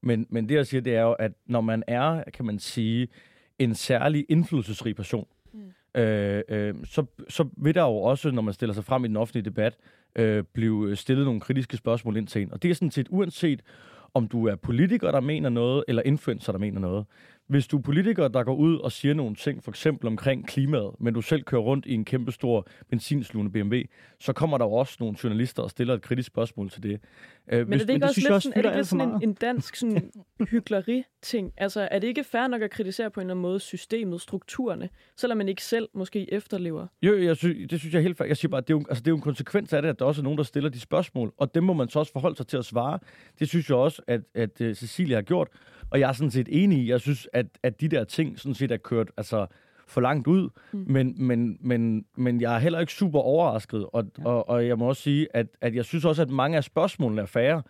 Men, 0.02 0.26
men 0.30 0.50
det 0.50 0.56
jeg 0.56 0.68
siger, 0.68 0.82
det 0.82 0.96
er 0.96 1.02
jo, 1.02 1.12
at 1.12 1.32
når 1.48 1.62
man 1.62 1.84
er, 1.88 2.24
kan 2.34 2.46
man 2.46 2.60
sige, 2.60 3.08
en 3.60 3.76
særlig 3.76 4.26
indflydelsesrig 4.30 4.96
person, 4.96 5.28
øh, 5.96 6.42
øh, 6.50 6.74
så, 6.84 7.06
så 7.30 7.46
vil 7.58 7.76
der 7.76 7.82
jo 7.82 7.96
også, 7.96 8.32
når 8.32 8.42
man 8.42 8.54
stiller 8.54 8.74
sig 8.74 8.84
frem 8.84 9.06
i 9.06 9.08
den 9.08 9.18
offentlige 9.18 9.46
debat, 9.46 9.78
øh, 10.16 10.44
blive 10.54 10.96
stillet 10.96 11.26
nogle 11.26 11.42
kritiske 11.42 11.78
spørgsmål 11.78 12.18
ind 12.18 12.28
til 12.28 12.42
en. 12.42 12.54
Og 12.54 12.64
det 12.64 12.72
er 12.72 12.76
sådan 12.76 12.92
set 12.92 13.08
uanset, 13.10 13.62
om 14.14 14.28
du 14.28 14.48
er 14.48 14.56
politiker, 14.56 15.12
der 15.12 15.20
mener 15.20 15.50
noget, 15.50 15.84
eller 15.88 16.02
influencer, 16.06 16.52
der 16.52 16.60
mener 16.60 16.80
noget. 16.80 17.06
Hvis 17.48 17.68
du 17.68 17.78
er 17.78 17.82
politiker, 17.82 18.28
der 18.28 18.44
går 18.44 18.56
ud 18.56 18.78
og 18.78 18.92
siger 18.92 19.14
nogle 19.14 19.36
ting, 19.36 19.64
for 19.64 19.72
eksempel 19.72 20.08
omkring 20.08 20.48
klimaet, 20.48 20.92
men 21.00 21.14
du 21.14 21.22
selv 21.22 21.44
kører 21.44 21.62
rundt 21.62 21.86
i 21.86 21.94
en 21.94 22.06
kæmpe 22.06 22.32
stor 22.32 22.68
benzinslugende 22.90 23.52
BMW, 23.52 23.76
så 24.20 24.34
kommer 24.34 24.58
der 24.58 24.66
også 24.66 24.98
nogle 25.00 25.16
journalister 25.24 25.64
og 25.64 25.70
stiller 25.70 25.94
et 25.94 26.02
kritisk 26.02 26.28
spørgsmål 26.28 26.70
til 26.70 26.84
det. 26.84 27.00
Uh, 27.52 27.58
men 27.58 27.68
hvis, 27.68 27.82
er 27.82 27.86
det 27.86 27.94
ikke 27.94 28.06
også 28.06 28.20
lidt 28.22 28.32
også, 28.32 28.50
sådan, 28.50 28.66
er 28.66 28.70
det 28.70 28.78
ikke 28.78 28.90
sådan 28.90 29.10
en, 29.10 29.24
en 29.24 29.34
dansk 29.34 29.76
sådan, 29.76 30.12
hyggeleri-ting? 30.50 31.54
Altså, 31.58 31.88
er 31.92 32.00
det 32.00 32.08
ikke 32.08 32.24
fair 32.24 32.48
nok 32.48 32.62
at 32.62 32.72
kritisere 32.72 33.12
på 33.12 33.20
en 33.20 33.26
eller 33.26 33.34
anden 33.34 33.42
måde 33.42 33.60
systemet, 33.60 34.22
strukturerne, 34.22 34.90
selvom 35.18 35.38
man 35.38 35.50
ikke 35.50 35.64
selv 35.64 35.90
måske 35.94 36.34
efterlever? 36.34 36.88
Jo, 37.02 37.18
jeg 37.24 37.38
synes, 37.38 37.70
det 37.70 37.80
synes 37.80 37.94
jeg 37.94 38.00
er 38.00 38.04
helt 38.04 38.18
fair. 38.18 38.28
Jeg 38.28 38.38
siger 38.38 38.50
bare, 38.50 38.62
det 38.62 38.70
er, 38.70 38.74
jo, 38.74 38.86
altså, 38.90 39.02
det 39.02 39.08
er 39.08 39.12
jo 39.12 39.16
en 39.16 39.22
konsekvens 39.22 39.74
af 39.74 39.82
det, 39.82 39.90
at 39.90 40.00
der 40.00 40.06
også 40.06 40.22
er 40.22 40.24
nogen, 40.24 40.38
der 40.38 40.44
stiller 40.44 40.70
de 40.70 40.80
spørgsmål, 40.80 41.34
og 41.38 41.56
dem 41.56 41.64
må 41.64 41.74
man 41.74 41.90
så 41.90 42.00
også 42.00 42.12
forholde 42.12 42.38
sig 42.38 42.48
til 42.48 42.58
at 42.58 42.66
svare. 42.66 43.00
Det 43.40 43.50
synes 43.50 43.70
jeg 43.70 43.78
også, 43.78 44.02
at, 44.08 44.22
at 44.36 44.62
uh, 44.62 44.74
Cecilia 44.74 45.16
har 45.16 45.22
gjort, 45.22 45.48
og 45.90 46.00
jeg 46.00 46.10
er 46.10 46.14
sådan 46.14 46.32
set 46.32 46.48
enig 46.52 46.80
i, 46.80 46.90
jeg 46.90 47.02
synes, 47.02 47.28
at, 47.34 47.46
at 47.64 47.82
de 47.82 47.88
der 47.88 48.04
ting 48.04 48.40
sådan 48.40 48.56
set 48.56 48.72
er 48.72 48.78
kørt 48.78 49.12
altså, 49.18 49.46
for 49.88 50.02
langt 50.02 50.28
ud, 50.28 50.50
mm. 50.74 50.86
men, 50.88 51.16
men, 51.18 51.58
men, 51.62 52.06
men 52.18 52.42
jeg 52.42 52.56
er 52.56 52.60
heller 52.60 52.80
ikke 52.80 52.94
super 52.94 53.20
overrasket, 53.20 53.86
og, 53.94 54.06
ja. 54.20 54.26
og, 54.26 54.50
og 54.50 54.68
jeg 54.68 54.78
må 54.78 54.86
også 54.86 55.02
sige, 55.02 55.28
at, 55.34 55.48
at 55.62 55.76
jeg 55.76 55.86
synes 55.86 56.06
også, 56.06 56.22
at 56.22 56.30
mange 56.30 56.58
af 56.58 56.64
spørgsmålene 56.64 57.22
er 57.22 57.26
færre, 57.26 57.64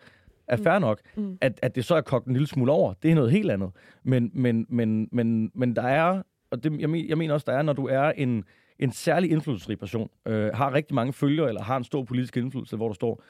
er 0.47 0.58
fair 0.58 0.80
nok. 0.80 0.99
Mm. 1.15 1.38
At, 1.41 1.60
at 1.62 1.76
det 1.76 1.86
så 1.86 1.95
er 1.95 2.02
kogt 2.02 2.28
en 2.28 2.34
lille 2.34 2.47
smule 2.47 2.71
over, 2.71 2.93
det 3.04 3.12
er 3.12 3.15
noget 3.15 3.32
helt 3.32 3.52
andet. 3.52 3.71
Men, 4.04 4.32
men, 4.34 4.65
men, 4.69 5.10
men, 5.12 5.52
men 5.54 5.76
der 5.76 5.82
er, 5.82 6.21
og 6.52 6.63
det, 6.63 6.80
jeg, 6.80 6.89
men, 6.89 7.10
jeg 7.10 7.17
mener 7.17 7.34
også, 7.34 7.45
der 7.47 7.58
er, 7.58 7.62
når 7.62 7.73
du 7.73 7.88
er 7.88 8.12
en, 8.12 8.43
en 8.80 8.91
særlig 8.91 9.32
indflydelsesrig 9.32 9.80
person, 9.80 10.10
øh, 10.26 10.52
har 10.54 10.73
rigtig 10.73 10.95
mange 10.95 11.13
følgere, 11.13 11.47
eller 11.47 11.62
har 11.62 11.78
en 11.78 11.84
stor 11.84 12.04
politisk 12.04 12.38
indflydelse, 12.38 12.76
hvor 12.76 12.88
du 12.88 12.93
står, 12.93 13.23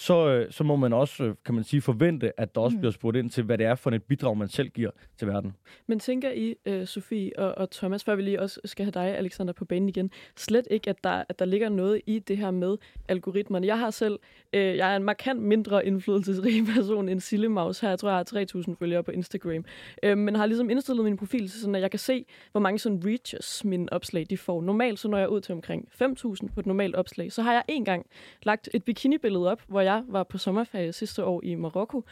så, 0.00 0.28
øh, 0.28 0.52
så 0.52 0.64
må 0.64 0.76
man 0.76 0.92
også, 0.92 1.24
øh, 1.24 1.34
kan 1.44 1.54
man 1.54 1.64
sige, 1.64 1.80
forvente, 1.82 2.40
at 2.40 2.54
der 2.54 2.60
også 2.60 2.74
Mm. 2.74 2.80
bliver 2.80 2.92
spurgt 2.92 3.16
ind 3.16 3.30
til, 3.30 3.44
hvad 3.44 3.58
det 3.58 3.66
er 3.66 3.74
for 3.74 3.90
et 3.90 4.02
bidrag, 4.02 4.36
man 4.36 4.48
selv 4.48 4.68
giver 4.68 4.90
til 5.18 5.28
verden. 5.28 5.52
Men 5.86 5.98
tænker 5.98 6.30
I, 6.30 6.54
uh, 6.68 6.84
Sofie 6.86 7.38
og, 7.38 7.58
og 7.58 7.70
Thomas, 7.70 8.04
før 8.04 8.14
vi 8.14 8.22
lige 8.22 8.40
også 8.40 8.60
skal 8.64 8.84
have 8.84 8.90
dig, 8.90 9.18
Alexander, 9.18 9.52
på 9.52 9.64
banen 9.64 9.88
igen, 9.88 10.10
slet 10.36 10.68
ikke, 10.70 10.90
at 10.90 11.04
der, 11.04 11.24
at 11.28 11.38
der 11.38 11.44
ligger 11.44 11.68
noget 11.68 12.00
i 12.06 12.18
det 12.18 12.36
her 12.36 12.50
med 12.50 12.76
algoritmerne. 13.08 13.66
Jeg 13.66 13.78
har 13.78 13.90
selv, 13.90 14.18
øh, 14.52 14.76
jeg 14.76 14.92
er 14.92 14.96
en 14.96 15.04
markant 15.04 15.42
mindre 15.42 15.86
indflydelsesrig 15.86 16.64
person 16.76 17.08
end 17.08 17.20
Sille 17.20 17.48
Maus 17.48 17.80
her. 17.80 17.88
Jeg 17.88 17.98
tror, 17.98 18.08
jeg 18.08 18.16
har 18.16 18.24
3.000 18.68 18.74
følgere 18.78 19.02
på 19.02 19.10
Instagram. 19.10 19.64
Øh, 20.02 20.18
men 20.18 20.34
har 20.34 20.46
ligesom 20.46 20.70
indstillet 20.70 21.04
min 21.04 21.16
profil, 21.16 21.50
så 21.50 21.60
sådan, 21.60 21.74
at 21.74 21.82
jeg 21.82 21.90
kan 21.90 21.98
se, 22.00 22.24
hvor 22.52 22.60
mange 22.60 22.78
sådan 22.78 23.02
reaches 23.06 23.64
mine 23.64 23.92
opslag 23.92 24.26
de 24.30 24.36
får. 24.38 24.62
Normalt 24.62 24.98
så 24.98 25.08
når 25.08 25.18
jeg 25.18 25.28
ud 25.28 25.40
til 25.40 25.52
omkring 25.52 25.88
5.000 26.02 26.48
på 26.54 26.60
et 26.60 26.66
normalt 26.66 26.96
opslag. 26.96 27.32
Så 27.32 27.42
har 27.42 27.52
jeg 27.52 27.62
en 27.68 27.84
gang 27.84 28.06
lagt 28.42 28.68
et 28.74 28.84
bikinibillede 28.84 29.50
op, 29.50 29.62
hvor 29.68 29.80
jeg 29.80 29.89
var 30.08 30.22
på 30.22 30.38
sommerferie 30.38 30.92
sidste 30.92 31.24
år 31.24 31.40
i 31.44 31.54
Marokko. 31.54 32.04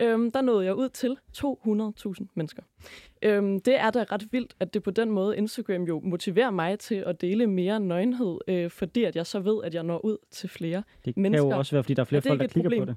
Øhm, 0.00 0.30
der 0.30 0.40
nåede 0.40 0.64
jeg 0.66 0.74
ud 0.74 0.88
til 0.88 1.16
200.000 1.38 2.26
mennesker. 2.34 2.62
Øhm, 3.22 3.60
det 3.60 3.80
er 3.80 3.90
da 3.90 4.04
ret 4.12 4.28
vildt, 4.32 4.54
at 4.60 4.74
det 4.74 4.82
på 4.82 4.90
den 4.90 5.10
måde 5.10 5.36
Instagram 5.36 5.82
jo 5.82 6.00
motiverer 6.04 6.50
mig 6.50 6.78
til 6.78 6.94
at 6.94 7.20
dele 7.20 7.46
mere 7.46 7.80
nøgenhed, 7.80 8.38
øh, 8.48 8.70
fordi 8.70 9.04
at 9.04 9.16
jeg 9.16 9.26
så 9.26 9.40
ved, 9.40 9.64
at 9.64 9.74
jeg 9.74 9.82
når 9.82 10.04
ud 10.04 10.16
til 10.30 10.48
flere. 10.48 10.82
Det 11.04 11.14
kan 11.14 11.22
Mennesker. 11.22 11.48
jo 11.48 11.58
også 11.58 11.74
være, 11.76 11.82
fordi 11.82 11.94
der 11.94 12.02
er 12.02 12.04
flere 12.04 12.18
Er 12.18 12.20
det 12.22 12.28
folk, 12.30 12.38
der 12.40 12.44
et 12.44 12.50
klikker 12.50 12.70
på 12.70 12.74
problem? 12.76 12.86
det. 12.86 12.96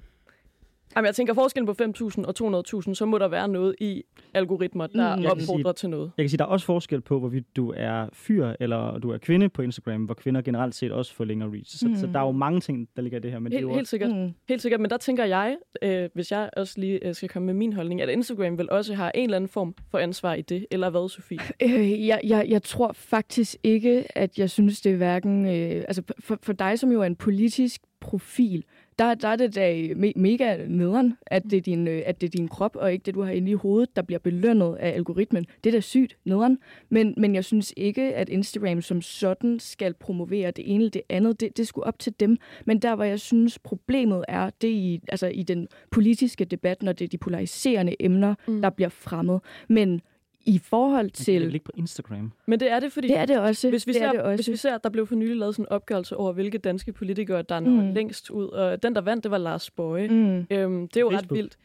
Jamen, 0.95 1.05
jeg 1.05 1.15
tænker 1.15 1.33
forskellen 1.33 1.65
på 1.65 1.83
5.000 1.83 2.23
og 2.25 2.61
200.000, 2.87 2.93
så 2.93 3.05
må 3.05 3.17
der 3.17 3.27
være 3.27 3.47
noget 3.47 3.75
i 3.81 4.03
algoritmer, 4.33 4.87
der 4.87 5.15
Mm, 5.15 5.25
opfordrer 5.25 5.71
til 5.71 5.89
noget. 5.89 6.11
Jeg 6.17 6.23
kan 6.23 6.29
sige, 6.29 6.37
der 6.37 6.43
er 6.43 6.49
også 6.49 6.65
forskel 6.65 7.01
på, 7.01 7.19
hvorvidt 7.19 7.55
du 7.55 7.73
er 7.77 8.09
fyr 8.13 8.53
eller 8.59 8.97
du 8.99 9.11
er 9.11 9.17
kvinde 9.17 9.49
på 9.49 9.61
Instagram, 9.61 10.03
hvor 10.03 10.13
kvinder 10.13 10.41
generelt 10.41 10.75
set 10.75 10.91
også 10.91 11.13
får 11.13 11.23
længere 11.25 11.49
reach. 11.49 11.77
Så, 11.79 11.87
mm. 11.87 11.95
så 11.95 12.07
der 12.07 12.19
er 12.19 12.23
jo 12.25 12.31
mange 12.31 12.59
ting, 12.59 12.89
der 12.95 13.01
ligger 13.01 13.17
i 13.17 13.21
det 13.21 13.31
her. 13.31 13.39
Men 13.39 13.51
det 13.51 13.55
er 13.57 13.59
Helt, 13.59 13.69
jo 13.69 13.75
helt 13.75 13.87
sikkert. 13.87 14.15
Mm. 14.15 14.33
Helt 14.49 14.61
sikkert, 14.61 14.81
men 14.81 14.89
der 14.89 14.97
tænker 14.97 15.25
jeg, 15.25 15.57
øh, 15.81 16.09
hvis 16.13 16.31
jeg 16.31 16.49
også 16.57 16.73
lige 16.77 17.07
øh, 17.07 17.15
skal 17.15 17.29
komme 17.29 17.45
med 17.45 17.53
min 17.53 17.73
holdning, 17.73 18.01
at 18.01 18.09
Instagram 18.09 18.57
vil 18.57 18.69
også 18.71 18.93
have 18.93 19.11
en 19.15 19.23
eller 19.23 19.35
anden 19.35 19.49
form 19.49 19.75
for 19.91 19.97
ansvar 19.97 20.33
i 20.33 20.41
det, 20.41 20.65
eller 20.71 20.89
hvad, 20.89 21.09
Sofie? 21.09 21.39
Øh, 21.63 22.07
jeg, 22.07 22.21
jeg, 22.23 22.45
jeg 22.49 22.63
tror 22.63 22.91
faktisk 22.93 23.55
ikke, 23.63 24.17
at 24.17 24.39
jeg 24.39 24.49
synes, 24.49 24.81
det 24.81 24.91
er 24.91 24.95
hverken... 24.97 25.45
Øh, 25.45 25.83
altså 25.87 26.01
for, 26.19 26.39
for 26.43 26.53
dig, 26.53 26.79
som 26.79 26.91
jo 26.91 27.01
er 27.01 27.05
en 27.05 27.15
politisk 27.15 27.81
profil, 27.99 28.63
der, 28.99 29.13
der 29.13 29.27
er 29.27 29.35
det 29.35 29.55
da 29.55 29.93
me, 29.95 30.13
mega 30.15 30.57
nederen, 30.67 31.17
at 31.25 31.43
det, 31.43 31.53
er 31.53 31.61
din, 31.61 31.87
øh, 31.87 32.01
at 32.05 32.21
det 32.21 32.27
er 32.27 32.31
din 32.31 32.47
krop, 32.47 32.75
og 32.75 32.93
ikke 32.93 33.03
det, 33.03 33.15
du 33.15 33.21
har 33.21 33.31
inde 33.31 33.51
i 33.51 33.53
hovedet, 33.53 33.95
der 33.95 34.01
bliver 34.01 34.19
belønnet 34.19 34.75
af 34.75 34.89
algoritmen. 34.89 35.45
Det 35.63 35.69
er 35.69 35.77
da 35.77 35.79
sygt 35.79 36.17
nederen. 36.25 36.57
Men, 36.89 37.13
men 37.17 37.35
jeg 37.35 37.45
synes 37.45 37.73
ikke, 37.77 38.15
at 38.15 38.29
Instagram 38.29 38.81
som 38.81 39.01
sådan 39.01 39.59
skal 39.59 39.93
promovere 39.93 40.51
det 40.51 40.73
ene 40.73 40.75
eller 40.75 40.91
det 40.91 41.01
andet. 41.09 41.39
Det, 41.39 41.57
det 41.57 41.67
skulle 41.67 41.87
op 41.87 41.99
til 41.99 42.13
dem. 42.19 42.37
Men 42.65 42.79
der, 42.79 42.95
hvor 42.95 43.03
jeg 43.03 43.19
synes, 43.19 43.59
problemet 43.59 44.25
er, 44.27 44.49
det 44.61 44.69
er 44.69 44.73
i, 44.73 45.01
altså 45.07 45.27
i 45.27 45.43
den 45.43 45.67
politiske 45.91 46.45
debat, 46.45 46.83
når 46.83 46.93
det 46.93 47.05
er 47.05 47.09
de 47.09 47.17
polariserende 47.17 47.95
emner, 47.99 48.35
mm. 48.47 48.61
der 48.61 48.69
bliver 48.69 48.89
fremmet. 48.89 49.41
Men 49.69 50.01
i 50.49 50.57
forhold 50.57 51.03
Men 51.03 51.05
det 51.09 51.13
til... 51.13 51.35
er 51.41 51.45
vel 51.45 51.53
ikke 51.53 51.65
på 51.65 51.71
Instagram. 51.75 52.31
Men 52.45 52.59
det 52.59 52.71
er 52.71 52.79
det, 52.79 52.91
fordi... 52.91 53.07
Det 53.07 53.17
er 53.17 53.25
det 53.25 53.39
også. 53.39 53.69
Hvis 53.69 53.87
vi, 53.87 53.93
det 53.93 54.01
er 54.01 54.05
ser, 54.05 54.11
det 54.11 54.21
også. 54.21 54.35
hvis 54.37 54.49
vi 54.49 54.55
ser, 54.55 54.75
at 54.75 54.83
der 54.83 54.89
blev 54.89 55.07
for 55.07 55.15
nylig 55.15 55.35
lavet 55.37 55.55
sådan 55.55 55.63
en 55.65 55.69
opgørelse 55.69 56.17
over, 56.17 56.31
hvilke 56.33 56.57
danske 56.57 56.93
politikere, 56.93 57.41
der 57.41 57.59
når 57.59 57.69
Mm. 57.83 57.93
længst 57.93 58.29
ud, 58.29 58.47
og 58.47 58.83
den, 58.83 58.95
der 58.95 59.01
vandt, 59.01 59.23
det 59.23 59.31
var 59.31 59.37
Lars 59.37 59.71
Bøje. 59.71 60.07
Mm. 60.07 60.15
Mm. 60.15 60.45
Øhm, 60.51 60.87
det 60.87 60.97
er 60.97 61.01
jo 61.01 61.07
ret 61.09 61.13
Facebook. 61.13 61.37
vildt. 61.37 61.57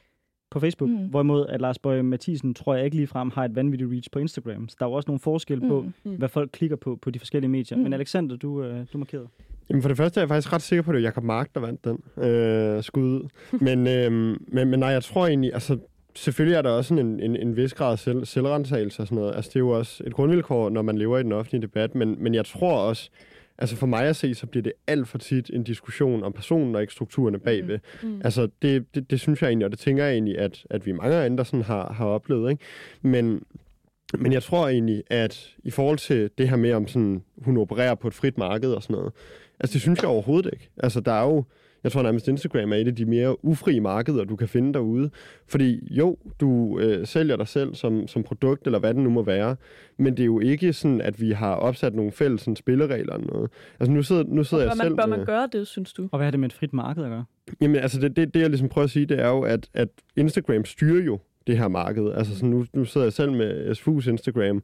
På 0.50 0.60
Facebook. 0.60 0.90
Mm. 0.90 0.96
Mm. 0.96 1.06
Hvorimod 1.08 1.46
at 1.46 1.60
Lars 1.60 1.78
Bøge 1.78 2.02
Mathisen, 2.02 2.54
tror 2.54 2.74
jeg 2.74 2.84
ikke 2.84 2.96
ligefrem, 2.96 3.30
har 3.30 3.44
et 3.44 3.54
vanvittigt 3.56 3.90
reach 3.92 4.10
på 4.12 4.18
Instagram. 4.18 4.68
Så 4.68 4.76
der 4.78 4.86
er 4.86 4.90
jo 4.90 4.94
også 4.94 5.08
nogle 5.08 5.20
forskel 5.20 5.60
på, 5.60 5.80
Mm. 5.80 5.92
Mm. 6.10 6.16
hvad 6.16 6.28
folk 6.28 6.50
klikker 6.52 6.76
på 6.76 6.98
på 7.02 7.10
de 7.10 7.18
forskellige 7.18 7.50
medier. 7.50 7.76
Mm. 7.78 7.82
Men 7.84 7.92
Alexander, 7.92 8.36
du, 8.36 8.62
øh, 8.62 8.86
du 8.92 8.98
markerede. 8.98 9.28
Jamen 9.70 9.82
for 9.82 9.88
det 9.88 9.96
første 9.96 10.20
er 10.20 10.22
jeg 10.22 10.28
faktisk 10.28 10.52
ret 10.52 10.62
sikker 10.62 10.82
på, 10.82 10.90
at 10.90 10.94
det 10.94 11.00
er 11.00 11.04
Jacob 11.04 11.24
Mark, 11.24 11.54
der 11.54 11.60
vandt 11.60 11.84
den 11.84 12.24
øh, 12.24 12.82
skud 12.82 13.02
ud. 13.02 13.28
Men, 13.66 13.86
øh, 13.86 14.12
men, 14.48 14.68
men 14.68 14.80
nej, 14.80 14.88
jeg 14.88 15.02
tror 15.02 15.26
egentlig, 15.26 15.54
altså 15.54 15.78
selvfølgelig 16.16 16.56
er 16.56 16.62
der 16.62 16.70
også 16.70 16.94
en, 16.94 17.20
en, 17.20 17.36
en 17.36 17.56
vis 17.56 17.74
grad 17.74 17.92
af 17.92 17.98
selv, 17.98 18.24
selvrensagelse 18.24 19.02
og 19.02 19.06
sådan 19.06 19.18
noget. 19.18 19.36
Altså 19.36 19.48
det 19.48 19.56
er 19.56 19.60
jo 19.60 19.70
også 19.70 20.04
et 20.06 20.14
grundvilkår, 20.14 20.70
når 20.70 20.82
man 20.82 20.98
lever 20.98 21.18
i 21.18 21.22
den 21.22 21.32
offentlige 21.32 21.62
debat. 21.62 21.94
Men, 21.94 22.16
men 22.18 22.34
jeg 22.34 22.44
tror 22.44 22.78
også, 22.78 23.10
altså 23.58 23.76
for 23.76 23.86
mig 23.86 24.04
at 24.04 24.16
se, 24.16 24.34
så 24.34 24.46
bliver 24.46 24.62
det 24.62 24.72
alt 24.86 25.08
for 25.08 25.18
tit 25.18 25.50
en 25.52 25.62
diskussion 25.62 26.22
om 26.22 26.32
personen 26.32 26.74
og 26.74 26.80
ikke 26.80 26.92
strukturerne 26.92 27.38
bagved. 27.38 27.78
Mm. 28.02 28.20
Altså, 28.24 28.48
det, 28.62 28.94
det, 28.94 29.10
det 29.10 29.20
synes 29.20 29.42
jeg 29.42 29.48
egentlig, 29.48 29.64
og 29.64 29.70
det 29.70 29.78
tænker 29.78 30.04
jeg 30.04 30.12
egentlig, 30.12 30.38
at, 30.38 30.66
at 30.70 30.86
vi 30.86 30.92
mange 30.92 31.16
andre 31.16 31.44
sådan 31.44 31.62
har, 31.62 31.92
har 31.92 32.06
oplevet, 32.06 32.50
ikke? 32.50 32.64
Men, 33.02 33.42
men 34.18 34.32
jeg 34.32 34.42
tror 34.42 34.68
egentlig, 34.68 35.02
at 35.10 35.50
i 35.64 35.70
forhold 35.70 35.98
til 35.98 36.30
det 36.38 36.48
her 36.48 36.56
med, 36.56 36.72
om 36.72 36.88
sådan, 36.88 37.22
hun 37.44 37.56
opererer 37.56 37.94
på 37.94 38.08
et 38.08 38.14
frit 38.14 38.38
marked 38.38 38.72
og 38.72 38.82
sådan 38.82 38.96
noget, 38.96 39.12
altså 39.60 39.74
det 39.74 39.80
synes 39.80 40.02
jeg 40.02 40.10
overhovedet 40.10 40.50
ikke. 40.52 40.70
Altså, 40.76 41.00
der 41.00 41.12
er 41.12 41.24
jo, 41.24 41.44
jeg 41.84 41.92
tror 41.92 42.02
nærmest 42.02 42.28
Instagram 42.28 42.72
er 42.72 42.76
et 42.76 42.86
af 42.86 42.94
de 42.94 43.04
mere 43.04 43.44
ufrie 43.44 43.80
markeder, 43.80 44.24
du 44.24 44.36
kan 44.36 44.48
finde 44.48 44.72
derude. 44.72 45.10
Fordi 45.46 45.88
jo, 45.90 46.16
du 46.40 46.78
øh, 46.78 47.06
sælger 47.06 47.36
dig 47.36 47.48
selv 47.48 47.74
som, 47.74 48.06
som 48.06 48.22
produkt, 48.22 48.66
eller 48.66 48.78
hvad 48.78 48.94
det 48.94 49.02
nu 49.02 49.10
må 49.10 49.22
være, 49.22 49.56
men 49.98 50.16
det 50.16 50.20
er 50.20 50.26
jo 50.26 50.40
ikke 50.40 50.72
sådan, 50.72 51.00
at 51.00 51.20
vi 51.20 51.30
har 51.30 51.54
opsat 51.54 51.94
nogle 51.94 52.12
fælles 52.12 52.40
sådan, 52.40 52.56
spilleregler 52.56 53.14
eller 53.14 53.32
noget. 53.32 53.50
Altså 53.80 53.92
nu 53.92 54.02
sidder, 54.02 54.24
nu 54.26 54.44
sidder 54.44 54.64
jeg 54.64 54.72
man, 54.78 54.86
selv 54.86 54.96
bør 54.96 55.06
man 55.06 55.24
gøre 55.24 55.48
det, 55.52 55.66
synes 55.66 55.92
du? 55.92 56.08
Og 56.12 56.18
hvad 56.18 56.26
har 56.26 56.30
det 56.30 56.40
med 56.40 56.48
et 56.48 56.52
frit 56.52 56.72
marked 56.72 57.04
at 57.04 57.10
gøre? 57.10 57.24
Jamen, 57.60 57.76
altså, 57.76 58.00
det, 58.00 58.16
det, 58.16 58.34
det 58.34 58.40
jeg 58.40 58.50
ligesom 58.50 58.68
prøver 58.68 58.84
at 58.84 58.90
sige, 58.90 59.06
det 59.06 59.20
er 59.20 59.28
jo, 59.28 59.40
at, 59.40 59.68
at 59.74 59.88
Instagram 60.16 60.64
styrer 60.64 61.04
jo 61.04 61.18
det 61.46 61.58
her 61.58 61.68
marked. 61.68 62.12
Altså, 62.14 62.34
sådan, 62.34 62.50
nu, 62.50 62.66
nu 62.72 62.84
sidder 62.84 63.06
jeg 63.06 63.12
selv 63.12 63.32
med 63.32 63.70
SFU's 63.70 64.10
Instagram, 64.10 64.62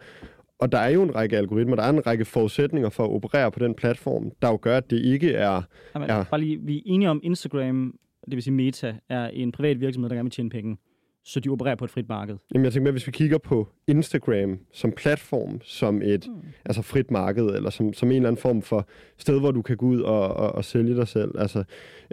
og 0.61 0.73
der 0.73 0.79
er 0.79 0.88
jo 0.88 1.03
en 1.03 1.14
række 1.14 1.37
algoritmer, 1.37 1.77
der 1.77 1.83
er 1.83 1.90
en 1.90 2.07
række 2.07 2.25
forudsætninger 2.25 2.88
for 2.90 3.05
at 3.05 3.11
operere 3.11 3.51
på 3.51 3.59
den 3.59 3.75
platform, 3.75 4.31
der 4.42 4.49
jo 4.49 4.59
gør, 4.62 4.77
at 4.77 4.90
det 4.90 4.99
ikke 5.05 5.33
er... 5.33 5.62
Jamen, 5.94 6.09
Ja. 6.09 6.16
ja. 6.18 6.25
bare 6.31 6.40
lige, 6.40 6.59
vi 6.62 6.77
er 6.79 6.83
enige 6.87 7.11
om, 7.11 7.20
Instagram, 7.23 7.94
det 8.25 8.35
vil 8.35 8.42
sige 8.42 8.55
Meta, 8.55 8.94
er 9.09 9.29
en 9.29 9.53
privat 9.53 9.81
virksomhed, 9.81 10.09
der 10.11 10.16
gerne 10.16 10.25
vil 10.27 10.31
tjene 10.33 10.51
penge. 10.51 10.77
Så 11.25 11.40
de 11.40 11.49
opererer 11.49 11.75
på 11.75 11.85
et 11.85 11.90
frit 11.90 12.09
marked. 12.09 12.37
Jamen, 12.55 12.64
jeg 12.64 12.73
tænker 12.73 12.85
med, 12.85 12.92
hvis 12.92 13.07
vi 13.07 13.12
kigger 13.12 13.38
på 13.38 13.68
Instagram 13.87 14.59
som 14.73 14.92
platform, 14.92 15.61
som 15.64 16.03
et 16.03 16.27
Mm. 16.29 16.35
altså 16.64 16.83
frit 16.83 17.11
marked, 17.11 17.44
eller 17.46 17.70
som, 17.70 17.92
som 17.92 18.11
en 18.11 18.16
eller 18.16 18.29
anden 18.29 18.42
form 18.42 18.62
for 18.62 18.88
sted, 19.18 19.40
hvor 19.40 19.51
du 19.51 19.62
kan 19.62 19.77
gå 19.77 19.87
ud 19.87 20.01
og, 20.01 20.29
og, 20.35 20.53
og 20.53 20.64
sælge 20.64 20.96
dig 20.96 21.09
selv. 21.09 21.31
Altså, 21.38 21.64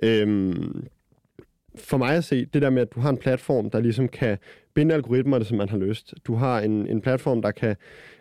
øhm, 0.04 0.86
for 1.76 1.98
mig 1.98 2.16
at 2.16 2.24
se, 2.24 2.46
det 2.46 2.62
der 2.62 2.70
med, 2.70 2.82
at 2.82 2.96
du 2.96 3.00
har 3.00 3.10
en 3.10 3.18
platform, 3.18 3.70
der 3.70 3.80
ligesom 3.80 4.08
kan 4.08 4.38
binde 4.78 4.96
algoritmerne, 4.96 5.46
som 5.46 5.58
man 5.58 5.70
har 5.70 5.78
lyst. 5.78 6.14
Du 6.28 6.36
har 6.36 6.60
en, 6.62 6.88
en 6.88 7.02
platform, 7.02 7.42
der 7.42 7.52
kan 7.52 7.76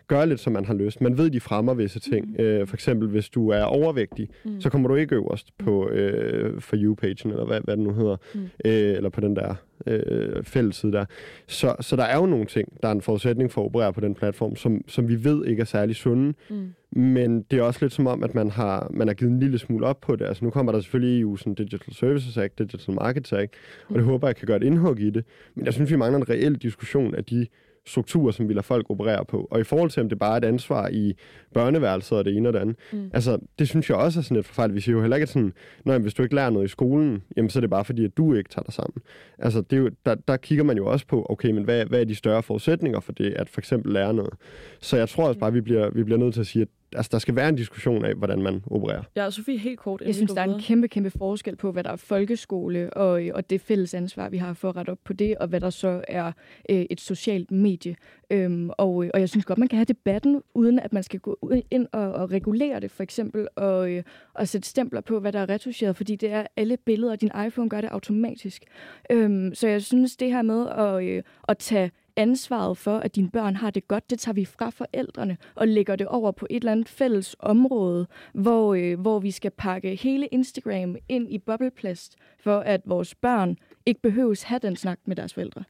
gøre 0.07 0.27
lidt, 0.29 0.39
som 0.39 0.53
man 0.53 0.65
har 0.65 0.73
lyst. 0.73 1.01
Man 1.01 1.17
ved, 1.17 1.29
de 1.29 1.39
fremmer 1.39 1.73
visse 1.73 1.99
ting. 1.99 2.25
Mm. 2.29 2.43
Øh, 2.43 2.67
for 2.67 2.75
eksempel, 2.75 3.07
hvis 3.09 3.29
du 3.29 3.49
er 3.49 3.63
overvægtig, 3.63 4.29
Mm. 4.45 4.61
så 4.61 4.69
kommer 4.69 4.87
du 4.87 4.95
ikke 4.95 5.15
øverst 5.15 5.47
på 5.57 5.89
øh, 5.89 6.61
For 6.61 6.75
You-pagen, 6.75 7.31
eller 7.31 7.45
hvad, 7.45 7.61
hvad 7.63 7.77
det 7.77 7.83
nu 7.83 7.93
hedder. 7.93 8.17
Mm. 8.35 8.39
Øh, 8.65 8.95
eller 8.97 9.09
på 9.09 9.21
den 9.21 9.35
der 9.35 9.55
øh, 9.87 10.43
fællesside 10.43 10.91
der. 10.91 11.05
Så, 11.47 11.75
så 11.79 11.95
der 11.95 12.03
er 12.03 12.17
jo 12.17 12.25
nogle 12.25 12.45
ting, 12.45 12.81
der 12.81 12.87
er 12.87 12.91
en 12.91 13.01
forudsætning 13.01 13.51
for 13.51 13.61
at 13.61 13.65
operere 13.65 13.93
på 13.93 14.01
den 14.01 14.15
platform, 14.15 14.55
som, 14.55 14.81
som 14.87 15.07
vi 15.09 15.23
ved 15.23 15.45
ikke 15.45 15.61
er 15.61 15.65
særlig 15.65 15.95
sunde. 15.95 16.33
Mm. 16.49 16.73
Men 17.01 17.41
det 17.51 17.59
er 17.59 17.63
også 17.63 17.79
lidt 17.83 17.93
som 17.93 18.07
om, 18.07 18.23
at 18.23 18.35
man 18.35 18.49
har, 18.51 18.87
man 18.93 19.07
har 19.07 19.15
givet 19.15 19.31
en 19.31 19.39
lille 19.39 19.57
smule 19.59 19.85
op 19.85 19.99
på 20.01 20.15
det. 20.15 20.25
Altså 20.25 20.45
nu 20.45 20.51
kommer 20.51 20.71
der 20.71 20.79
selvfølgelig 20.79 21.21
EU 21.21 21.35
sådan 21.35 21.53
Digital 21.53 21.93
Services 21.93 22.37
Act, 22.37 22.59
Digital 22.59 22.93
Markets 22.95 23.33
Act, 23.33 23.53
og 23.89 23.95
det 23.95 24.03
Mm. 24.03 24.09
håber 24.09 24.27
jeg 24.27 24.35
kan 24.35 24.47
gøre 24.47 24.57
et 24.57 24.63
indhug 24.63 24.99
i 24.99 25.09
det. 25.09 25.25
Men 25.55 25.65
jeg 25.65 25.73
synes, 25.73 25.91
vi 25.91 25.95
mangler 25.95 26.17
en 26.19 26.29
reel 26.29 26.55
diskussion 26.55 27.15
af 27.15 27.25
de 27.25 27.47
strukturer, 27.87 28.31
som 28.31 28.47
vi 28.47 28.53
lader 28.53 28.61
folk 28.61 28.89
operere 28.89 29.25
på. 29.25 29.47
Og 29.51 29.59
i 29.59 29.63
forhold 29.63 29.89
til, 29.89 30.03
om 30.03 30.09
det 30.09 30.19
bare 30.19 30.33
er 30.33 30.37
et 30.37 30.45
ansvar 30.45 30.87
i 30.87 31.13
børneværelset 31.53 32.17
og 32.17 32.25
det 32.25 32.37
ene 32.37 32.49
og 32.49 32.53
det 32.53 32.59
andet. 32.59 32.75
Mm. 32.93 33.09
Altså, 33.13 33.37
det 33.59 33.67
synes 33.69 33.89
jeg 33.89 33.97
også 33.97 34.19
er 34.19 34.23
sådan 34.23 34.35
lidt 34.35 34.47
forfærdeligt. 34.47 34.75
Vi 34.75 34.81
siger 34.81 34.95
jo 34.95 35.01
heller 35.01 35.17
ikke, 35.17 35.27
sådan, 35.27 35.53
Nå, 35.85 35.91
jamen, 35.91 36.01
hvis 36.03 36.13
du 36.13 36.23
ikke 36.23 36.35
lærer 36.35 36.49
noget 36.49 36.65
i 36.65 36.69
skolen, 36.69 37.23
jamen, 37.37 37.49
så 37.49 37.59
er 37.59 37.61
det 37.61 37.69
bare 37.69 37.85
fordi, 37.85 38.05
at 38.05 38.17
du 38.17 38.33
ikke 38.33 38.49
tager 38.49 38.63
dig 38.63 38.73
sammen. 38.73 39.01
Altså, 39.39 39.61
det 39.61 39.73
er 39.73 39.81
jo, 39.81 39.89
der, 40.05 40.15
der 40.15 40.37
kigger 40.37 40.63
man 40.63 40.77
jo 40.77 40.87
også 40.87 41.07
på, 41.07 41.25
okay, 41.29 41.51
men 41.51 41.63
hvad, 41.63 41.85
hvad 41.85 42.01
er 42.01 42.05
de 42.05 42.15
større 42.15 42.43
forudsætninger 42.43 42.99
for 42.99 43.11
det, 43.11 43.33
at 43.33 43.49
for 43.49 43.61
eksempel 43.61 43.93
lære 43.93 44.13
noget? 44.13 44.33
Så 44.81 44.97
jeg 44.97 45.09
tror 45.09 45.27
også 45.27 45.39
bare, 45.39 45.53
vi 45.53 45.61
bliver, 45.61 45.89
vi 45.89 46.03
bliver 46.03 46.19
nødt 46.19 46.33
til 46.33 46.41
at 46.41 46.47
sige, 46.47 46.61
at 46.61 46.67
altså, 46.95 47.09
der 47.11 47.19
skal 47.19 47.35
være 47.35 47.49
en 47.49 47.55
diskussion 47.55 48.05
af, 48.05 48.15
hvordan 48.15 48.41
man 48.41 48.63
opererer. 48.71 49.03
Ja, 49.15 49.29
Sofie, 49.29 49.57
helt 49.57 49.79
kort. 49.79 50.01
Jeg 50.05 50.15
synes, 50.15 50.31
der 50.31 50.41
er 50.41 50.45
en 50.53 50.61
kæmpe, 50.61 50.87
kæmpe 50.87 51.09
forskel 51.09 51.55
på, 51.55 51.71
hvad 51.71 51.83
der 51.83 51.91
er 51.91 51.95
folkeskole 51.95 52.93
og, 52.93 53.21
og 53.33 53.49
det 53.49 53.61
fælles 53.61 53.93
ansvar, 53.93 54.29
vi 54.29 54.37
har 54.37 54.53
for 54.53 54.69
at 54.69 54.75
rette 54.75 54.89
op 54.89 54.97
på 55.03 55.13
det, 55.13 55.37
og 55.37 55.47
hvad 55.47 55.61
der 55.61 55.69
så 55.69 56.01
er 56.07 56.31
øh, 56.69 56.85
et 56.89 57.01
socialt 57.01 57.51
medie. 57.51 57.95
Øhm, 58.29 58.69
og, 58.77 59.03
øh, 59.05 59.09
og 59.13 59.19
jeg 59.19 59.29
synes 59.29 59.45
godt, 59.45 59.59
man 59.59 59.67
kan 59.67 59.77
have 59.77 59.85
debatten, 59.85 60.41
uden 60.53 60.79
at 60.79 60.93
man 60.93 61.03
skal 61.03 61.19
gå 61.19 61.37
ud- 61.41 61.61
ind 61.71 61.87
og, 61.91 62.11
og 62.13 62.31
regulere 62.31 62.79
det, 62.79 62.91
for 62.91 63.03
eksempel, 63.03 63.47
og, 63.55 63.91
øh, 63.91 64.03
og 64.33 64.47
sætte 64.47 64.67
stempler 64.67 65.01
på, 65.01 65.19
hvad 65.19 65.31
der 65.33 65.39
er 65.39 65.49
retuscheret, 65.49 65.95
fordi 65.95 66.15
det 66.15 66.31
er 66.31 66.47
alle 66.57 66.77
billeder, 66.77 67.15
din 67.15 67.31
iPhone 67.47 67.69
gør 67.69 67.81
det 67.81 67.87
automatisk. 67.89 68.63
Øhm, 69.11 69.55
så 69.55 69.67
jeg 69.67 69.81
synes, 69.81 70.15
det 70.17 70.31
her 70.31 70.41
med 70.41 70.67
at, 70.69 71.03
øh, 71.03 71.23
at 71.47 71.57
tage 71.57 71.91
ansvaret 72.17 72.77
for, 72.77 72.97
at 72.97 73.15
dine 73.15 73.29
børn 73.29 73.55
har 73.55 73.71
det 73.71 73.87
godt, 73.87 74.09
det 74.09 74.19
tager 74.19 74.33
vi 74.33 74.45
fra 74.45 74.69
forældrene 74.69 75.37
og 75.55 75.67
lægger 75.67 75.95
det 75.95 76.07
over 76.07 76.31
på 76.31 76.47
et 76.49 76.55
eller 76.55 76.71
andet 76.71 76.89
fælles 76.89 77.35
område, 77.39 78.07
hvor, 78.33 78.73
øh, 78.73 78.99
hvor 78.99 79.19
vi 79.19 79.31
skal 79.31 79.51
pakke 79.51 79.95
hele 79.95 80.27
Instagram 80.27 80.95
ind 81.09 81.31
i 81.31 81.37
bobleplast, 81.37 82.15
for 82.39 82.59
at 82.59 82.81
vores 82.85 83.15
børn 83.15 83.57
ikke 83.85 84.01
behøves 84.01 84.43
have 84.43 84.59
den 84.59 84.75
snak 84.75 84.99
med 85.05 85.15
deres 85.15 85.33
forældre. 85.33 85.63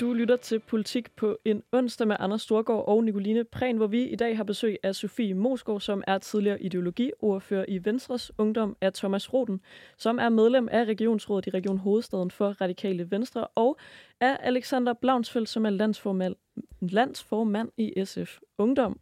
Du 0.00 0.12
lytter 0.12 0.36
til 0.36 0.58
Politik 0.58 1.10
på 1.16 1.38
en 1.44 1.62
onsdag 1.72 2.08
med 2.08 2.16
Anders 2.20 2.42
Storgård 2.42 2.88
og 2.88 3.04
Nicoline 3.04 3.44
Prehn, 3.44 3.76
hvor 3.76 3.86
vi 3.86 4.02
i 4.02 4.16
dag 4.16 4.36
har 4.36 4.44
besøg 4.44 4.76
af 4.82 4.94
Sofie 4.94 5.34
Mosgaard, 5.34 5.80
som 5.80 6.02
er 6.06 6.18
tidligere 6.18 6.62
ideologiordfører 6.62 7.64
i 7.68 7.84
Venstres 7.84 8.32
Ungdom, 8.38 8.76
af 8.80 8.92
Thomas 8.92 9.32
Roden, 9.32 9.60
som 9.96 10.18
er 10.18 10.28
medlem 10.28 10.68
af 10.72 10.84
Regionsrådet 10.84 11.46
i 11.46 11.50
Region 11.50 11.78
Hovedstaden 11.78 12.30
for 12.30 12.48
Radikale 12.48 13.10
Venstre, 13.10 13.46
og 13.46 13.78
af 14.20 14.36
Alexander 14.40 14.92
Blaunsfeldt, 14.92 15.48
som 15.48 15.66
er 15.66 15.70
landsformand, 15.70 16.34
landsformand 16.80 17.68
i 17.76 18.04
SF 18.04 18.38
Ungdom. 18.58 19.00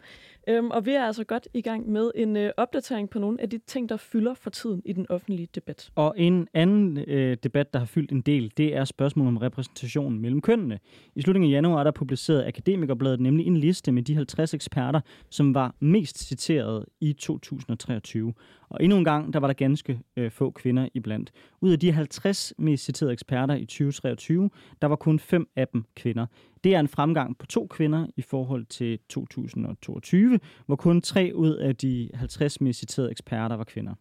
Øhm, 0.48 0.70
og 0.70 0.86
vi 0.86 0.90
er 0.90 1.04
altså 1.04 1.24
godt 1.24 1.48
i 1.54 1.60
gang 1.60 1.88
med 1.88 2.10
en 2.14 2.36
øh, 2.36 2.52
opdatering 2.56 3.10
på 3.10 3.18
nogle 3.18 3.40
af 3.40 3.50
de 3.50 3.58
ting, 3.66 3.88
der 3.88 3.96
fylder 3.96 4.34
for 4.34 4.50
tiden 4.50 4.82
i 4.84 4.92
den 4.92 5.06
offentlige 5.08 5.48
debat. 5.54 5.90
Og 5.94 6.14
en 6.16 6.48
anden 6.54 6.98
øh, 6.98 7.36
debat, 7.42 7.72
der 7.72 7.78
har 7.78 7.86
fyldt 7.86 8.12
en 8.12 8.20
del, 8.20 8.52
det 8.56 8.76
er 8.76 8.84
spørgsmålet 8.84 9.28
om 9.28 9.36
repræsentationen 9.36 10.20
mellem 10.20 10.40
kønnene. 10.40 10.78
I 11.14 11.22
slutningen 11.22 11.52
af 11.52 11.56
januar 11.56 11.84
der 11.84 11.90
publicerede 11.90 12.46
Akademikerbladet 12.46 13.20
nemlig 13.20 13.46
en 13.46 13.56
liste 13.56 13.92
med 13.92 14.02
de 14.02 14.14
50 14.14 14.54
eksperter, 14.54 15.00
som 15.30 15.54
var 15.54 15.74
mest 15.80 16.18
citeret 16.18 16.84
i 17.00 17.12
2023. 17.12 18.32
Og 18.68 18.84
endnu 18.84 18.98
en 18.98 19.04
gang, 19.04 19.32
der 19.32 19.40
var 19.40 19.46
der 19.46 19.54
ganske 19.54 20.00
øh, 20.16 20.30
få 20.30 20.50
kvinder 20.50 20.88
iblandt. 20.94 21.32
Ud 21.60 21.72
af 21.72 21.78
de 21.78 21.92
50 21.92 22.52
mest 22.58 22.84
citerede 22.84 23.12
eksperter 23.12 23.54
i 23.54 23.64
2023, 23.64 24.50
der 24.82 24.88
var 24.88 24.96
kun 24.96 25.18
fem 25.18 25.48
af 25.56 25.68
dem 25.68 25.84
kvinder. 25.96 26.26
Det 26.64 26.74
er 26.74 26.80
en 26.80 26.88
fremgang 26.88 27.38
på 27.38 27.46
to 27.46 27.66
kvinder 27.66 28.06
i 28.16 28.22
forhold 28.22 28.66
til 28.66 28.98
2022, 29.08 30.38
hvor 30.66 30.76
kun 30.76 31.00
tre 31.00 31.32
ud 31.34 31.54
af 31.54 31.76
de 31.76 32.10
50 32.14 32.60
mest 32.60 32.78
citerede 32.78 33.10
eksperter 33.10 33.56
var 33.56 33.64
kvinder. 33.64 33.94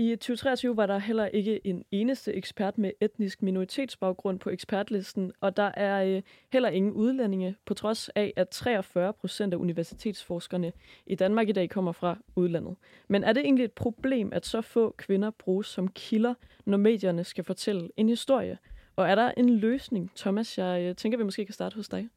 I 0.00 0.16
2023 0.16 0.76
var 0.76 0.86
der 0.86 0.98
heller 0.98 1.26
ikke 1.26 1.66
en 1.66 1.84
eneste 1.90 2.34
ekspert 2.34 2.78
med 2.78 2.92
etnisk 3.00 3.42
minoritetsbaggrund 3.42 4.38
på 4.38 4.50
ekspertlisten, 4.50 5.32
og 5.40 5.56
der 5.56 5.70
er 5.74 6.04
øh, 6.04 6.22
heller 6.52 6.68
ingen 6.68 6.92
udlændinge, 6.92 7.56
på 7.66 7.74
trods 7.74 8.08
af, 8.08 8.32
at 8.36 8.48
43 8.48 9.12
procent 9.12 9.54
af 9.54 9.58
universitetsforskerne 9.58 10.72
i 11.06 11.14
Danmark 11.14 11.48
i 11.48 11.52
dag 11.52 11.70
kommer 11.70 11.92
fra 11.92 12.18
udlandet. 12.36 12.76
Men 13.08 13.24
er 13.24 13.32
det 13.32 13.44
egentlig 13.44 13.64
et 13.64 13.72
problem, 13.72 14.32
at 14.32 14.46
så 14.46 14.60
få 14.60 14.94
kvinder 14.98 15.30
bruges 15.30 15.66
som 15.66 15.88
kilder, 15.88 16.34
når 16.64 16.76
medierne 16.76 17.24
skal 17.24 17.44
fortælle 17.44 17.90
en 17.96 18.08
historie? 18.08 18.58
Og 18.96 19.08
er 19.08 19.14
der 19.14 19.32
en 19.36 19.50
løsning? 19.50 20.10
Thomas, 20.16 20.58
jeg 20.58 20.82
øh, 20.82 20.96
tænker, 20.96 21.18
vi 21.18 21.24
måske 21.24 21.44
kan 21.44 21.54
starte 21.54 21.76
hos 21.76 21.88
dig. 21.88 22.08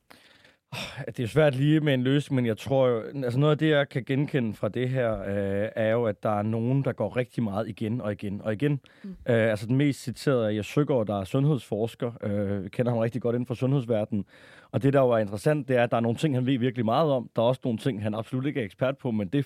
Det 1.18 1.20
er 1.20 1.28
svært 1.28 1.56
lige 1.56 1.80
med 1.80 1.94
en 1.94 2.04
løsning, 2.04 2.36
men 2.36 2.46
jeg 2.46 2.58
tror 2.58 2.88
jo, 2.88 3.02
altså 3.24 3.40
noget 3.40 3.52
af 3.52 3.58
det, 3.58 3.70
jeg 3.70 3.90
kan 3.90 4.04
genkende 4.04 4.54
fra 4.54 4.70
det 4.70 4.90
her, 4.90 5.22
øh, 5.22 5.70
er 5.76 5.92
jo, 5.92 6.06
at 6.06 6.24
der 6.24 6.40
er 6.40 6.42
nogen, 6.42 6.84
der 6.84 6.92
går 6.92 7.18
rigtig 7.18 7.44
meget 7.44 7.70
igen 7.70 8.02
og 8.02 8.12
igen 8.12 8.42
og 8.42 8.54
igen. 8.54 8.80
Mm. 9.04 9.10
Øh, 9.10 9.50
altså 9.50 9.66
den 9.68 9.76
mest 9.76 10.04
citerede 10.04 10.46
er 10.46 10.50
Jeg 10.50 10.66
Søgaard, 10.66 11.08
der 11.08 11.20
er 11.20 11.24
sundhedsforsker. 11.24 12.12
Øh, 12.24 12.70
kender 12.70 12.92
ham 12.92 13.00
rigtig 13.00 13.22
godt 13.22 13.36
inden 13.36 13.48
for 13.48 13.54
sundhedsverdenen. 13.54 14.26
Og 14.72 14.84
det, 14.84 14.94
der 14.94 15.00
jo 15.00 15.10
er 15.10 15.18
interessant, 15.18 15.68
det 15.68 15.78
er, 15.78 15.84
at 15.84 15.92
der 15.92 15.98
er 15.98 16.02
nogle 16.02 16.18
ting, 16.18 16.36
han 16.36 16.46
ved 16.46 16.60
virkelig 16.60 16.86
meget 16.86 17.12
om. 17.12 17.30
Der 17.36 17.42
er 17.42 17.46
også 17.46 17.62
nogle 17.64 17.80
ting, 17.80 18.04
han 18.04 18.14
absolut 18.14 18.46
ikke 18.46 18.60
er 18.60 18.66
ekspert 18.66 18.98
på, 18.98 19.12
men 19.12 19.28
det 19.28 19.46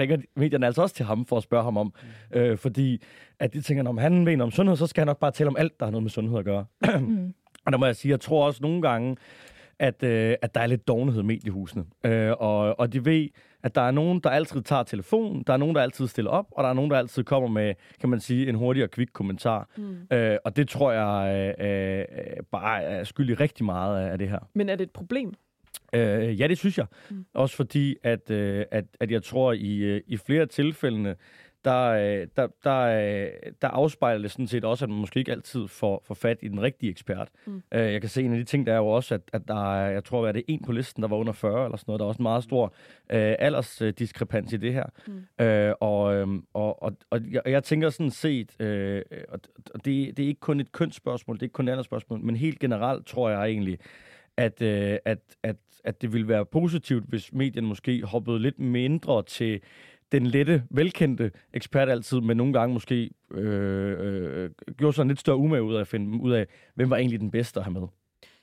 ringer 0.00 0.18
medierne 0.36 0.66
altså 0.66 0.82
også 0.82 0.94
til 0.94 1.04
ham 1.04 1.26
for 1.26 1.36
at 1.36 1.42
spørge 1.42 1.64
ham 1.64 1.76
om. 1.76 1.94
Mm. 2.32 2.38
Øh, 2.38 2.58
fordi 2.58 3.02
at 3.38 3.52
de 3.52 3.60
tænker, 3.60 3.88
om 3.88 3.98
han 3.98 4.24
mener 4.24 4.44
om 4.44 4.50
sundhed, 4.50 4.76
så 4.76 4.86
skal 4.86 5.00
han 5.00 5.06
nok 5.06 5.18
bare 5.18 5.30
tale 5.30 5.48
om 5.48 5.56
alt, 5.56 5.80
der 5.80 5.86
har 5.86 5.90
noget 5.90 6.02
med 6.02 6.10
sundhed 6.10 6.38
at 6.38 6.44
gøre. 6.44 6.64
mm. 7.00 7.34
Og 7.66 7.72
der 7.72 7.78
må 7.78 7.86
jeg 7.86 7.96
sige, 7.96 8.10
jeg 8.10 8.20
tror 8.20 8.46
også 8.46 8.62
nogle 8.62 8.82
gange, 8.82 9.16
at, 9.82 10.02
øh, 10.02 10.36
at 10.42 10.54
der 10.54 10.60
er 10.60 10.66
lidt 10.66 10.88
dogenhed 10.88 11.22
i 11.22 11.24
mediehusene. 11.24 11.84
Øh, 12.04 12.32
og, 12.38 12.80
og 12.80 12.92
de 12.92 13.04
ved, 13.04 13.28
at 13.62 13.74
der 13.74 13.80
er 13.80 13.90
nogen, 13.90 14.20
der 14.20 14.30
altid 14.30 14.62
tager 14.62 14.82
telefonen, 14.82 15.42
der 15.46 15.52
er 15.52 15.56
nogen, 15.56 15.74
der 15.74 15.82
altid 15.82 16.06
stiller 16.06 16.30
op, 16.30 16.46
og 16.50 16.64
der 16.64 16.70
er 16.70 16.74
nogen, 16.74 16.90
der 16.90 16.98
altid 16.98 17.24
kommer 17.24 17.48
med, 17.48 17.74
kan 18.00 18.08
man 18.08 18.20
sige, 18.20 18.48
en 18.48 18.54
hurtig 18.54 18.82
og 18.82 18.90
kvik 18.90 19.08
kommentar. 19.12 19.68
Mm. 19.76 20.16
Øh, 20.16 20.38
og 20.44 20.56
det 20.56 20.68
tror 20.68 20.92
jeg 20.92 21.54
øh, 21.60 21.68
øh, 21.68 22.04
bare 22.52 22.82
er 22.82 23.04
skyldig 23.04 23.40
rigtig 23.40 23.64
meget 23.64 24.04
af, 24.04 24.12
af 24.12 24.18
det 24.18 24.28
her. 24.28 24.38
Men 24.54 24.68
er 24.68 24.76
det 24.76 24.84
et 24.84 24.90
problem? 24.90 25.34
Øh, 25.94 26.40
ja, 26.40 26.46
det 26.48 26.58
synes 26.58 26.78
jeg. 26.78 26.86
Mm. 27.10 27.24
Også 27.34 27.56
fordi, 27.56 27.96
at, 28.02 28.30
øh, 28.30 28.64
at, 28.70 28.84
at 29.00 29.10
jeg 29.10 29.22
tror, 29.22 29.52
i, 29.52 29.76
øh, 29.76 30.00
i 30.06 30.16
flere 30.16 30.46
tilfældene, 30.46 31.16
der, 31.64 31.88
øh, 31.88 32.26
der, 32.36 32.48
der, 32.64 32.80
øh, 32.80 33.52
der 33.62 33.68
afspejler 33.68 34.22
det 34.22 34.30
sådan 34.30 34.46
set 34.46 34.64
også, 34.64 34.84
at 34.84 34.88
man 34.88 34.98
måske 34.98 35.18
ikke 35.18 35.32
altid 35.32 35.68
får, 35.68 36.02
får 36.04 36.14
fat 36.14 36.38
i 36.42 36.48
den 36.48 36.62
rigtige 36.62 36.90
ekspert. 36.90 37.28
Mm. 37.46 37.62
Jeg 37.72 38.00
kan 38.00 38.10
se 38.10 38.22
en 38.22 38.32
af 38.32 38.38
de 38.38 38.44
ting, 38.44 38.66
der 38.66 38.72
er 38.72 38.76
jo 38.76 38.86
også, 38.86 39.14
at, 39.14 39.20
at 39.32 39.48
der 39.48 39.74
er, 39.74 39.90
jeg 39.90 40.04
tror, 40.04 40.26
at 40.26 40.34
det 40.34 40.40
er 40.40 40.44
en 40.48 40.62
på 40.62 40.72
listen, 40.72 41.02
der 41.02 41.08
var 41.08 41.16
under 41.16 41.32
40 41.32 41.64
eller 41.64 41.76
sådan 41.76 41.84
noget. 41.86 41.98
Der 41.98 42.04
er 42.04 42.08
også 42.08 42.18
en 42.18 42.22
meget 42.22 42.44
stor 42.44 42.74
øh, 43.12 43.34
aldersdiskrepans 43.38 44.52
i 44.52 44.56
det 44.56 44.72
her. 44.72 44.86
Mm. 45.06 45.44
Øh, 45.44 45.74
og, 45.80 46.14
øhm, 46.14 46.44
og, 46.54 46.82
og, 46.82 46.92
og 47.10 47.20
jeg, 47.30 47.42
jeg 47.46 47.64
tænker 47.64 47.90
sådan 47.90 48.10
set, 48.10 48.60
øh, 48.60 49.02
og 49.28 49.40
det, 49.84 50.16
det 50.16 50.22
er 50.22 50.28
ikke 50.28 50.40
kun 50.40 50.60
et 50.60 50.72
kønsspørgsmål, 50.72 51.36
det 51.36 51.42
er 51.42 51.46
ikke 51.46 51.52
kun 51.52 51.68
et 51.68 51.72
andet 51.72 51.84
spørgsmål, 51.84 52.20
men 52.20 52.36
helt 52.36 52.58
generelt 52.58 53.06
tror 53.06 53.30
jeg 53.30 53.44
egentlig, 53.44 53.78
at, 54.36 54.62
øh, 54.62 54.98
at, 55.04 55.18
at, 55.42 55.56
at 55.84 56.02
det 56.02 56.12
ville 56.12 56.28
være 56.28 56.46
positivt, 56.46 57.04
hvis 57.08 57.32
medierne 57.32 57.66
måske 57.66 58.02
hoppede 58.04 58.38
lidt 58.38 58.58
mindre 58.58 59.22
til 59.22 59.60
den 60.12 60.26
lette, 60.26 60.64
velkendte 60.70 61.30
ekspert 61.52 61.88
altid, 61.88 62.20
men 62.20 62.36
nogle 62.36 62.52
gange 62.52 62.72
måske 62.72 63.10
øh, 63.30 64.44
øh, 64.44 64.50
gjorde 64.76 64.94
sig 64.94 65.02
en 65.02 65.08
lidt 65.08 65.20
større 65.20 65.36
umage 65.36 65.62
ud 65.62 65.74
af 65.74 65.80
at 65.80 65.88
finde 65.88 66.22
ud 66.22 66.32
af, 66.32 66.46
hvem 66.74 66.90
var 66.90 66.96
egentlig 66.96 67.20
den 67.20 67.30
bedste 67.30 67.60
at 67.60 67.64
have 67.64 67.80
med. 67.80 67.88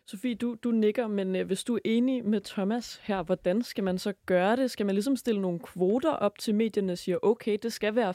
Sofie, 0.06 0.36
du, 0.36 0.56
du 0.64 0.72
nikker, 0.72 1.08
men 1.08 1.36
øh, 1.36 1.48
hvis 1.48 1.64
du 1.64 1.76
er 1.76 1.80
enig 1.86 2.26
med 2.26 2.42
Thomas 2.42 3.02
her, 3.04 3.24
hvordan 3.24 3.62
skal 3.62 3.84
man 3.84 3.98
så 3.98 4.14
gøre 4.26 4.56
det? 4.56 4.72
Skal 4.72 4.86
man 4.86 4.96
ligesom 4.96 5.16
stille 5.16 5.42
nogle 5.42 5.60
kvoter 5.60 6.12
op 6.12 6.40
til 6.40 6.56
medierne 6.56 6.92
og 6.92 6.98
sige, 6.98 7.24
okay, 7.24 7.58
det 7.64 7.74
skal 7.74 7.96
være 7.96 8.14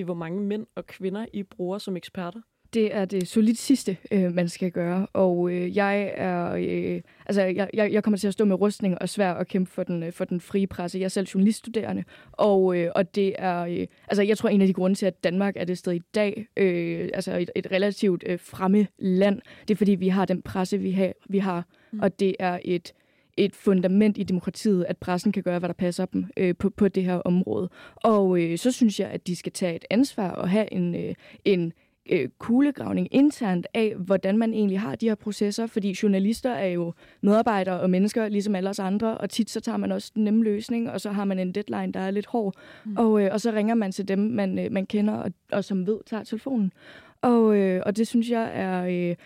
50-50, 0.00 0.04
hvor 0.04 0.14
mange 0.14 0.40
mænd 0.40 0.66
og 0.74 0.86
kvinder 0.86 1.26
I 1.32 1.42
bruger 1.42 1.78
som 1.78 1.96
eksperter? 1.96 2.40
Det 2.74 2.94
er 2.94 3.04
det 3.04 3.28
solidt 3.28 3.58
sidste, 3.58 3.96
øh, 4.10 4.34
man 4.34 4.48
skal 4.48 4.70
gøre. 4.70 5.06
Og 5.12 5.50
øh, 5.50 5.76
jeg 5.76 6.12
er, 6.16 6.52
øh, 6.52 7.00
altså 7.26 7.42
jeg, 7.42 7.68
jeg 7.74 8.04
kommer 8.04 8.18
til 8.18 8.26
at 8.26 8.32
stå 8.32 8.44
med 8.44 8.60
rustning 8.60 8.98
og 9.02 9.08
svær 9.08 9.34
at 9.34 9.48
kæmpe 9.48 9.70
for 9.70 9.82
den, 9.82 10.02
øh, 10.02 10.12
for 10.12 10.24
den 10.24 10.40
frie 10.40 10.66
presse. 10.66 10.98
Jeg 10.98 11.04
er 11.04 11.08
selv 11.08 11.26
journaliststuderende, 11.26 12.04
og, 12.32 12.78
øh, 12.78 12.90
og 12.94 13.14
det 13.14 13.34
er, 13.38 13.60
øh, 13.60 13.86
altså 14.08 14.22
jeg 14.22 14.38
tror 14.38 14.48
en 14.48 14.60
af 14.60 14.66
de 14.66 14.72
grunde 14.72 14.96
til, 14.96 15.06
at 15.06 15.24
Danmark 15.24 15.54
er 15.56 15.64
det 15.64 15.78
sted 15.78 15.92
i 15.92 16.02
dag, 16.14 16.46
øh, 16.56 17.08
altså 17.14 17.36
et, 17.36 17.50
et 17.56 17.66
relativt 17.72 18.24
øh, 18.26 18.38
fremme 18.38 18.86
land, 18.98 19.40
det 19.68 19.74
er 19.74 19.78
fordi 19.78 19.92
vi 19.92 20.08
har 20.08 20.24
den 20.24 20.42
presse, 20.42 20.78
vi 20.78 20.90
har, 20.90 21.12
vi 21.28 21.38
har 21.38 21.64
mm. 21.92 22.00
og 22.00 22.20
det 22.20 22.36
er 22.38 22.58
et 22.64 22.92
et 23.36 23.56
fundament 23.56 24.18
i 24.18 24.22
demokratiet, 24.22 24.84
at 24.88 24.96
pressen 24.98 25.32
kan 25.32 25.42
gøre, 25.42 25.58
hvad 25.58 25.68
der 25.68 25.74
passer 25.74 26.04
dem 26.06 26.24
øh, 26.36 26.54
på, 26.58 26.70
på 26.70 26.88
det 26.88 27.04
her 27.04 27.14
område. 27.14 27.68
Og 27.96 28.40
øh, 28.40 28.58
så 28.58 28.72
synes 28.72 29.00
jeg, 29.00 29.10
at 29.10 29.26
de 29.26 29.36
skal 29.36 29.52
tage 29.52 29.76
et 29.76 29.84
ansvar 29.90 30.30
og 30.30 30.48
have 30.50 30.72
en, 30.72 30.94
øh, 30.94 31.14
en 31.44 31.72
øh, 32.10 32.28
kuglegravning 32.38 33.08
internt 33.10 33.66
af, 33.74 33.94
hvordan 33.98 34.38
man 34.38 34.54
egentlig 34.54 34.80
har 34.80 34.94
de 34.94 35.08
her 35.08 35.14
processer, 35.14 35.66
fordi 35.66 35.98
journalister 36.02 36.50
er 36.50 36.66
jo 36.66 36.92
medarbejdere 37.20 37.80
og 37.80 37.90
mennesker, 37.90 38.28
ligesom 38.28 38.54
alle 38.54 38.70
os 38.70 38.78
andre, 38.78 39.18
og 39.18 39.30
tit 39.30 39.50
så 39.50 39.60
tager 39.60 39.76
man 39.76 39.92
også 39.92 40.12
den 40.14 40.24
nemme 40.24 40.44
løsning, 40.44 40.90
og 40.90 41.00
så 41.00 41.10
har 41.10 41.24
man 41.24 41.38
en 41.38 41.52
deadline, 41.52 41.92
der 41.92 42.00
er 42.00 42.10
lidt 42.10 42.26
hård, 42.26 42.54
mm. 42.84 42.96
og, 42.96 43.22
øh, 43.22 43.28
og 43.32 43.40
så 43.40 43.50
ringer 43.50 43.74
man 43.74 43.92
til 43.92 44.08
dem, 44.08 44.18
man, 44.18 44.58
øh, 44.58 44.72
man 44.72 44.86
kender, 44.86 45.14
og, 45.14 45.32
og 45.52 45.64
som 45.64 45.86
ved, 45.86 45.98
tager 46.06 46.24
telefonen. 46.24 46.72
Og, 47.22 47.56
øh, 47.56 47.82
og 47.86 47.96
det 47.96 48.06
synes 48.06 48.30
jeg 48.30 48.50
er... 48.54 49.10
Øh, 49.10 49.16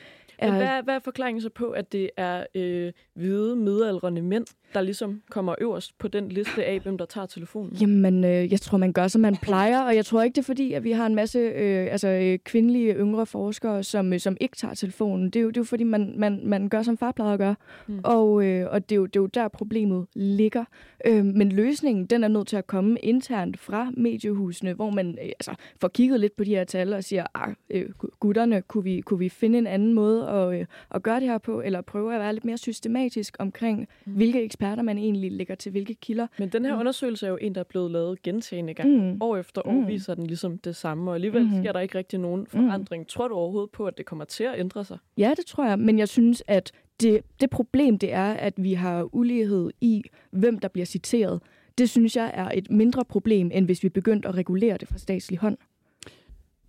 men 0.42 0.54
hvad, 0.54 0.82
hvad 0.84 0.94
er 0.94 0.98
forklaringen 0.98 1.40
så 1.40 1.50
på, 1.50 1.70
at 1.70 1.92
det 1.92 2.10
er 2.16 2.44
øh, 2.54 2.92
hvide, 3.14 3.56
midaldrende 3.56 4.22
mænd, 4.22 4.46
der 4.74 4.80
ligesom 4.80 5.22
kommer 5.30 5.54
øverst 5.60 5.98
på 5.98 6.08
den 6.08 6.28
liste 6.28 6.64
af, 6.64 6.80
hvem 6.80 6.98
der 6.98 7.04
tager 7.04 7.26
telefonen? 7.26 7.72
Jamen, 7.80 8.24
øh, 8.24 8.52
jeg 8.52 8.60
tror, 8.60 8.78
man 8.78 8.92
gør, 8.92 9.08
som 9.08 9.20
man 9.20 9.36
plejer, 9.36 9.82
og 9.82 9.96
jeg 9.96 10.06
tror 10.06 10.22
ikke, 10.22 10.34
det 10.34 10.40
er 10.40 10.46
fordi, 10.46 10.72
at 10.72 10.84
vi 10.84 10.90
har 10.90 11.06
en 11.06 11.14
masse 11.14 11.38
øh, 11.38 11.92
altså, 11.92 12.08
øh, 12.08 12.38
kvindelige 12.38 12.94
yngre 12.94 13.26
forskere, 13.26 13.82
som, 13.82 14.12
øh, 14.12 14.20
som 14.20 14.36
ikke 14.40 14.56
tager 14.56 14.74
telefonen. 14.74 15.30
Det 15.30 15.36
er 15.36 15.40
jo, 15.40 15.48
det 15.48 15.56
er 15.56 15.60
jo 15.60 15.64
fordi, 15.64 15.84
man, 15.84 16.14
man, 16.16 16.40
man 16.44 16.68
gør, 16.68 16.82
som 16.82 16.96
far 16.96 17.12
plejer 17.12 17.32
at 17.32 17.38
gøre, 17.38 17.54
mm. 17.86 18.00
og, 18.04 18.44
øh, 18.44 18.66
og 18.70 18.88
det, 18.88 18.94
er 18.94 18.96
jo, 18.96 19.06
det 19.06 19.16
er 19.16 19.20
jo 19.20 19.26
der, 19.26 19.48
problemet 19.48 20.06
ligger. 20.14 20.64
Øh, 21.06 21.24
men 21.24 21.52
løsningen, 21.52 22.06
den 22.06 22.24
er 22.24 22.28
nødt 22.28 22.48
til 22.48 22.56
at 22.56 22.66
komme 22.66 22.98
internt 22.98 23.58
fra 23.58 23.90
mediehusene, 23.96 24.72
hvor 24.72 24.90
man 24.90 25.18
øh, 25.22 25.24
altså, 25.24 25.54
får 25.80 25.88
kigget 25.88 26.20
lidt 26.20 26.36
på 26.36 26.44
de 26.44 26.50
her 26.50 26.64
tal 26.64 26.92
og 26.92 27.04
siger, 27.04 27.26
ah, 27.34 27.54
øh, 27.70 27.90
gutterne, 28.20 28.62
kunne 28.62 28.84
vi, 28.84 29.00
kunne 29.00 29.18
vi 29.18 29.28
finde 29.28 29.58
en 29.58 29.66
anden 29.66 29.94
måde 29.94 30.27
at, 30.28 30.60
øh, 30.60 30.66
at 30.90 31.02
gøre 31.02 31.20
det 31.20 31.28
her 31.28 31.38
på, 31.38 31.60
eller 31.60 31.80
prøve 31.80 32.14
at 32.14 32.20
være 32.20 32.32
lidt 32.32 32.44
mere 32.44 32.58
systematisk 32.58 33.36
omkring, 33.38 33.88
mm. 34.04 34.12
hvilke 34.12 34.42
eksperter 34.42 34.82
man 34.82 34.98
egentlig 34.98 35.32
lægger 35.32 35.54
til 35.54 35.72
hvilke 35.72 35.94
kilder. 35.94 36.26
Men 36.38 36.48
den 36.48 36.64
her 36.64 36.74
mm. 36.74 36.80
undersøgelse 36.80 37.26
er 37.26 37.30
jo 37.30 37.38
en, 37.40 37.54
der 37.54 37.60
er 37.60 37.64
blevet 37.64 37.90
lavet 37.90 38.22
gentagende 38.22 38.74
gang. 38.74 39.12
Mm. 39.12 39.18
År 39.20 39.36
efter 39.36 39.62
år 39.64 39.72
mm. 39.72 39.88
viser 39.88 40.14
den 40.14 40.26
ligesom 40.26 40.58
det 40.58 40.76
samme, 40.76 41.10
og 41.10 41.14
alligevel 41.14 41.42
mm. 41.42 41.62
sker 41.62 41.72
der 41.72 41.80
ikke 41.80 41.98
rigtig 41.98 42.18
nogen 42.18 42.46
forandring. 42.46 43.02
Mm. 43.02 43.06
Tror 43.06 43.28
du 43.28 43.34
overhovedet 43.34 43.70
på, 43.70 43.86
at 43.86 43.98
det 43.98 44.06
kommer 44.06 44.24
til 44.24 44.44
at 44.44 44.58
ændre 44.58 44.84
sig? 44.84 44.98
Ja, 45.16 45.34
det 45.36 45.46
tror 45.46 45.64
jeg, 45.64 45.78
men 45.78 45.98
jeg 45.98 46.08
synes, 46.08 46.42
at 46.46 46.72
det, 47.00 47.20
det 47.40 47.50
problem, 47.50 47.98
det 47.98 48.12
er, 48.12 48.32
at 48.32 48.54
vi 48.56 48.72
har 48.72 49.14
ulighed 49.14 49.70
i, 49.80 50.02
hvem 50.30 50.58
der 50.58 50.68
bliver 50.68 50.86
citeret. 50.86 51.40
Det 51.78 51.90
synes 51.90 52.16
jeg 52.16 52.30
er 52.34 52.50
et 52.54 52.70
mindre 52.70 53.04
problem, 53.04 53.50
end 53.54 53.64
hvis 53.64 53.82
vi 53.82 53.88
begyndte 53.88 54.28
at 54.28 54.34
regulere 54.34 54.76
det 54.76 54.88
fra 54.88 54.98
statslig 54.98 55.38
hånd. 55.38 55.56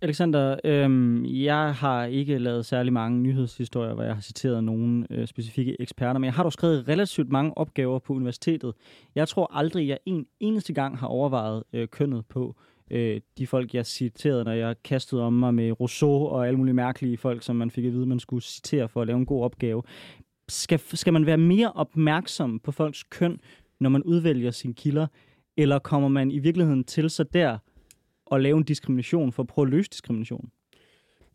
Alexander, 0.02 0.56
øhm, 0.64 1.24
jeg 1.24 1.74
har 1.74 2.04
ikke 2.04 2.38
lavet 2.38 2.66
særlig 2.66 2.92
mange 2.92 3.18
nyhedshistorier, 3.18 3.94
hvor 3.94 4.02
jeg 4.02 4.14
har 4.14 4.20
citeret 4.20 4.64
nogle 4.64 5.06
øh, 5.10 5.26
specifikke 5.26 5.76
eksperter, 5.80 6.18
men 6.20 6.24
jeg 6.24 6.34
har 6.34 6.42
dog 6.42 6.52
skrevet 6.52 6.88
relativt 6.88 7.28
mange 7.28 7.58
opgaver 7.58 7.98
på 7.98 8.12
universitetet. 8.12 8.74
Jeg 9.14 9.28
tror 9.28 9.56
aldrig, 9.56 9.88
jeg 9.88 9.98
en 10.06 10.26
eneste 10.40 10.72
gang 10.72 10.98
har 10.98 11.06
overvejet 11.06 11.62
øh, 11.72 11.88
kønnet 11.88 12.26
på 12.26 12.56
øh, 12.90 13.20
de 13.38 13.46
folk, 13.46 13.74
jeg 13.74 13.86
citerede, 13.86 14.44
når 14.44 14.52
jeg 14.52 14.82
kastede 14.84 15.22
om 15.22 15.32
mig 15.32 15.54
med 15.54 15.80
Rousseau 15.80 16.26
og 16.26 16.46
alle 16.46 16.58
mulige 16.58 16.74
mærkelige 16.74 17.16
folk, 17.16 17.42
som 17.42 17.56
man 17.56 17.70
fik 17.70 17.84
at 17.84 17.92
vide, 17.92 18.06
man 18.06 18.20
skulle 18.20 18.42
citere 18.42 18.88
for 18.88 19.00
at 19.00 19.06
lave 19.06 19.18
en 19.18 19.26
god 19.26 19.44
opgave 19.44 19.82
skal, 20.50 20.80
skal 20.80 21.12
man 21.12 21.26
være 21.26 21.38
mere 21.38 21.72
opmærksom 21.72 22.58
på 22.58 22.72
folks 22.72 23.02
køn, 23.02 23.40
når 23.80 23.90
man 23.90 24.02
udvælger 24.02 24.50
sine 24.50 24.74
kilder, 24.74 25.06
eller 25.56 25.78
kommer 25.78 26.08
man 26.08 26.30
i 26.30 26.38
virkeligheden 26.38 26.84
til 26.84 27.10
så 27.10 27.24
der 27.24 27.58
at 28.30 28.40
lave 28.40 28.56
en 28.56 28.64
diskrimination 28.64 29.32
for 29.32 29.42
at 29.42 29.46
prøve 29.46 29.66
at 29.66 29.70
løse 29.70 29.90
diskrimination? 29.90 30.50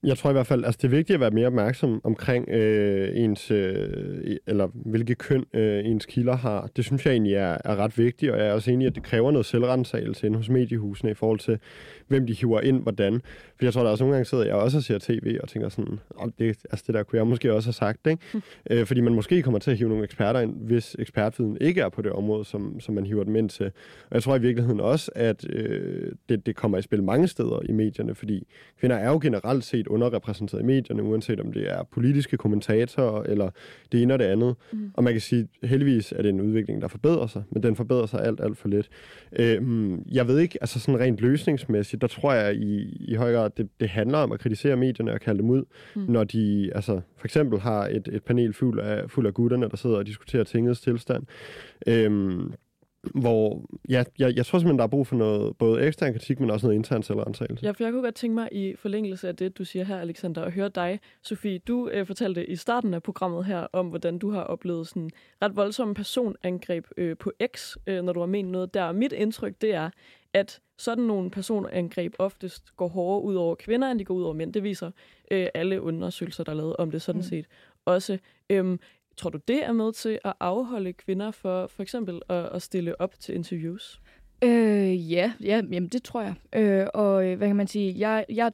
Jeg 0.06 0.18
tror 0.18 0.30
i 0.30 0.34
hvert 0.34 0.48
fald, 0.48 0.66
altså 0.66 0.80
det 0.82 0.88
er 0.88 0.92
vigtigt 0.96 1.14
at 1.16 1.20
være 1.20 1.32
mere 1.32 1.48
opmærksom 1.48 2.02
omkring 2.04 2.50
øh, 2.50 3.10
ens, 3.14 3.52
øh, 3.52 4.38
eller 4.48 4.68
hvilke 4.74 5.16
køn 5.16 5.46
øh, 5.54 5.86
ens 5.86 6.06
kilder 6.06 6.36
har. 6.36 6.70
Det 6.76 6.86
synes 6.86 7.06
jeg 7.06 7.12
egentlig 7.12 7.34
er, 7.34 7.58
er 7.66 7.76
ret 7.76 7.98
vigtigt, 7.98 8.32
og 8.32 8.40
jeg 8.40 8.48
er 8.48 8.54
også 8.54 8.72
enig 8.72 8.86
i, 8.86 8.88
at 8.88 8.96
det 8.96 9.04
kræver 9.04 9.32
noget 9.32 9.46
selvrensagelse 9.46 10.28
ind 10.28 10.36
hos 10.36 10.50
mediehusene 10.50 11.12
i 11.12 11.14
forhold 11.14 11.40
til, 11.40 11.60
hvem 12.08 12.28
de 12.28 12.34
hiver 12.34 12.62
ind, 12.62 12.82
hvordan. 12.82 13.22
For 13.58 13.66
jeg 13.66 13.74
tror, 13.74 13.84
der 13.84 13.90
også 13.90 14.04
nogle 14.04 14.16
gange 14.16 14.26
sidder 14.26 14.46
jeg 14.46 14.56
også 14.56 14.78
og 14.78 14.84
ser 14.84 14.98
tv 15.02 15.38
og 15.44 15.50
tænker 15.50 15.70
sådan, 15.70 16.00
oh, 16.16 16.30
det, 16.40 16.48
altså 16.48 16.84
det 16.88 16.96
der 16.96 17.04
kunne 17.04 17.18
jeg 17.18 17.28
måske 17.28 17.54
også 17.54 17.68
have 17.68 17.74
sagt, 17.74 18.08
ikke? 18.08 18.24
Mm. 18.34 18.42
Øh, 18.70 18.86
fordi 18.86 19.02
man 19.02 19.14
måske 19.14 19.42
kommer 19.42 19.60
til 19.60 19.72
at 19.72 19.78
hive 19.78 19.90
nogle 19.90 20.04
eksperter 20.04 20.40
ind, 20.40 20.56
hvis 20.56 20.96
ekspertviden 21.00 21.58
ikke 21.62 21.82
er 21.82 21.90
på 21.90 22.02
det 22.02 22.12
område, 22.12 22.46
som, 22.46 22.80
som 22.80 22.96
man 22.96 23.06
hiver 23.06 23.24
dem 23.24 23.36
ind 23.36 23.50
til. 23.50 23.66
Og 24.10 24.14
jeg 24.14 24.24
tror 24.24 24.36
i 24.36 24.42
virkeligheden 24.42 24.80
også, 24.80 25.12
at 25.16 25.46
øh, 25.50 26.12
det, 26.30 26.46
det 26.46 26.56
kommer 26.56 26.78
i 26.78 26.82
spil 26.82 27.04
mange 27.04 27.28
steder 27.28 27.60
i 27.70 27.72
medierne, 27.72 28.16
fordi 28.16 28.48
kvinder 28.80 28.96
er 28.96 29.10
jo 29.10 29.20
generelt 29.22 29.64
set 29.64 29.88
underrepræsenteret 29.96 30.62
i 30.62 30.66
medierne, 30.66 31.04
uanset 31.04 31.40
om 31.40 31.54
det 31.54 31.72
er 31.72 31.84
politiske 31.92 32.38
kommentatorer 32.38 33.24
eller 33.24 33.50
det 33.92 34.02
ene 34.02 34.14
og 34.14 34.20
det 34.20 34.26
andet. 34.26 34.56
Mm. 34.72 34.92
Og 34.94 35.04
man 35.04 35.14
kan 35.14 35.22
sige, 35.22 35.48
heldigvis 35.64 36.12
er 36.12 36.22
det 36.22 36.30
en 36.30 36.42
udvikling, 36.42 36.82
der 36.82 36.88
forbedrer 36.88 37.28
sig, 37.28 37.44
men 37.52 37.64
den 37.64 37.76
forbedrer 37.76 38.06
sig 38.06 38.22
alt, 38.24 38.42
alt 38.42 38.58
for 38.58 38.68
lidt. 38.68 38.90
Øh, 39.40 39.62
jeg 40.12 40.28
ved 40.28 40.40
ikke, 40.40 40.58
altså 40.62 40.80
sådan 40.80 41.00
rent 41.00 41.20
løsningsmæssigt, 41.20 42.02
der 42.02 42.08
tror 42.08 42.34
jeg 42.34 42.56
i, 42.56 42.98
i 43.08 43.16
høj 43.16 43.34
grad, 43.34 43.50
det, 43.58 43.70
det 43.80 43.90
handler 43.90 44.18
om 44.18 44.32
at 44.32 44.40
kritisere 44.40 44.76
medierne 44.76 45.14
og 45.14 45.20
kalde 45.20 45.40
dem 45.40 45.50
ud, 45.50 45.64
mm. 45.96 46.02
når 46.02 46.24
de 46.24 46.72
altså, 46.76 47.02
for 47.18 47.28
eksempel 47.28 47.60
har 47.60 47.88
et, 47.88 48.10
et 48.12 48.24
panel 48.24 48.54
fuld 48.54 48.80
af, 48.80 49.10
fuld 49.10 49.28
af 49.28 49.34
gutterne, 49.34 49.70
der 49.70 49.78
sidder 49.78 49.98
og 49.98 50.08
diskuterer 50.08 50.44
tingets 50.44 50.82
tilstand. 50.82 51.24
Øh, 51.88 52.40
hvor 53.14 53.66
ja, 53.90 54.04
jeg, 54.20 54.36
jeg 54.36 54.46
tror 54.46 54.60
simpelthen, 54.60 54.78
der 54.78 54.84
er 54.84 54.88
brug 54.88 55.08
for 55.08 55.16
noget 55.16 55.58
både 55.58 55.88
ekstern 55.88 56.14
kritik, 56.14 56.40
men 56.40 56.50
også 56.50 56.68
noget 56.68 56.76
intern 56.76 57.04
selvrensagelse. 57.04 57.66
Ja, 57.66 57.72
for 57.72 57.84
jeg 57.84 57.92
kunne 57.92 58.02
godt 58.02 58.16
tænke 58.16 58.36
mig 58.36 58.50
i 58.52 58.76
forlængelse 58.76 59.28
af 59.28 59.36
det, 59.36 59.58
du 59.58 59.66
siger 59.66 59.86
her, 59.86 59.98
Alexander, 60.00 60.42
at 60.42 60.52
høre 60.52 60.70
dig, 60.70 61.00
Sofie. 61.22 61.60
Du 61.60 61.90
øh, 61.90 62.08
fortalte 62.08 62.50
i 62.50 62.56
starten 62.56 62.94
af 62.94 63.04
programmet 63.04 63.46
her 63.46 63.68
om, 63.74 63.88
hvordan 63.88 64.20
du 64.20 64.32
har 64.32 64.42
oplevet 64.42 64.88
sådan 64.88 65.10
ret 65.42 65.56
voldsomme 65.56 65.94
personangreb 65.94 66.86
øh, 66.98 67.18
på 67.18 67.32
X, 67.56 67.76
øh, 67.88 68.04
når 68.04 68.14
du 68.14 68.20
har 68.20 68.28
ment 68.28 68.50
noget 68.50 68.74
der. 68.74 68.84
Og 68.84 68.96
mit 68.96 69.12
indtryk, 69.12 69.54
det 69.62 69.74
er, 69.74 69.90
at 70.34 70.60
sådan 70.78 71.04
nogle 71.04 71.32
personangreb 71.32 72.14
oftest 72.20 72.76
går 72.78 72.88
hårdere 72.88 73.24
ud 73.24 73.36
over 73.36 73.56
kvinder, 73.56 73.92
end 73.92 74.00
de 74.00 74.06
går 74.06 74.14
ud 74.14 74.24
over 74.24 74.34
mænd. 74.34 74.54
Det 74.54 74.64
viser 74.64 74.92
øh, 75.32 75.48
alle 75.54 75.82
undersøgelser, 75.82 76.44
der 76.44 76.52
er 76.52 76.56
lavet 76.56 76.76
om 76.76 76.92
det 76.92 77.02
sådan 77.02 77.20
mm. 77.20 77.24
set 77.24 77.46
også. 77.86 78.18
Øhm, 78.50 78.80
Tror 79.18 79.30
du, 79.30 79.40
det 79.48 79.66
er 79.66 79.72
med 79.72 79.94
til 79.94 80.20
at 80.26 80.34
afholde 80.40 80.94
kvinder 80.94 81.32
for 81.32 81.68
for 81.68 81.84
eksempel 81.84 82.22
at, 82.30 82.46
at 82.46 82.62
stille 82.62 83.02
op 83.02 83.20
til 83.20 83.36
interviews? 83.36 84.02
Øh, 84.44 85.12
ja, 85.12 85.34
ja 85.44 85.62
jamen, 85.72 85.88
det 85.88 86.04
tror 86.04 86.22
jeg. 86.22 86.34
Øh, 86.56 86.88
og 86.94 87.26
øh, 87.28 87.38
hvad 87.38 87.48
kan 87.48 87.56
man 87.56 87.68
sige? 87.68 87.96
Jeg, 87.98 88.26
jeg, 88.30 88.52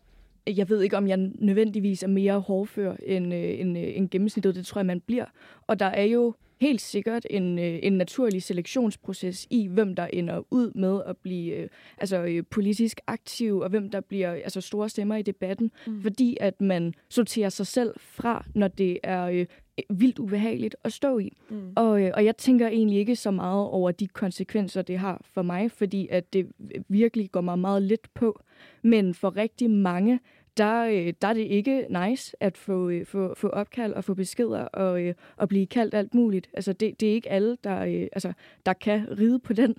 jeg 0.48 0.70
ved 0.70 0.82
ikke, 0.82 0.98
om 0.98 1.08
jeg 1.08 1.18
nødvendigvis 1.18 2.04
er 2.04 2.08
mere 2.08 2.40
hårdfør 2.40 2.96
end, 3.06 3.34
øh, 3.34 3.60
end, 3.60 3.78
øh, 3.78 3.84
end 3.96 4.10
gennemsnittet. 4.10 4.56
Det 4.56 4.66
tror 4.66 4.80
jeg, 4.80 4.86
man 4.86 5.02
bliver. 5.02 5.26
Og 5.68 5.80
der 5.80 5.86
er 5.86 6.04
jo 6.04 6.34
helt 6.62 6.82
sikkert 6.82 7.28
en, 7.30 7.60
øh, 7.60 7.80
en 7.84 7.94
naturlig 7.94 8.44
selektionsproces 8.44 9.48
i, 9.50 9.68
hvem 9.68 9.96
der 9.96 10.08
ender 10.08 10.42
ud 10.52 10.72
med 10.76 11.02
at 11.06 11.18
blive 11.18 11.56
øh, 11.56 11.70
altså, 11.98 12.24
øh, 12.24 12.44
politisk 12.50 13.02
aktiv, 13.08 13.60
og 13.60 13.70
hvem 13.70 13.90
der 13.90 14.02
bliver 14.02 14.32
altså, 14.32 14.62
store 14.62 14.90
stemmer 14.90 15.16
i 15.16 15.22
debatten, 15.22 15.72
mm. 15.88 16.02
fordi 16.02 16.38
at 16.40 16.62
man 16.62 16.94
sorterer 17.10 17.50
sig 17.50 17.68
selv 17.68 17.94
fra, 17.98 18.46
når 18.56 18.68
det 18.68 19.00
er 19.04 19.24
øh, 19.24 19.46
vildt 19.90 20.20
ubehageligt 20.20 20.76
at 20.84 20.94
stå 20.94 21.20
i. 21.20 21.38
Mm. 21.50 21.74
Og, 21.76 22.02
øh, 22.02 22.12
og 22.14 22.26
jeg 22.26 22.38
tænker 22.38 22.68
egentlig 22.68 23.00
ikke 23.00 23.16
så 23.16 23.32
meget 23.32 23.68
over 23.68 23.92
de 23.92 24.08
konsekvenser, 24.08 24.82
det 24.82 24.98
har 24.98 25.22
for 25.24 25.42
mig, 25.42 25.72
fordi 25.72 26.08
at 26.12 26.34
det 26.34 26.48
virkelig 26.88 27.32
går 27.32 27.42
mig 27.42 27.60
meget 27.60 27.82
lidt 27.82 28.14
på. 28.14 28.42
Men 28.82 29.14
for 29.14 29.38
rigtig 29.38 29.70
mange, 29.70 30.20
der, 30.58 30.84
øh, 30.86 31.14
der 31.22 31.28
er 31.28 31.34
det 31.34 31.42
ikke 31.42 31.86
nice 31.90 32.36
at 32.40 32.58
få, 32.58 32.90
øh, 32.90 33.06
få, 33.06 33.34
få 33.38 33.48
opkald 33.48 33.94
og 33.94 34.04
få 34.04 34.14
beskeder 34.14 34.64
og, 34.64 35.02
øh, 35.02 35.14
og 35.38 35.50
blive 35.50 35.66
kaldt 35.66 35.94
alt 35.94 36.14
muligt. 36.14 36.50
Altså, 36.54 36.74
det, 36.74 37.00
det 37.00 37.10
er 37.10 37.14
ikke 37.14 37.30
alle, 37.30 37.58
der, 37.64 37.76
altså, 38.14 38.34
der 38.66 38.74
kan 38.74 39.20
ride 39.20 39.40
på 39.40 39.54
den. 39.54 39.76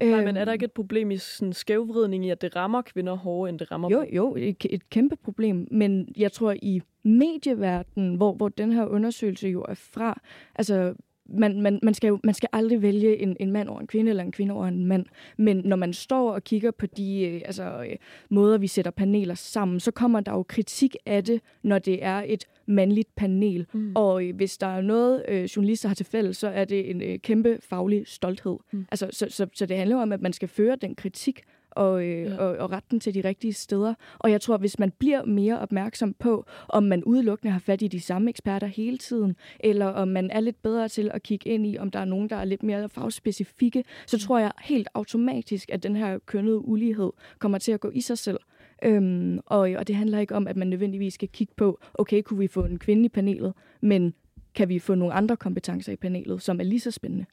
Nej, 0.00 0.24
men 0.24 0.36
er 0.36 0.44
der 0.44 0.52
ikke 0.52 0.64
et 0.64 0.72
problem 0.72 1.10
i 1.10 1.16
sådan 1.16 1.52
skævvridning 1.52 2.26
i, 2.26 2.30
at 2.30 2.42
det 2.42 2.56
rammer 2.56 2.82
kvinder 2.82 3.14
hårdere, 3.14 3.48
end 3.48 3.58
det 3.58 3.72
rammer 3.72 3.90
Jo, 3.90 4.04
jo, 4.12 4.34
et, 4.38 4.66
et 4.70 4.90
kæmpe 4.90 5.16
problem. 5.16 5.68
Men 5.70 6.08
jeg 6.16 6.32
tror, 6.32 6.54
i 6.62 6.82
medieverdenen, 7.02 8.14
hvor, 8.14 8.32
hvor 8.32 8.48
den 8.48 8.72
her 8.72 8.86
undersøgelse 8.86 9.48
jo 9.48 9.62
er 9.68 9.74
fra, 9.74 10.20
altså 10.54 10.94
man, 11.28 11.62
man, 11.62 11.80
man, 11.82 11.94
skal 11.94 12.08
jo, 12.08 12.18
man 12.24 12.34
skal 12.34 12.48
aldrig 12.52 12.82
vælge 12.82 13.22
en, 13.22 13.36
en 13.40 13.52
mand 13.52 13.68
over 13.68 13.80
en 13.80 13.86
kvinde, 13.86 14.10
eller 14.10 14.22
en 14.22 14.32
kvinde 14.32 14.54
over 14.54 14.66
en 14.66 14.86
mand. 14.86 15.06
Men 15.36 15.56
når 15.64 15.76
man 15.76 15.92
står 15.92 16.32
og 16.32 16.44
kigger 16.44 16.70
på 16.70 16.86
de 16.86 17.20
øh, 17.20 17.40
altså, 17.44 17.84
øh, 17.90 17.96
måder, 18.30 18.58
vi 18.58 18.66
sætter 18.66 18.90
paneler 18.90 19.34
sammen, 19.34 19.80
så 19.80 19.90
kommer 19.90 20.20
der 20.20 20.32
jo 20.32 20.42
kritik 20.42 20.96
af 21.06 21.24
det, 21.24 21.40
når 21.62 21.78
det 21.78 22.04
er 22.04 22.24
et 22.26 22.44
mandligt 22.66 23.16
panel. 23.16 23.66
Mm. 23.72 23.92
Og 23.94 24.24
øh, 24.24 24.36
hvis 24.36 24.58
der 24.58 24.66
er 24.66 24.80
noget, 24.80 25.24
øh, 25.28 25.44
journalister 25.44 25.88
har 25.88 25.94
til 25.94 26.06
fælles, 26.06 26.36
så 26.36 26.48
er 26.48 26.64
det 26.64 26.90
en 26.90 27.02
øh, 27.02 27.18
kæmpe 27.18 27.58
faglig 27.62 28.02
stolthed. 28.06 28.56
Mm. 28.72 28.86
Altså, 28.90 29.08
så, 29.12 29.26
så, 29.30 29.46
så 29.54 29.66
det 29.66 29.76
handler 29.76 29.96
om, 29.96 30.12
at 30.12 30.20
man 30.20 30.32
skal 30.32 30.48
føre 30.48 30.76
den 30.76 30.94
kritik, 30.94 31.42
og, 31.76 32.04
øh, 32.04 32.22
ja. 32.22 32.36
og, 32.36 32.56
og 32.56 32.70
rette 32.72 32.86
den 32.90 33.00
til 33.00 33.14
de 33.14 33.20
rigtige 33.20 33.52
steder. 33.52 33.94
Og 34.18 34.30
jeg 34.30 34.40
tror, 34.40 34.56
hvis 34.56 34.78
man 34.78 34.90
bliver 34.98 35.24
mere 35.24 35.58
opmærksom 35.58 36.14
på, 36.14 36.44
om 36.68 36.82
man 36.82 37.04
udelukkende 37.04 37.52
har 37.52 37.58
fat 37.58 37.82
i 37.82 37.88
de 37.88 38.00
samme 38.00 38.30
eksperter 38.30 38.66
hele 38.66 38.98
tiden, 38.98 39.36
eller 39.60 39.86
om 39.86 40.08
man 40.08 40.30
er 40.30 40.40
lidt 40.40 40.62
bedre 40.62 40.88
til 40.88 41.10
at 41.14 41.22
kigge 41.22 41.50
ind 41.50 41.66
i, 41.66 41.78
om 41.78 41.90
der 41.90 41.98
er 41.98 42.04
nogen, 42.04 42.30
der 42.30 42.36
er 42.36 42.44
lidt 42.44 42.62
mere 42.62 42.88
fagspecifikke, 42.88 43.84
så 44.06 44.18
tror 44.18 44.38
jeg 44.38 44.52
helt 44.62 44.88
automatisk, 44.94 45.70
at 45.72 45.82
den 45.82 45.96
her 45.96 46.18
kønnede 46.26 46.68
ulighed 46.68 47.10
kommer 47.38 47.58
til 47.58 47.72
at 47.72 47.80
gå 47.80 47.90
i 47.90 48.00
sig 48.00 48.18
selv. 48.18 48.38
Øhm, 48.82 49.40
og, 49.46 49.70
og 49.78 49.86
det 49.88 49.96
handler 49.96 50.18
ikke 50.18 50.34
om, 50.34 50.46
at 50.46 50.56
man 50.56 50.68
nødvendigvis 50.68 51.14
skal 51.14 51.28
kigge 51.28 51.54
på, 51.56 51.80
okay, 51.94 52.22
kunne 52.22 52.38
vi 52.38 52.46
få 52.46 52.64
en 52.64 52.78
kvinde 52.78 53.04
i 53.04 53.08
panelet, 53.08 53.52
men 53.80 54.14
kan 54.54 54.68
vi 54.68 54.78
få 54.78 54.94
nogle 54.94 55.14
andre 55.14 55.36
kompetencer 55.36 55.92
i 55.92 55.96
panelet, 55.96 56.42
som 56.42 56.60
er 56.60 56.64
lige 56.64 56.80
så 56.80 56.90
spændende. 56.90 57.26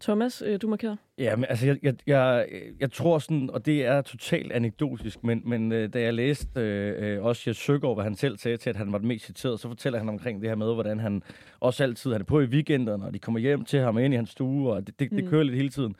Thomas, 0.00 0.42
øh, 0.46 0.58
du 0.62 0.68
markerer. 0.68 0.96
Ja, 1.18 1.36
men 1.36 1.44
altså, 1.48 1.66
jeg, 1.66 1.78
jeg, 1.82 1.94
jeg, 2.06 2.46
jeg 2.80 2.92
tror 2.92 3.18
sådan, 3.18 3.50
og 3.50 3.66
det 3.66 3.86
er 3.86 4.02
totalt 4.02 4.52
anekdotisk, 4.52 5.24
men, 5.24 5.42
men 5.44 5.72
øh, 5.72 5.92
da 5.92 6.00
jeg 6.00 6.14
læste 6.14 6.60
øh, 6.60 7.24
også 7.24 7.42
Jes 7.46 7.56
Søgaard, 7.56 7.96
hvad 7.96 8.04
han 8.04 8.14
selv 8.14 8.38
sagde 8.38 8.56
til, 8.56 8.70
at 8.70 8.76
han 8.76 8.92
var 8.92 8.98
den 8.98 9.08
mest 9.08 9.26
citeret, 9.26 9.60
så 9.60 9.68
fortæller 9.68 9.98
han 9.98 10.08
omkring 10.08 10.40
det 10.40 10.48
her 10.48 10.56
med, 10.56 10.74
hvordan 10.74 11.00
han 11.00 11.22
også 11.60 11.82
altid, 11.82 12.12
han 12.12 12.20
er 12.20 12.24
på 12.24 12.40
i 12.40 12.44
weekenderne, 12.44 13.04
og 13.04 13.14
de 13.14 13.18
kommer 13.18 13.40
hjem 13.40 13.64
til 13.64 13.80
ham 13.80 13.98
ind 13.98 14.14
i 14.14 14.16
hans 14.16 14.30
stue, 14.30 14.72
og 14.72 14.86
det, 14.86 15.00
det, 15.00 15.10
det 15.10 15.24
mm. 15.24 15.30
kører 15.30 15.42
lidt 15.42 15.56
hele 15.56 15.68
tiden. 15.68 15.96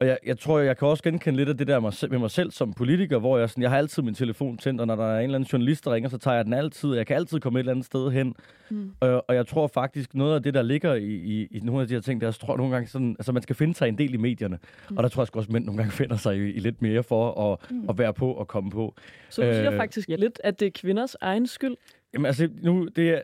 Og 0.00 0.06
jeg, 0.06 0.18
jeg 0.26 0.38
tror, 0.38 0.58
jeg 0.58 0.76
kan 0.76 0.88
også 0.88 1.02
genkende 1.02 1.36
lidt 1.36 1.48
af 1.48 1.56
det 1.56 1.66
der 1.66 1.80
med 2.10 2.18
mig 2.18 2.30
selv 2.30 2.50
som 2.50 2.72
politiker, 2.72 3.18
hvor 3.18 3.38
jeg, 3.38 3.50
sådan, 3.50 3.62
jeg 3.62 3.70
har 3.70 3.78
altid 3.78 4.02
min 4.02 4.14
telefon 4.14 4.58
tændt, 4.58 4.80
og 4.80 4.86
når 4.86 4.96
der 4.96 5.04
er 5.04 5.18
en 5.18 5.24
eller 5.24 5.34
anden 5.34 5.48
journalist, 5.52 5.84
der 5.84 5.92
ringer, 5.92 6.08
så 6.08 6.18
tager 6.18 6.34
jeg 6.34 6.44
den 6.44 6.52
altid. 6.52 6.94
Jeg 6.94 7.06
kan 7.06 7.16
altid 7.16 7.40
komme 7.40 7.58
et 7.58 7.60
eller 7.60 7.72
andet 7.72 7.86
sted 7.86 8.10
hen. 8.10 8.34
Mm. 8.70 8.92
Og, 9.00 9.24
og 9.28 9.34
jeg 9.34 9.46
tror 9.46 9.66
faktisk, 9.66 10.14
noget 10.14 10.34
af 10.34 10.42
det, 10.42 10.54
der 10.54 10.62
ligger 10.62 10.94
i, 10.94 11.04
i, 11.04 11.48
i 11.50 11.60
nogle 11.60 11.82
af 11.82 11.88
de 11.88 11.94
her 11.94 12.00
ting, 12.00 12.20
der 12.20 12.26
jeg 12.26 12.34
tror 12.34 12.56
nogle 12.56 12.72
gange 12.72 12.88
sådan, 12.88 13.16
altså 13.18 13.32
man 13.32 13.42
skal 13.42 13.56
finde 13.56 13.74
sig 13.74 13.88
en 13.88 13.98
del 13.98 14.14
i 14.14 14.16
medierne. 14.16 14.58
Mm. 14.90 14.96
Og 14.96 15.02
der 15.02 15.08
tror 15.08 15.22
jeg 15.22 15.36
også, 15.36 15.48
at 15.48 15.52
mænd 15.52 15.64
nogle 15.64 15.78
gange 15.78 15.92
finder 15.92 16.16
sig 16.16 16.36
i, 16.36 16.52
i 16.52 16.58
lidt 16.58 16.82
mere 16.82 17.02
for 17.02 17.52
at, 17.52 17.70
mm. 17.70 17.88
at 17.88 17.98
være 17.98 18.14
på 18.14 18.32
og 18.32 18.48
komme 18.48 18.70
på. 18.70 18.94
Så 19.28 19.42
du 19.42 19.52
siger 19.52 19.72
øh, 19.72 19.76
faktisk 19.76 20.08
lidt, 20.08 20.40
at 20.44 20.60
det 20.60 20.66
er 20.66 20.70
kvinders 20.74 21.16
egen 21.20 21.46
skyld? 21.46 21.76
Jamen 22.14 22.26
altså, 22.26 22.48
nu, 22.62 22.88
det, 22.96 23.22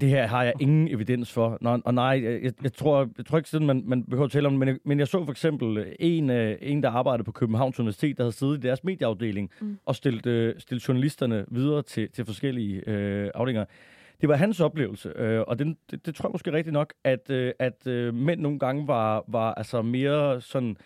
det 0.00 0.08
her 0.08 0.26
har 0.26 0.44
jeg 0.44 0.52
ingen 0.60 0.88
evidens 0.88 1.32
for. 1.32 1.58
Nå, 1.60 1.80
og 1.84 1.94
nej, 1.94 2.20
jeg, 2.24 2.52
jeg, 2.62 2.72
tror, 2.72 3.08
jeg 3.18 3.26
tror 3.26 3.38
ikke 3.38 3.50
sådan, 3.50 3.66
man, 3.66 3.82
man 3.86 4.04
behøver 4.04 4.24
at 4.24 4.30
tale 4.30 4.46
om 4.46 4.52
det, 4.52 4.58
men 4.58 4.68
jeg, 4.68 4.78
men 4.84 4.98
jeg 4.98 5.08
så 5.08 5.24
for 5.24 5.30
eksempel 5.30 5.94
en, 5.98 6.30
øh, 6.30 6.56
en, 6.60 6.82
der 6.82 6.90
arbejdede 6.90 7.24
på 7.24 7.32
Københavns 7.32 7.80
Universitet, 7.80 8.16
der 8.16 8.24
havde 8.24 8.36
siddet 8.36 8.56
i 8.56 8.60
deres 8.60 8.84
medieafdeling 8.84 9.50
mm. 9.60 9.78
og 9.86 9.96
stillet, 9.96 10.26
øh, 10.26 10.54
stillet 10.58 10.88
journalisterne 10.88 11.44
videre 11.48 11.82
til, 11.82 12.10
til 12.10 12.24
forskellige 12.24 12.82
øh, 12.86 13.30
afdelinger. 13.34 13.64
Det 14.20 14.28
var 14.28 14.36
hans 14.36 14.60
oplevelse, 14.60 15.12
øh, 15.16 15.40
og 15.40 15.58
den, 15.58 15.76
det, 15.90 16.06
det 16.06 16.14
tror 16.14 16.28
jeg 16.28 16.32
måske 16.32 16.52
rigtigt 16.52 16.72
nok, 16.72 16.94
at, 17.04 17.30
øh, 17.30 17.52
at 17.58 17.86
øh, 17.86 18.14
mænd 18.14 18.40
nogle 18.40 18.58
gange 18.58 18.88
var, 18.88 19.24
var 19.28 19.54
altså 19.54 19.82
mere 19.82 20.40
sådan 20.40 20.76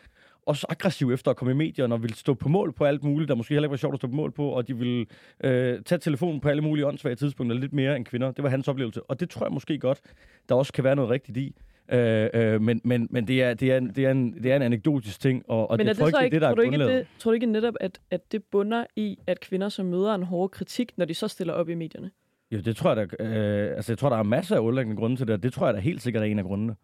også 0.47 0.67
aggressiv 0.69 1.11
efter 1.13 1.31
at 1.31 1.37
komme 1.37 1.53
i 1.53 1.57
medierne 1.57 1.95
og 1.95 2.03
ville 2.03 2.17
stå 2.17 2.35
på 2.35 2.49
mål 2.49 2.73
på 2.73 2.85
alt 2.85 3.05
muligt, 3.05 3.29
der 3.29 3.35
måske 3.35 3.55
heller 3.55 3.67
ikke 3.67 3.71
var 3.71 3.77
sjovt 3.77 3.95
at 3.95 4.01
stå 4.01 4.09
på 4.09 4.15
mål 4.15 4.33
på, 4.33 4.49
og 4.49 4.69
de 4.69 4.77
ville 4.77 5.07
øh, 5.45 5.83
tage 5.83 5.99
telefonen 5.99 6.41
på 6.41 6.49
alle 6.49 6.63
mulige 6.63 6.87
åndssvage 6.87 7.17
tidspunkter 7.17 7.57
lidt 7.57 7.73
mere 7.73 7.97
end 7.97 8.05
kvinder. 8.05 8.31
Det 8.31 8.45
var 8.45 8.51
hans 8.51 8.69
oplevelse, 8.69 9.03
og 9.03 9.21
det 9.21 9.31
tror 9.31 9.47
jeg 9.47 9.53
måske 9.53 9.79
godt, 9.79 10.01
der 10.49 10.55
også 10.55 10.73
kan 10.73 10.85
være 10.85 10.97
noget 10.97 11.11
rigtigt 11.11 11.39
i. 11.39 11.55
Øh, 11.93 12.29
øh, 12.35 12.61
men 12.61 12.81
men, 12.85 13.09
men 13.11 13.29
det, 13.29 13.43
er, 13.43 13.55
det, 13.55 13.73
er 13.73 13.79
en, 13.79 13.89
det, 13.89 14.07
er 14.07 14.11
en, 14.11 14.43
det 14.43 14.53
er 14.53 14.57
en 14.57 14.63
anekdotisk 14.63 15.21
ting, 15.21 15.45
og, 15.49 15.71
og 15.71 15.77
men 15.77 15.87
det, 15.87 15.97
tror 15.97 16.07
ikke, 16.07 16.35
det, 16.35 16.43
der 16.43 16.49
tror 16.49 16.55
du 16.55 16.61
ikke 16.61 16.79
det, 16.79 17.07
Tror 17.19 17.31
du 17.31 17.35
ikke 17.35 17.47
netop, 17.47 17.75
at, 17.81 18.01
at 18.11 18.33
det 18.33 18.45
bunder 18.45 18.85
i, 18.97 19.19
at 19.27 19.41
kvinder 19.41 19.69
som 19.69 19.87
møder 19.87 20.15
en 20.15 20.23
hård 20.23 20.51
kritik, 20.51 20.93
når 20.97 21.05
de 21.05 21.15
så 21.15 21.29
stiller 21.29 21.53
op 21.53 21.69
i 21.69 21.75
medierne? 21.75 22.11
Jo, 22.51 22.61
det 22.61 22.77
tror 22.77 22.95
jeg 22.95 22.97
da, 22.97 23.25
øh, 23.25 23.77
altså 23.77 23.93
jeg 23.93 23.99
tror, 23.99 24.09
der 24.09 24.17
er 24.17 24.23
masser 24.23 24.57
af 24.57 24.61
underliggende 24.61 24.97
grunde 24.97 25.17
til 25.17 25.29
det, 25.29 25.43
det 25.43 25.53
tror 25.53 25.67
jeg 25.67 25.75
da 25.75 25.81
helt 25.81 26.03
sikkert 26.03 26.23
er 26.23 26.27
en 26.27 26.39
af 26.39 26.45
grundene. 26.45 26.77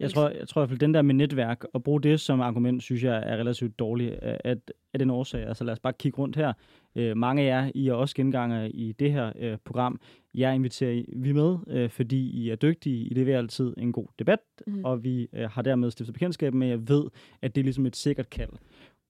Jeg 0.00 0.10
tror, 0.10 0.28
jeg 0.28 0.48
tror 0.48 0.60
i 0.60 0.62
hvert 0.62 0.68
fald, 0.68 0.78
den 0.78 0.94
der 0.94 1.02
med 1.02 1.14
netværk, 1.14 1.64
og 1.72 1.82
bruge 1.82 2.02
det 2.02 2.20
som 2.20 2.40
argument, 2.40 2.82
synes 2.82 3.04
jeg 3.04 3.16
er 3.26 3.36
relativt 3.36 3.78
dårligt 3.78 4.14
at, 4.22 4.58
af 4.92 4.98
den 4.98 5.10
årsag. 5.10 5.46
Altså 5.46 5.64
lad 5.64 5.72
os 5.72 5.78
bare 5.80 5.92
kigge 5.92 6.18
rundt 6.18 6.36
her. 6.36 6.52
Øh, 6.96 7.16
mange 7.16 7.42
af 7.42 7.46
jer, 7.46 7.70
I 7.74 7.88
er 7.88 7.92
også 7.92 8.14
genganger 8.16 8.68
i 8.74 8.92
det 8.98 9.12
her 9.12 9.32
øh, 9.38 9.58
program. 9.64 10.00
Jeg 10.34 10.54
inviterer 10.54 11.02
vi 11.16 11.32
med, 11.32 11.56
øh, 11.68 11.90
fordi 11.90 12.30
I 12.30 12.50
er 12.50 12.56
dygtige. 12.56 13.04
I 13.06 13.14
leverer 13.14 13.38
altid 13.38 13.74
en 13.78 13.92
god 13.92 14.06
debat, 14.18 14.38
Mhm. 14.66 14.84
og 14.84 15.04
vi 15.04 15.28
øh, 15.32 15.50
har 15.50 15.62
dermed 15.62 15.90
stiftet 15.90 16.12
bekendtskab 16.14 16.54
med, 16.54 16.66
at 16.66 16.70
jeg 16.70 16.88
ved, 16.88 17.04
at 17.42 17.54
det 17.54 17.60
er 17.60 17.64
ligesom 17.64 17.86
et 17.86 17.96
sikkert 17.96 18.30
kald. 18.30 18.50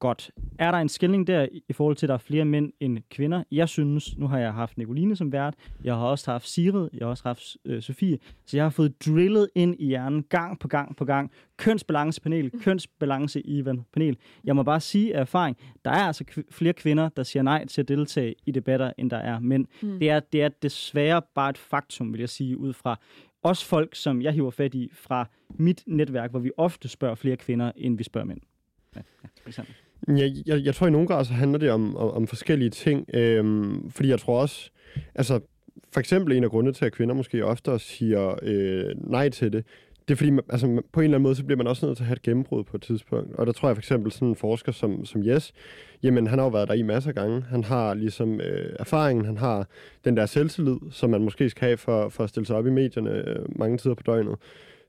Godt. 0.03 0.31
Er 0.59 0.71
der 0.71 0.79
en 0.79 0.89
skilling 0.89 1.27
der 1.27 1.47
i- 1.53 1.73
forhold 1.73 1.97
til, 1.97 2.07
at 2.07 2.09
der 2.09 2.15
er 2.15 2.19
flere 2.19 2.45
mænd 2.45 2.73
end 2.81 2.99
kvinder? 3.11 3.43
Jeg 3.51 3.69
synes, 3.69 4.19
nu 4.19 4.27
har 4.27 4.39
jeg 4.39 4.53
haft 4.53 4.79
Nicoline 4.79 5.17
som 5.17 5.33
vært, 5.33 5.55
jeg 5.85 5.95
har 5.95 6.03
også 6.05 6.31
haft 6.31 6.49
Sigrid, 6.49 6.89
jeg 6.93 7.01
har 7.07 7.11
også 7.11 7.23
haft 7.25 7.57
øh, 7.65 7.83
Sofie, 7.83 8.19
så 8.47 8.57
jeg 8.57 8.65
har 8.65 8.71
fået 8.71 9.07
drillet 9.07 9.49
ind 9.55 9.77
i 9.79 9.87
hjernen 9.87 10.23
gang 10.23 10.59
på 10.59 10.69
gang 10.69 10.97
på 10.97 11.05
gang. 11.05 11.31
Kønsbalancepanel, 11.57 12.51
kønsbalance 12.65 13.41
i 13.41 13.63
panel. 13.93 14.17
Jeg 14.45 14.57
må 14.57 14.63
bare 14.63 14.81
sige 14.81 15.17
af 15.17 15.21
erfaring, 15.21 15.57
der 15.85 15.91
er 15.91 15.95
altså 16.07 16.25
kv- 16.31 16.49
flere 16.51 16.73
kvinder, 16.73 17.09
der 17.09 17.23
siger 17.23 17.43
nej 17.43 17.67
til 17.67 17.81
at 17.81 17.89
deltage 17.89 18.35
i 18.47 18.51
debatter, 18.51 18.93
end 18.99 19.11
der 19.11 19.17
er 19.19 19.39
mænd. 19.39 19.67
Mm. 19.83 19.99
Det, 19.99 20.11
er, 20.11 20.21
det 20.21 20.43
er 20.43 20.49
desværre 20.49 21.23
bare 21.35 21.51
et 21.51 21.59
faktum, 21.59 22.13
vil 22.13 22.19
jeg 22.21 22.29
sige, 22.29 22.59
ud 22.59 22.73
fra 22.73 23.01
også 23.43 23.67
folk, 23.67 23.95
som 23.95 24.23
jeg 24.23 24.33
hiver 24.33 24.51
fat 24.51 24.75
i 24.75 24.91
fra 24.93 25.29
mit 25.55 25.83
netværk, 25.87 26.31
hvor 26.31 26.41
vi 26.41 26.51
ofte 26.57 26.89
spørger 26.89 27.15
flere 27.15 27.37
kvinder, 27.37 27.73
end 27.77 27.99
vi 27.99 28.05
spørger 28.05 28.27
mænd. 28.27 28.41
Ja, 28.97 29.01
ja, 29.23 29.29
for 29.43 29.49
eksempel. 29.49 29.75
Jeg, 30.09 30.33
jeg, 30.47 30.65
jeg 30.65 30.75
tror 30.75 30.87
i 30.87 30.91
nogle 30.91 31.07
grad 31.07 31.25
så 31.25 31.33
handler 31.33 31.59
det 31.59 31.71
om, 31.71 31.97
om, 31.97 32.11
om 32.11 32.27
forskellige 32.27 32.71
ting, 32.71 33.07
øhm, 33.15 33.91
fordi 33.91 34.09
jeg 34.09 34.19
tror 34.21 34.41
også, 34.41 34.71
altså 35.15 35.41
for 35.93 36.01
eksempel 36.01 36.37
en 36.37 36.45
af 36.45 36.51
grundene 36.51 36.73
til, 36.75 36.85
at 36.85 36.93
kvinder 36.93 37.15
måske 37.15 37.45
oftere 37.45 37.79
siger 37.79 38.35
øh, 38.43 38.85
nej 39.11 39.29
til 39.29 39.53
det, 39.53 39.65
det 40.09 40.15
er 40.15 40.17
fordi, 40.17 40.31
man, 40.31 40.45
altså, 40.51 40.67
man- 40.67 40.85
på 40.93 41.01
en 41.01 41.05
eller 41.05 41.15
anden 41.17 41.23
måde, 41.23 41.35
så 41.35 41.45
bliver 41.45 41.57
man 41.57 41.67
også 41.67 41.87
nødt 41.87 41.97
til 41.97 42.05
at 42.05 42.07
have 42.07 42.17
et 42.17 42.23
gennembrud 42.23 42.65
på 42.65 42.77
et 42.77 42.83
tidspunkt. 42.83 43.37
Og 43.37 43.47
der 43.47 43.53
tror 43.53 43.69
jeg 43.69 43.77
for 43.77 43.81
eksempel 43.81 44.13
sådan 44.13 44.29
en 44.29 44.37
forsker 44.37 44.73
som, 44.73 45.05
som 45.05 45.27
Jes, 45.27 45.53
jamen 46.03 46.27
han 46.27 46.39
har 46.39 46.47
jo 46.47 46.51
været 46.51 46.69
der 46.69 46.75
i 46.75 46.83
masser 46.83 47.11
af 47.11 47.15
gange. 47.15 47.43
Han 47.43 47.65
har 47.65 47.95
ligesom 47.95 48.41
øh, 48.41 48.77
erfaringen, 48.79 49.25
han 49.25 49.37
har 49.37 49.69
den 50.05 50.17
der 50.17 50.27
selvtillid, 50.27 50.77
som 50.91 51.11
man 51.11 51.23
måske 51.23 51.51
skal 51.51 51.67
have 51.67 51.77
for, 51.77 52.09
for 52.09 52.25
at 52.25 52.31
stille 52.31 52.47
sig 52.47 52.57
op 52.57 52.67
i 52.67 52.71
medierne 52.71 53.11
øh, 53.11 53.59
mange 53.59 53.79
tider 53.79 53.95
på 53.95 54.03
døgnet. 54.03 54.37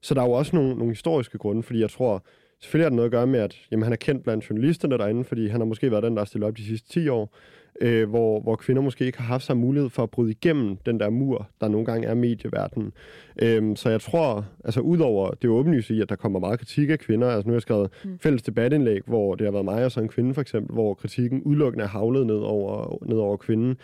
Så 0.01 0.13
der 0.13 0.21
er 0.21 0.25
jo 0.25 0.31
også 0.31 0.55
nogle, 0.55 0.75
nogle 0.75 0.91
historiske 0.91 1.37
grunde, 1.37 1.63
fordi 1.63 1.79
jeg 1.79 1.89
tror, 1.89 2.23
selvfølgelig 2.63 2.85
har 2.85 2.89
det 2.89 2.95
noget 2.95 3.07
at 3.07 3.11
gøre 3.11 3.27
med, 3.27 3.39
at 3.39 3.55
jamen, 3.71 3.83
han 3.83 3.93
er 3.93 3.97
kendt 3.97 4.23
blandt 4.23 4.49
journalisterne 4.49 4.97
derinde, 4.97 5.23
fordi 5.23 5.47
han 5.47 5.59
har 5.61 5.65
måske 5.65 5.91
været 5.91 6.03
den, 6.03 6.13
der 6.13 6.19
har 6.19 6.25
stillet 6.25 6.47
op 6.47 6.57
de 6.57 6.65
sidste 6.65 6.89
10 6.89 7.07
år, 7.07 7.35
øh, 7.81 8.09
hvor, 8.09 8.41
hvor 8.41 8.55
kvinder 8.55 8.81
måske 8.81 9.05
ikke 9.05 9.17
har 9.17 9.25
haft 9.25 9.43
samme 9.43 9.61
mulighed 9.61 9.89
for 9.89 10.03
at 10.03 10.09
bryde 10.09 10.31
igennem 10.31 10.77
den 10.85 10.99
der 10.99 11.09
mur, 11.09 11.49
der 11.61 11.67
nogle 11.67 11.85
gange 11.85 12.07
er 12.07 12.13
medieverdenen. 12.13 12.93
Øhm, 13.41 13.75
så 13.75 13.89
jeg 13.89 14.01
tror, 14.01 14.45
altså 14.65 14.79
udover 14.79 15.31
det 15.31 15.49
åbenlyse 15.49 15.95
i, 15.95 16.01
at 16.01 16.09
der 16.09 16.15
kommer 16.15 16.39
meget 16.39 16.59
kritik 16.59 16.89
af 16.89 16.99
kvinder, 16.99 17.27
altså 17.29 17.47
nu 17.47 17.51
har 17.51 17.55
jeg 17.55 17.61
skrevet 17.61 17.89
Mm. 18.03 18.19
fælles 18.19 18.41
debatindlæg, 18.41 19.01
hvor 19.05 19.35
det 19.35 19.47
har 19.47 19.51
været 19.51 19.65
mig 19.65 19.85
og 19.85 19.91
så 19.91 19.99
en 19.99 20.07
kvinde 20.07 20.33
for 20.33 20.41
eksempel, 20.41 20.73
hvor 20.73 20.93
kritikken 20.93 21.41
udelukkende 21.43 21.83
er 21.83 21.89
havlet 21.89 22.27
ned 22.27 22.35
over, 22.39 22.97
ned 23.05 23.17
over 23.17 23.37
kvinden, 23.37 23.77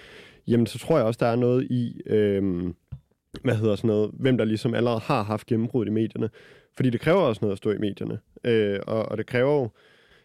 jamen 0.48 0.66
så 0.66 0.80
tror 0.80 0.98
jeg 0.98 1.06
også, 1.06 1.18
der 1.22 1.28
er 1.28 1.36
noget 1.36 1.64
i, 1.72 2.02
øhm, 2.06 2.74
hvad 3.44 3.56
hedder 3.56 3.76
sådan 3.76 3.88
noget, 3.88 4.12
hvem 4.14 4.38
der 4.38 4.46
ligesom 4.46 4.74
allerede 4.74 5.00
har 5.00 5.24
haft 5.24 5.46
gennembrud 5.48 5.86
i 5.86 5.90
medierne. 5.90 6.30
Fordi 6.80 6.90
det 6.90 7.02
kræver 7.02 7.20
også 7.20 7.40
noget 7.42 7.52
at 7.52 7.58
stå 7.58 7.72
i 7.72 7.78
medierne. 7.78 8.20
Øh, 8.44 8.80
og, 8.88 9.06
og 9.06 9.18
det 9.18 9.26
kræver 9.26 9.54
jo, 9.54 9.70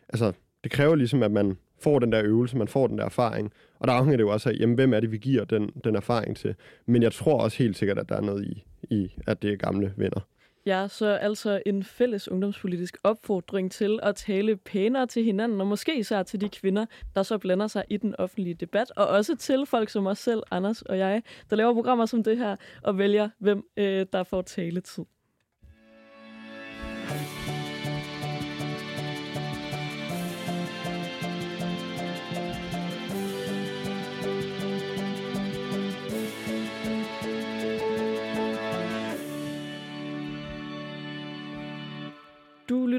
altså, 0.08 0.32
det 0.64 0.72
kræver 0.72 0.94
ligesom, 0.94 1.22
at 1.22 1.30
man 1.30 1.56
får 1.80 1.98
den 1.98 2.12
der 2.12 2.22
øvelse, 2.24 2.56
man 2.56 2.68
får 2.68 2.86
den 2.86 2.98
der 2.98 3.04
erfaring. 3.04 3.52
Og 3.78 3.88
der 3.88 3.94
afhænger 3.94 4.16
det 4.16 4.24
jo 4.24 4.32
også 4.32 4.48
af, 4.48 4.54
jamen, 4.60 4.74
hvem 4.74 4.94
er 4.94 5.00
det, 5.00 5.12
vi 5.12 5.18
giver 5.18 5.44
den, 5.44 5.70
den 5.84 5.96
erfaring 5.96 6.36
til. 6.36 6.54
Men 6.86 7.02
jeg 7.02 7.12
tror 7.12 7.40
også 7.40 7.58
helt 7.58 7.76
sikkert, 7.76 7.98
at 7.98 8.08
der 8.08 8.16
er 8.16 8.20
noget 8.20 8.44
i, 8.44 8.64
i 8.82 9.14
at 9.26 9.42
det 9.42 9.52
er 9.52 9.56
gamle 9.56 9.92
venner. 9.96 10.20
Ja, 10.66 10.88
så 10.88 11.06
altså 11.06 11.62
en 11.66 11.84
fælles 11.84 12.28
ungdomspolitisk 12.28 12.96
opfordring 13.04 13.72
til 13.72 14.00
at 14.02 14.16
tale 14.16 14.56
pænere 14.56 15.06
til 15.06 15.24
hinanden, 15.24 15.60
og 15.60 15.66
måske 15.66 15.98
især 15.98 16.22
til 16.22 16.40
de 16.40 16.48
kvinder, 16.48 16.86
der 17.14 17.22
så 17.22 17.38
blander 17.38 17.66
sig 17.66 17.84
i 17.90 17.96
den 17.96 18.14
offentlige 18.18 18.54
debat, 18.54 18.92
og 18.96 19.06
også 19.06 19.36
til 19.36 19.66
folk 19.66 19.88
som 19.88 20.06
os 20.06 20.18
selv, 20.18 20.42
Anders 20.50 20.82
og 20.82 20.98
jeg, 20.98 21.22
der 21.50 21.56
laver 21.56 21.74
programmer 21.74 22.06
som 22.06 22.22
det 22.22 22.38
her, 22.38 22.56
og 22.82 22.98
vælger, 22.98 23.28
hvem 23.38 23.64
øh, 23.76 24.06
der 24.12 24.22
får 24.22 24.42
taletid. 24.42 25.04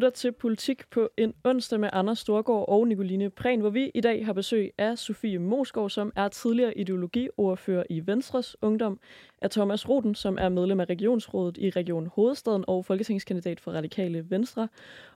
Lytter 0.05 0.15
til 0.15 0.31
Politik 0.31 0.89
på 0.89 1.09
en 1.17 1.33
onsdag 1.43 1.79
med 1.79 1.89
Anders 1.93 2.19
Storgård 2.19 2.65
og 2.67 2.87
Nicoline 2.87 3.29
Prehn, 3.29 3.59
hvor 3.59 3.69
vi 3.69 3.91
i 3.93 4.01
dag 4.01 4.25
har 4.25 4.33
besøg 4.33 4.73
af 4.77 4.97
Sofie 4.97 5.39
Mosgaard, 5.39 5.89
som 5.89 6.11
er 6.15 6.27
tidligere 6.27 6.77
ideologiordfører 6.77 7.83
i 7.89 8.07
Venstres 8.07 8.57
Ungdom, 8.61 8.99
af 9.41 9.49
Thomas 9.49 9.89
Roden, 9.89 10.15
som 10.15 10.37
er 10.41 10.49
medlem 10.49 10.79
af 10.79 10.85
Regionsrådet 10.85 11.57
i 11.57 11.69
Region 11.69 12.07
Hovedstaden 12.07 12.65
og 12.67 12.85
folketingskandidat 12.85 13.59
for 13.59 13.71
Radikale 13.71 14.29
Venstre, 14.29 14.67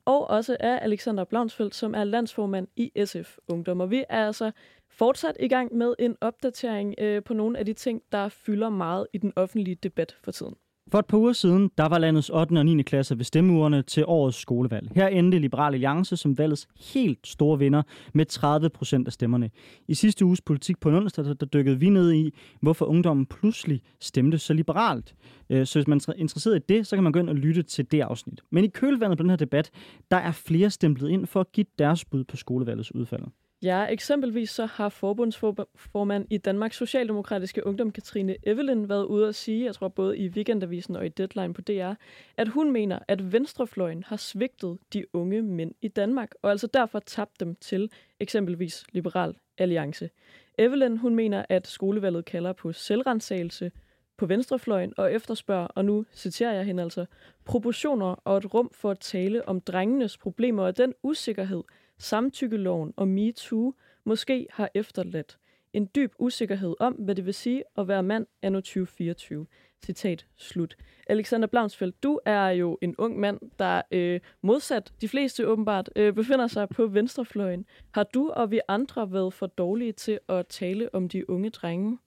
og 0.06 0.30
også 0.30 0.58
af 0.60 0.80
Alexander 0.82 1.24
Blomsfeldt, 1.24 1.76
som 1.76 1.94
er 1.94 2.04
landsformand 2.04 2.68
i 2.76 2.92
SF 3.06 3.38
Ungdom. 3.48 3.82
Og 3.82 3.92
vi 3.92 4.04
er 4.10 4.26
altså 4.28 4.52
fortsat 4.90 5.38
i 5.40 5.48
gang 5.48 5.76
med 5.76 5.94
en 6.00 6.16
opdatering 6.22 6.96
øh, 6.98 7.24
på 7.24 7.34
nogle 7.34 7.60
af 7.60 7.66
de 7.66 7.74
ting, 7.74 8.02
der 8.12 8.30
fylder 8.30 8.70
meget 8.70 9.08
i 9.14 9.18
den 9.18 9.34
offentlige 9.36 9.76
debat 9.76 10.18
for 10.24 10.32
tiden. 10.32 10.56
For 10.92 11.00
et 11.00 11.06
par 11.06 11.18
uger 11.18 11.34
siden, 11.34 11.72
der 11.78 11.90
var 11.90 11.98
landets 11.98 12.30
8. 12.30 12.58
og 12.58 12.66
9. 12.66 12.82
klasse 12.82 13.18
ved 13.18 13.26
stemmeurene 13.26 13.82
til 13.82 14.06
årets 14.08 14.38
skolevalg. 14.38 14.92
Her 14.96 15.08
endte 15.08 15.40
Liberal 15.40 15.74
Alliance 15.74 16.18
som 16.18 16.38
valgets 16.38 16.68
helt 16.94 17.28
store 17.28 17.60
vinder 17.60 17.82
med 18.14 18.26
30 18.26 18.70
procent 18.70 19.08
af 19.08 19.14
stemmerne. 19.14 19.50
I 19.88 19.94
sidste 19.94 20.26
uges 20.26 20.42
politik 20.42 20.80
på 20.80 20.90
en 20.90 20.96
onsdag, 20.96 21.26
der 21.26 21.34
der 21.34 21.46
dykkede 21.46 21.80
vi 21.80 21.90
ned 21.90 22.14
i, 22.14 22.34
hvorfor 22.62 22.86
ungdommen 22.86 23.26
pludselig 23.26 23.82
stemte 24.00 24.38
så 24.38 24.54
liberalt. 24.54 25.16
Øh, 25.50 25.66
så 25.66 25.80
hvis 25.80 25.88
man 25.88 26.02
er 26.08 26.14
interesseret 26.14 26.56
i 26.56 26.66
det, 26.70 26.88
så 26.88 26.96
kan 26.96 27.04
man 27.04 27.12
gå 27.12 27.20
ind 27.20 27.30
og 27.30 27.36
lytte 27.36 27.64
til 27.64 27.92
det 27.92 28.02
afsnit. 28.02 28.42
Men 28.52 28.64
i 28.64 28.68
kølvandet 28.68 29.18
på 29.18 29.24
den 29.24 29.30
her 29.30 29.38
debat, 29.38 29.72
der 30.12 30.18
er 30.18 30.32
flere 30.32 30.70
stemplet 30.70 31.10
ind 31.10 31.26
for 31.26 31.40
at 31.40 31.52
give 31.52 31.66
deres 31.80 32.06
bud 32.06 32.24
på 32.24 32.38
skolevalgets 32.38 32.96
udfald. 32.96 33.24
Ja, 33.64 33.86
eksempelvis 33.86 34.50
så 34.50 34.66
har 34.66 34.90
forbundsformand 34.90 36.26
i 36.30 36.38
Danmarks 36.38 36.78
Socialdemokratiske 36.78 37.66
Ungdom, 37.66 37.92
Katrine 37.92 38.36
Evelyn, 38.44 38.90
været 38.90 39.06
ude 39.06 39.28
at 39.28 39.36
sige, 39.36 39.66
jeg 39.66 39.76
tror 39.76 39.88
både 39.88 40.18
i 40.18 40.30
Weekendavisen 40.30 40.96
og 40.96 41.06
i 41.06 41.10
Deadline 41.10 41.54
på 41.54 41.62
DR, 41.62 41.94
at 42.38 42.48
hun 42.48 42.72
mener, 42.72 43.00
at 43.08 43.34
venstrefløjen 43.34 44.04
har 44.04 44.18
svigtet 44.18 44.78
de 44.94 45.16
unge 45.16 45.42
mænd 45.42 45.72
i 45.82 45.88
Danmark, 45.88 46.32
og 46.42 46.52
altså 46.52 46.68
derfor 46.68 47.00
tabt 47.00 47.40
dem 47.40 47.56
til 47.56 47.92
eksempelvis 48.20 48.86
Liberal 48.92 49.36
Alliance. 49.58 50.10
Evelyn, 50.58 50.98
hun 50.98 51.16
mener, 51.16 51.46
at 51.50 51.68
skolevalget 51.68 52.26
kalder 52.26 52.54
på 52.54 52.74
selvrensagelse 52.74 53.72
på 54.18 54.26
venstrefløjen 54.26 54.94
og 54.98 55.14
efterspørger, 55.14 55.68
og 55.68 55.86
nu 55.86 56.06
citerer 56.14 56.54
jeg 56.54 56.66
hende 56.66 56.84
altså, 56.84 57.06
proportioner 57.46 58.08
og 58.08 58.38
et 58.38 58.54
rum 58.54 58.72
for 58.74 58.92
at 58.92 59.00
tale 59.00 59.48
om 59.48 59.62
drengenes 59.62 60.18
problemer 60.18 60.64
og 60.64 60.78
den 60.78 60.94
usikkerhed, 61.04 61.64
samtykkeloven 62.00 62.94
og 62.98 63.08
MeToo 63.08 63.74
måske 64.04 64.48
har 64.52 64.70
efterladt. 64.74 65.38
En 65.74 65.90
dyb 65.96 66.14
usikkerhed 66.20 66.76
om, 66.80 66.94
hvad 66.94 67.16
det 67.16 67.26
vil 67.26 67.34
sige 67.34 67.64
at 67.78 67.88
være 67.88 68.04
mand 68.04 68.28
anno 68.42 68.60
2024. 68.60 69.46
Citat 69.86 70.26
slut. 70.38 70.76
Alexander 71.08 71.48
Blaunsfeldt, 71.48 72.04
du 72.04 72.20
er 72.26 72.50
jo 72.50 72.78
en 72.82 72.96
ung 72.98 73.20
mand, 73.20 73.40
der 73.60 73.82
øh, 73.92 74.20
modsat 74.42 74.94
de 75.02 75.08
fleste 75.08 75.48
åbenbart 75.48 75.90
øh, 75.96 76.14
befinder 76.14 76.48
sig 76.48 76.70
på 76.70 76.88
venstrefløjen. 76.88 77.66
Har 77.92 78.04
du 78.04 78.30
og 78.30 78.52
vi 78.52 78.60
andre 78.68 79.12
været 79.12 79.34
for 79.34 79.48
dårlige 79.48 79.92
til 79.92 80.20
at 80.30 80.48
tale 80.48 80.96
om 80.96 81.10
de 81.10 81.30
unge 81.30 81.50
drenge? 81.50 81.98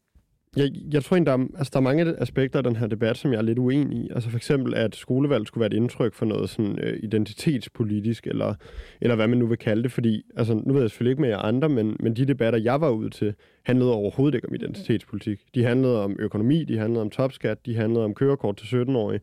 Jeg, 0.57 0.71
jeg 0.93 1.05
tror 1.05 1.17
egentlig, 1.17 1.33
der 1.33 1.39
er, 1.39 1.59
altså, 1.59 1.71
der 1.73 1.79
er 1.79 1.83
mange 1.83 2.15
aspekter 2.19 2.59
af 2.59 2.63
den 2.63 2.77
her 2.77 2.87
debat, 2.87 3.17
som 3.17 3.33
jeg 3.33 3.39
er 3.39 3.43
lidt 3.43 3.59
uenig 3.59 3.99
i. 3.99 4.11
Altså 4.15 4.31
for 4.31 4.37
eksempel, 4.37 4.75
at 4.75 4.97
skolevalg 4.97 5.47
skulle 5.47 5.61
være 5.61 5.71
et 5.71 5.77
indtryk 5.77 6.15
for 6.15 6.27
noget 6.27 6.51
sådan, 6.51 6.79
øh, 6.79 6.99
identitetspolitisk, 7.03 8.27
eller, 8.27 8.55
eller 9.01 9.17
hvad 9.17 9.29
man 9.29 9.39
nu 9.39 9.47
vil 9.47 9.59
kalde 9.59 9.83
det. 9.83 9.93
Fordi, 9.93 10.23
altså, 10.37 10.55
nu 10.55 10.73
ved 10.73 10.81
jeg 10.81 10.91
selvfølgelig 10.91 11.11
ikke 11.11 11.21
med 11.21 11.29
jer 11.29 11.39
andre, 11.39 11.69
men, 11.69 11.97
men 12.01 12.17
de 12.17 12.25
debatter, 12.25 12.59
jeg 12.59 12.81
var 12.81 12.91
ude 12.91 13.11
til, 13.11 13.35
handlede 13.63 13.93
overhovedet 13.93 14.35
ikke 14.35 14.49
om 14.49 14.55
identitetspolitik. 14.55 15.41
De 15.55 15.65
handlede 15.65 16.05
om 16.05 16.17
økonomi, 16.19 16.65
de 16.65 16.79
handlede 16.79 17.01
om 17.01 17.11
topskat, 17.11 17.67
de 17.67 17.77
handlede 17.77 18.05
om 18.05 18.15
kørekort 18.15 18.57
til 18.57 18.67
17-årige. 18.67 19.21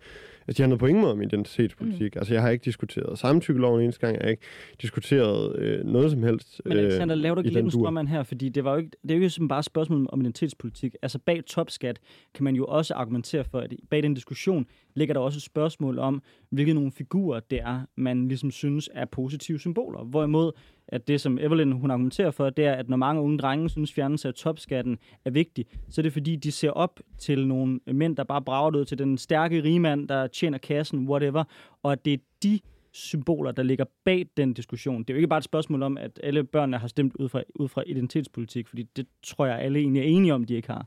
Altså, 0.47 0.57
de 0.57 0.63
handlede 0.63 0.79
på 0.79 0.85
ingen 0.85 1.01
måde 1.01 1.11
om 1.11 1.21
identitetspolitik. 1.21 2.15
Mm. 2.15 2.19
Altså, 2.19 2.33
jeg 2.33 2.41
har 2.41 2.49
ikke 2.49 2.65
diskuteret 2.65 3.19
samtykkeloven 3.19 3.83
eneste 3.83 4.01
gang. 4.01 4.15
Jeg 4.15 4.23
har 4.23 4.29
ikke 4.29 4.43
diskuteret 4.81 5.59
øh, 5.59 5.85
noget 5.85 6.11
som 6.11 6.23
helst. 6.23 6.61
Men 6.65 6.77
Alexander, 6.77 7.15
laver 7.15 7.35
du 7.35 7.41
i 7.41 7.43
ikke 7.43 7.53
lidt 7.53 7.65
en 7.65 7.71
strømmand 7.71 8.07
her? 8.07 8.23
Fordi 8.23 8.49
det, 8.49 8.63
var 8.63 8.71
jo 8.71 8.77
ikke, 8.77 8.91
det 9.03 9.11
er 9.11 9.15
jo 9.15 9.23
ikke 9.23 9.47
bare 9.47 9.59
et 9.59 9.65
spørgsmål 9.65 10.09
om 10.09 10.21
identitetspolitik. 10.21 10.95
Altså 11.01 11.19
bag 11.19 11.45
topskat 11.45 11.99
kan 12.33 12.43
man 12.43 12.55
jo 12.55 12.65
også 12.65 12.93
argumentere 12.93 13.43
for, 13.43 13.59
at 13.59 13.73
bag 13.89 14.03
den 14.03 14.13
diskussion 14.13 14.65
ligger 14.95 15.13
der 15.13 15.21
også 15.21 15.37
et 15.37 15.43
spørgsmål 15.43 15.99
om, 15.99 16.21
hvilke 16.49 16.73
nogle 16.73 16.91
figurer 16.91 17.39
det 17.39 17.59
er, 17.59 17.81
man 17.95 18.27
ligesom 18.27 18.51
synes 18.51 18.89
er 18.93 19.05
positive 19.05 19.59
symboler. 19.59 20.03
Hvorimod, 20.03 20.51
at 20.87 21.07
det, 21.07 21.21
som 21.21 21.37
Evelyn 21.37 21.71
hun 21.71 21.91
argumenterer 21.91 22.31
for, 22.31 22.49
det 22.49 22.65
er, 22.65 22.73
at 22.73 22.89
når 22.89 22.97
mange 22.97 23.21
unge 23.21 23.37
drenge 23.37 23.69
synes, 23.69 23.93
fjernelse 23.93 24.27
af 24.27 24.33
topskatten 24.33 24.97
er 25.25 25.31
vigtig, 25.31 25.65
så 25.89 26.01
er 26.01 26.03
det 26.03 26.13
fordi, 26.13 26.35
de 26.35 26.51
ser 26.51 26.71
op 26.71 26.99
til 27.17 27.47
nogle 27.47 27.79
mænd, 27.87 28.15
der 28.17 28.23
bare 28.23 28.41
brager 28.41 28.77
ud 28.77 28.85
til 28.85 28.97
den 28.97 29.17
stærke 29.17 29.63
rigmand, 29.63 30.07
der 30.07 30.27
tjener 30.27 30.57
kassen, 30.57 31.09
whatever, 31.09 31.43
og 31.83 31.91
at 31.91 32.05
det 32.05 32.13
er 32.13 32.17
de 32.43 32.59
symboler, 32.91 33.51
der 33.51 33.63
ligger 33.63 33.85
bag 34.05 34.25
den 34.37 34.53
diskussion. 34.53 35.03
Det 35.03 35.09
er 35.09 35.13
jo 35.13 35.17
ikke 35.17 35.27
bare 35.27 35.37
et 35.37 35.43
spørgsmål 35.43 35.83
om, 35.83 35.97
at 35.97 36.19
alle 36.23 36.43
børnene 36.43 36.77
har 36.77 36.87
stemt 36.87 37.15
ud 37.15 37.29
fra, 37.29 37.43
ud 37.55 37.67
fra 37.67 37.83
identitetspolitik, 37.87 38.67
fordi 38.67 38.83
det 38.83 39.07
tror 39.23 39.45
jeg, 39.45 39.59
alle 39.59 39.79
egentlig 39.79 40.01
er 40.01 40.05
enige 40.05 40.33
om, 40.33 40.43
de 40.43 40.53
ikke 40.53 40.67
har. 40.67 40.85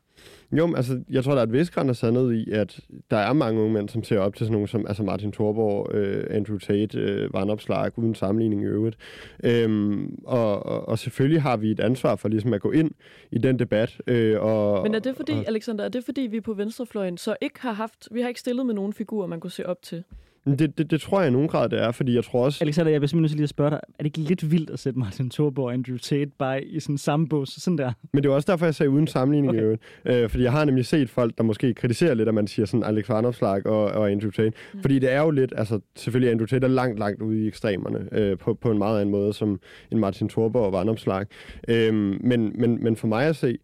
Jo, 0.53 0.67
men 0.67 0.77
altså, 0.77 1.01
jeg 1.11 1.25
tror, 1.25 1.33
der 1.33 1.39
er 1.39 1.47
et 1.47 1.53
vis 1.53 1.71
græn 1.71 1.89
af 1.89 1.97
sandhed 1.97 2.33
i, 2.33 2.51
at 2.51 2.81
der 3.11 3.17
er 3.17 3.33
mange 3.33 3.61
unge 3.61 3.75
mænd, 3.75 3.89
som 3.89 4.05
ser 4.05 4.19
op 4.19 4.35
til 4.35 4.47
sådan 4.47 4.53
nogle 4.53 4.69
som 4.69 4.87
altså 4.87 5.03
Martin 5.03 5.33
Thorborg, 5.33 5.95
øh, 5.95 6.25
Andrew 6.31 6.59
Tate, 6.59 6.99
øh, 6.99 7.33
Varnopslag, 7.33 7.99
uden 7.99 8.15
sammenligning 8.15 8.63
i 8.63 8.65
øvrigt. 8.65 8.97
Øhm, 9.45 10.19
og, 10.25 10.67
og, 10.67 10.89
og 10.89 10.99
selvfølgelig 10.99 11.43
har 11.43 11.57
vi 11.57 11.71
et 11.71 11.81
ansvar 11.81 12.17
for 12.17 12.29
ligesom 12.29 12.53
at 12.53 12.61
gå 12.61 12.71
ind 12.71 12.91
i 13.31 13.39
den 13.39 13.59
debat. 13.59 14.01
Øh, 14.07 14.41
og, 14.41 14.83
Men 14.83 14.95
er 14.95 14.99
det 14.99 15.17
fordi, 15.17 15.33
og, 15.33 15.45
Alexander, 15.49 15.85
er 15.85 15.89
det 15.89 16.05
fordi, 16.05 16.21
vi 16.21 16.41
på 16.41 16.55
venstrefløjen 16.55 17.19
så 17.19 17.37
ikke 17.41 17.61
har 17.61 17.73
haft, 17.73 18.09
vi 18.11 18.21
har 18.21 18.29
ikke 18.29 18.41
stillet 18.41 18.67
med 18.67 18.75
nogen 18.75 18.93
figurer, 18.93 19.27
man 19.27 19.41
kunne 19.41 19.51
se 19.51 19.67
op 19.67 19.83
til? 19.83 20.05
Det, 20.45 20.79
det, 20.79 20.91
det 20.91 21.01
tror 21.01 21.21
jeg 21.21 21.29
i 21.29 21.33
nogen 21.33 21.49
grad, 21.49 21.69
det 21.69 21.83
er, 21.83 21.91
fordi 21.91 22.15
jeg 22.15 22.25
tror 22.25 22.45
også... 22.45 22.59
Alexander, 22.65 22.93
jeg 22.93 23.01
vil 23.01 23.09
simpelthen 23.09 23.37
lige 23.37 23.43
at 23.45 23.49
spørge 23.49 23.71
dig, 23.71 23.81
er 23.99 24.03
det 24.03 24.05
ikke 24.07 24.19
lidt 24.19 24.51
vildt 24.51 24.71
at 24.71 24.79
sætte 24.79 24.99
Martin 24.99 25.31
Thorborg 25.31 25.67
og 25.67 25.73
Andrew 25.73 25.97
Tate 25.97 26.31
bare 26.39 26.65
i 26.65 26.81
sådan 26.81 26.99
samme 26.99 27.29
bås, 27.29 27.49
sådan 27.49 27.79
der? 27.79 27.93
Men 28.13 28.23
det 28.23 28.31
er 28.31 28.35
også 28.35 28.53
derfor, 28.53 28.67
jeg 28.67 28.75
sagde 28.75 28.91
uden 28.91 29.07
sammenligning 29.07 29.51
Okay. 29.51 29.61
i 29.61 29.63
øvrigt. 29.63 29.83
Øh, 30.05 30.29
fordi 30.31 30.43
jeg 30.43 30.53
har 30.53 30.65
nemlig 30.65 30.87
set 30.87 31.11
folk, 31.11 31.39
der 31.39 31.45
måske 31.45 31.75
kritiserer 31.75 32.15
lidt, 32.15 32.29
at 32.29 32.35
man 32.35 32.47
siger 32.47 32.67
sådan 32.67 32.85
Alex 32.85 33.09
Varnopslag 33.09 33.67
og, 33.67 33.85
og 33.85 34.11
Andrew 34.11 34.31
Tate. 34.31 34.53
Mm. 34.75 34.81
Fordi 34.81 34.99
det 34.99 35.13
er 35.13 35.21
jo 35.21 35.31
lidt, 35.31 35.53
altså 35.57 35.81
selvfølgelig 35.97 36.31
Andrew 36.31 36.47
Tate 36.47 36.65
er 36.65 36.71
langt, 36.71 36.99
langt 36.99 37.23
ude 37.23 37.45
i 37.45 37.47
ekstremerne, 37.47 38.09
øh, 38.13 38.39
på, 38.39 38.55
på 38.55 38.71
en 38.71 38.79
meget 38.79 39.01
anden 39.01 39.13
måde, 39.13 39.33
som 39.33 39.61
en 39.91 39.99
Martin 39.99 40.29
Thorborg 40.29 40.67
og 40.67 40.73
Varnopslag. 40.73 41.27
Øh, 41.69 41.95
men, 41.95 42.53
men, 42.55 42.85
men 42.85 42.97
for 42.97 43.07
mig 43.07 43.27
at 43.27 43.37
se, 43.37 43.59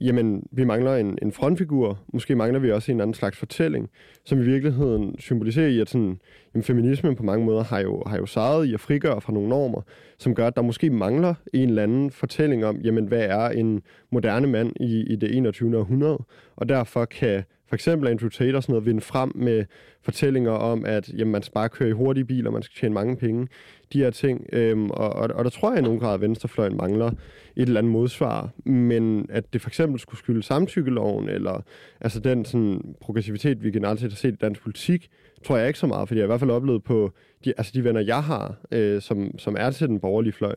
jamen, 0.00 0.46
vi 0.52 0.64
mangler 0.64 0.96
en, 0.96 1.18
en 1.22 1.32
frontfigur. 1.32 1.98
Måske 2.12 2.34
mangler 2.34 2.60
vi 2.60 2.70
også 2.70 2.92
en 2.92 3.00
anden 3.00 3.14
slags 3.14 3.38
fortælling, 3.38 3.90
som 4.24 4.40
i 4.40 4.44
virkeligheden 4.44 5.18
symboliserer 5.18 5.68
i, 5.68 5.80
at 5.80 5.88
sådan, 5.88 6.20
jamen, 6.54 6.64
feminismen 6.64 7.16
på 7.16 7.22
mange 7.22 7.46
måder 7.46 7.64
har 7.64 7.80
jo, 7.80 8.02
har 8.06 8.16
jo 8.16 8.26
sejret 8.26 8.66
i 8.66 8.74
at 8.74 8.80
frigøre 8.80 9.20
fra 9.20 9.32
nogle 9.32 9.48
normer, 9.48 9.82
som 10.18 10.34
gør, 10.34 10.46
at 10.46 10.56
der 10.56 10.62
måske 10.62 10.90
mangler 10.90 11.34
en 11.52 11.68
eller 11.68 11.82
anden 11.82 12.10
fortælling 12.10 12.64
om, 12.64 12.76
jamen, 12.76 13.06
hvad 13.06 13.22
er 13.22 13.48
en 13.48 13.82
moderne 14.12 14.46
mand 14.46 14.72
i, 14.80 15.12
i 15.12 15.16
det 15.16 15.36
21. 15.36 15.78
århundrede? 15.78 16.18
Og 16.56 16.68
derfor 16.68 17.04
kan 17.04 17.44
for 17.74 17.76
eksempel 17.76 18.08
Andrew 18.08 18.28
Tate 18.28 18.56
og 18.56 18.62
sådan 18.62 18.72
noget 18.72 18.86
vinde 18.86 19.00
frem 19.00 19.32
med 19.34 19.64
fortællinger 20.02 20.50
om, 20.50 20.84
at 20.84 21.08
jamen, 21.08 21.32
man 21.32 21.42
skal 21.42 21.52
bare 21.52 21.68
køre 21.68 21.88
i 21.88 21.92
hurtige 21.92 22.24
biler, 22.24 22.50
man 22.50 22.62
skal 22.62 22.80
tjene 22.80 22.94
mange 22.94 23.16
penge, 23.16 23.48
de 23.92 23.98
her 23.98 24.10
ting. 24.10 24.46
Øhm, 24.52 24.90
og, 24.90 25.12
og, 25.12 25.30
og 25.34 25.44
der 25.44 25.50
tror 25.50 25.70
jeg 25.70 25.78
i 25.78 25.82
nogen 25.82 26.00
grad, 26.00 26.14
at 26.14 26.20
venstrefløjen 26.20 26.76
mangler 26.76 27.06
et 27.06 27.16
eller 27.56 27.78
andet 27.78 27.92
modsvar. 27.92 28.50
Men 28.64 29.26
at 29.30 29.52
det 29.52 29.60
for 29.62 29.70
eksempel 29.70 30.00
skulle 30.00 30.18
skylde 30.18 30.42
samtykkeloven, 30.42 31.28
eller 31.28 31.62
altså 32.00 32.20
den 32.20 32.44
sådan, 32.44 32.94
progressivitet, 33.00 33.64
vi 33.64 33.70
generelt 33.70 34.00
set 34.00 34.12
har 34.12 34.16
set 34.16 34.32
i 34.32 34.36
dansk 34.36 34.62
politik, 34.62 35.08
tror 35.44 35.56
jeg 35.56 35.66
ikke 35.66 35.78
så 35.78 35.86
meget, 35.86 36.08
fordi 36.08 36.18
jeg 36.18 36.24
i 36.24 36.26
hvert 36.26 36.40
fald 36.40 36.50
oplevet 36.50 36.84
på 36.84 37.12
de, 37.44 37.52
altså 37.56 37.72
de 37.74 37.84
venner, 37.84 38.00
jeg 38.00 38.22
har, 38.22 38.54
øh, 38.72 39.02
som, 39.02 39.38
som 39.38 39.56
er 39.58 39.70
til 39.70 39.88
den 39.88 40.00
borgerlige 40.00 40.32
fløj, 40.32 40.54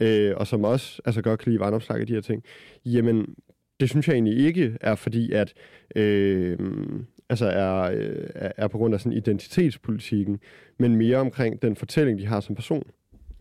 øh, 0.00 0.32
og 0.36 0.46
som 0.46 0.64
også 0.64 1.02
altså 1.04 1.22
godt 1.22 1.40
kan 1.40 1.52
lide 1.52 1.60
vandopslag 1.60 2.00
og 2.00 2.08
de 2.08 2.14
her 2.14 2.20
ting, 2.20 2.42
jamen 2.84 3.26
det 3.80 3.90
synes 3.90 4.08
jeg 4.08 4.14
egentlig 4.14 4.38
ikke 4.46 4.76
er 4.80 4.94
fordi, 4.94 5.32
at 5.32 5.54
øh, 5.96 6.58
altså 7.28 7.46
er, 7.46 7.82
øh, 7.82 8.30
er 8.34 8.52
er 8.56 8.68
på 8.68 8.78
grund 8.78 8.94
af 8.94 9.00
sådan 9.00 9.16
identitetspolitikken, 9.16 10.40
men 10.78 10.96
mere 10.96 11.16
omkring 11.16 11.62
den 11.62 11.76
fortælling, 11.76 12.18
de 12.18 12.26
har 12.26 12.40
som 12.40 12.54
person. 12.54 12.90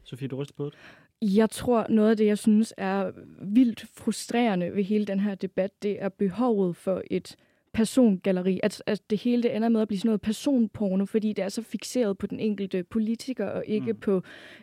Sofie, 0.03 0.27
du 0.27 0.35
ryster 0.35 0.53
på 0.57 0.65
det. 0.65 0.73
Jeg 1.21 1.49
tror, 1.49 1.85
noget 1.89 2.09
af 2.09 2.17
det, 2.17 2.25
jeg 2.25 2.37
synes 2.37 2.73
er 2.77 3.11
vildt 3.41 3.85
frustrerende 3.93 4.75
ved 4.75 4.83
hele 4.83 5.05
den 5.05 5.19
her 5.19 5.35
debat, 5.35 5.71
det 5.83 6.01
er 6.01 6.09
behovet 6.09 6.75
for 6.75 7.01
et 7.11 7.35
persongalleri. 7.75 8.59
At, 8.63 8.83
at 8.85 9.01
det 9.09 9.21
hele 9.21 9.43
det 9.43 9.55
ender 9.55 9.69
med 9.69 9.81
at 9.81 9.87
blive 9.87 9.99
sådan 9.99 10.09
noget 10.09 10.21
personporno, 10.21 11.05
fordi 11.05 11.33
det 11.33 11.43
er 11.43 11.49
så 11.49 11.61
fixeret 11.61 12.17
på 12.17 12.27
den 12.27 12.39
enkelte 12.39 12.83
politiker, 12.83 13.45
og 13.45 13.63
ikke 13.67 13.93
mm. 13.93 13.99
på 13.99 14.21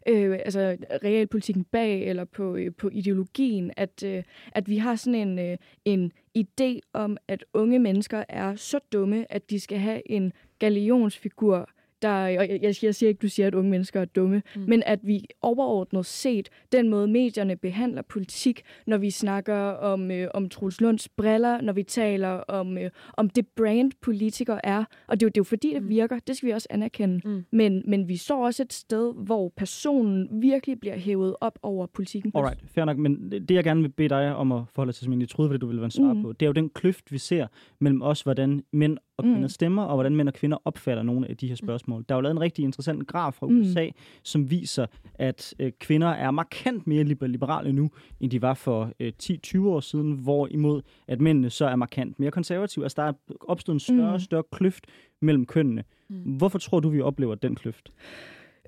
øh, 0.08 0.38
altså, 0.44 0.76
realpolitikken 1.04 1.64
bag, 1.64 2.08
eller 2.08 2.24
på, 2.24 2.56
øh, 2.56 2.74
på 2.78 2.88
ideologien. 2.92 3.70
At, 3.76 4.02
øh, 4.02 4.22
at 4.52 4.68
vi 4.68 4.76
har 4.76 4.96
sådan 4.96 5.28
en, 5.28 5.38
øh, 5.38 5.56
en 5.84 6.12
idé 6.38 6.78
om, 6.92 7.16
at 7.28 7.44
unge 7.54 7.78
mennesker 7.78 8.24
er 8.28 8.54
så 8.54 8.78
dumme, 8.92 9.32
at 9.32 9.50
de 9.50 9.60
skal 9.60 9.78
have 9.78 10.10
en 10.10 10.32
galionsfigur, 10.58 11.70
der, 12.02 12.38
og 12.38 12.48
jeg, 12.62 12.74
jeg, 12.82 12.94
siger 12.94 13.08
ikke, 13.08 13.18
du 13.22 13.28
siger, 13.28 13.46
at 13.46 13.54
unge 13.54 13.70
mennesker 13.70 14.00
er 14.00 14.04
dumme, 14.04 14.42
mm. 14.56 14.62
men 14.68 14.82
at 14.86 14.98
vi 15.02 15.24
overordnet 15.42 16.06
set, 16.06 16.48
den 16.72 16.88
måde 16.88 17.08
medierne 17.08 17.56
behandler 17.56 18.02
politik, 18.02 18.62
når 18.86 18.96
vi 18.98 19.10
snakker 19.10 19.54
om, 19.56 20.10
øh, 20.10 20.28
om 20.34 20.48
Troels 20.48 20.80
Lunds 20.80 21.08
briller, 21.08 21.60
når 21.60 21.72
vi 21.72 21.82
taler 21.82 22.28
om, 22.28 22.78
øh, 22.78 22.90
om 23.16 23.28
det 23.30 23.46
brand, 23.56 23.92
politikere 24.00 24.66
er, 24.66 24.84
og 25.06 25.20
det 25.20 25.22
er, 25.22 25.26
jo, 25.26 25.28
det 25.28 25.36
er 25.36 25.40
jo 25.40 25.44
fordi, 25.44 25.74
det 25.74 25.88
virker, 25.88 26.18
det 26.26 26.36
skal 26.36 26.46
vi 26.46 26.52
også 26.52 26.68
anerkende, 26.70 27.20
Mm. 27.24 27.44
men, 27.52 27.82
men 27.86 28.08
vi 28.08 28.16
står 28.16 28.44
også 28.46 28.62
et 28.62 28.72
sted, 28.72 29.14
hvor 29.24 29.52
personen 29.56 30.28
virkelig 30.42 30.80
bliver 30.80 30.96
hævet 30.98 31.36
op 31.40 31.58
over 31.62 31.86
politikken. 31.86 32.32
Alright, 32.34 32.60
fair 32.74 32.84
nok, 32.84 32.96
men 32.98 33.30
det 33.32 33.50
jeg 33.50 33.64
gerne 33.64 33.80
vil 33.80 33.88
bede 33.88 34.08
dig 34.08 34.34
om 34.36 34.52
at 34.52 34.62
forholde 34.74 34.88
dig 34.92 34.94
til, 34.96 35.04
som 35.04 35.20
jeg 35.20 35.28
troede, 35.28 35.48
hvad 35.48 35.58
du 35.58 35.66
ville 35.66 35.80
være 35.80 35.86
en 35.86 35.90
svar 35.90 36.12
Mhm. 36.12 36.22
på, 36.22 36.32
det 36.32 36.42
er 36.42 36.48
jo 36.48 36.52
den 36.52 36.68
kløft, 36.70 37.12
vi 37.12 37.18
ser 37.18 37.46
mellem 37.80 38.02
os, 38.02 38.22
hvordan 38.22 38.62
mænd 38.72 38.98
og 39.16 39.24
kvinder 39.24 39.38
Mhm. 39.40 39.48
stemmer, 39.48 39.82
og 39.82 39.94
hvordan 39.96 40.16
mænd 40.16 40.28
og 40.28 40.34
kvinder 40.34 40.56
opfatter 40.64 41.02
nogle 41.02 41.28
af 41.28 41.36
de 41.36 41.48
her 41.48 41.54
spørgsmål. 41.54 42.04
Der 42.08 42.14
er 42.14 42.16
jo 42.16 42.20
lavet 42.22 42.34
en 42.34 42.40
rigtig 42.40 42.62
interessant 42.64 43.06
graf 43.06 43.34
fra. 43.34 43.46
USA, 43.46 43.88
som 44.22 44.50
viser, 44.50 44.86
at 45.14 45.54
øh, 45.58 45.72
kvinder 45.80 46.08
er 46.08 46.30
markant 46.30 46.86
mere 46.86 47.04
liber- 47.04 47.26
liberale 47.26 47.72
nu, 47.72 47.90
end 48.20 48.30
de 48.30 48.42
var 48.42 48.54
for 48.54 48.92
øh, 49.00 49.12
10-20 49.22 49.68
år 49.68 49.80
siden, 49.80 50.12
hvorimod 50.12 50.82
at 51.08 51.20
mændene 51.20 51.50
så 51.50 51.66
er 51.66 51.76
markant 51.76 52.20
mere 52.20 52.30
konservative. 52.30 52.84
Altså 52.84 53.02
der 53.02 53.08
er 53.08 53.12
opstået 53.40 53.74
en 53.76 53.80
større 53.80 54.06
og 54.06 54.12
Mhm. 54.12 54.20
større 54.20 54.42
kløft 54.52 54.86
mellem 55.20 55.46
kønnene. 55.46 55.84
Mm. 56.08 56.16
Hvorfor 56.16 56.58
tror 56.58 56.80
du, 56.80 56.88
vi 56.88 57.00
oplever 57.00 57.34
den 57.34 57.54
kløft? 57.54 57.92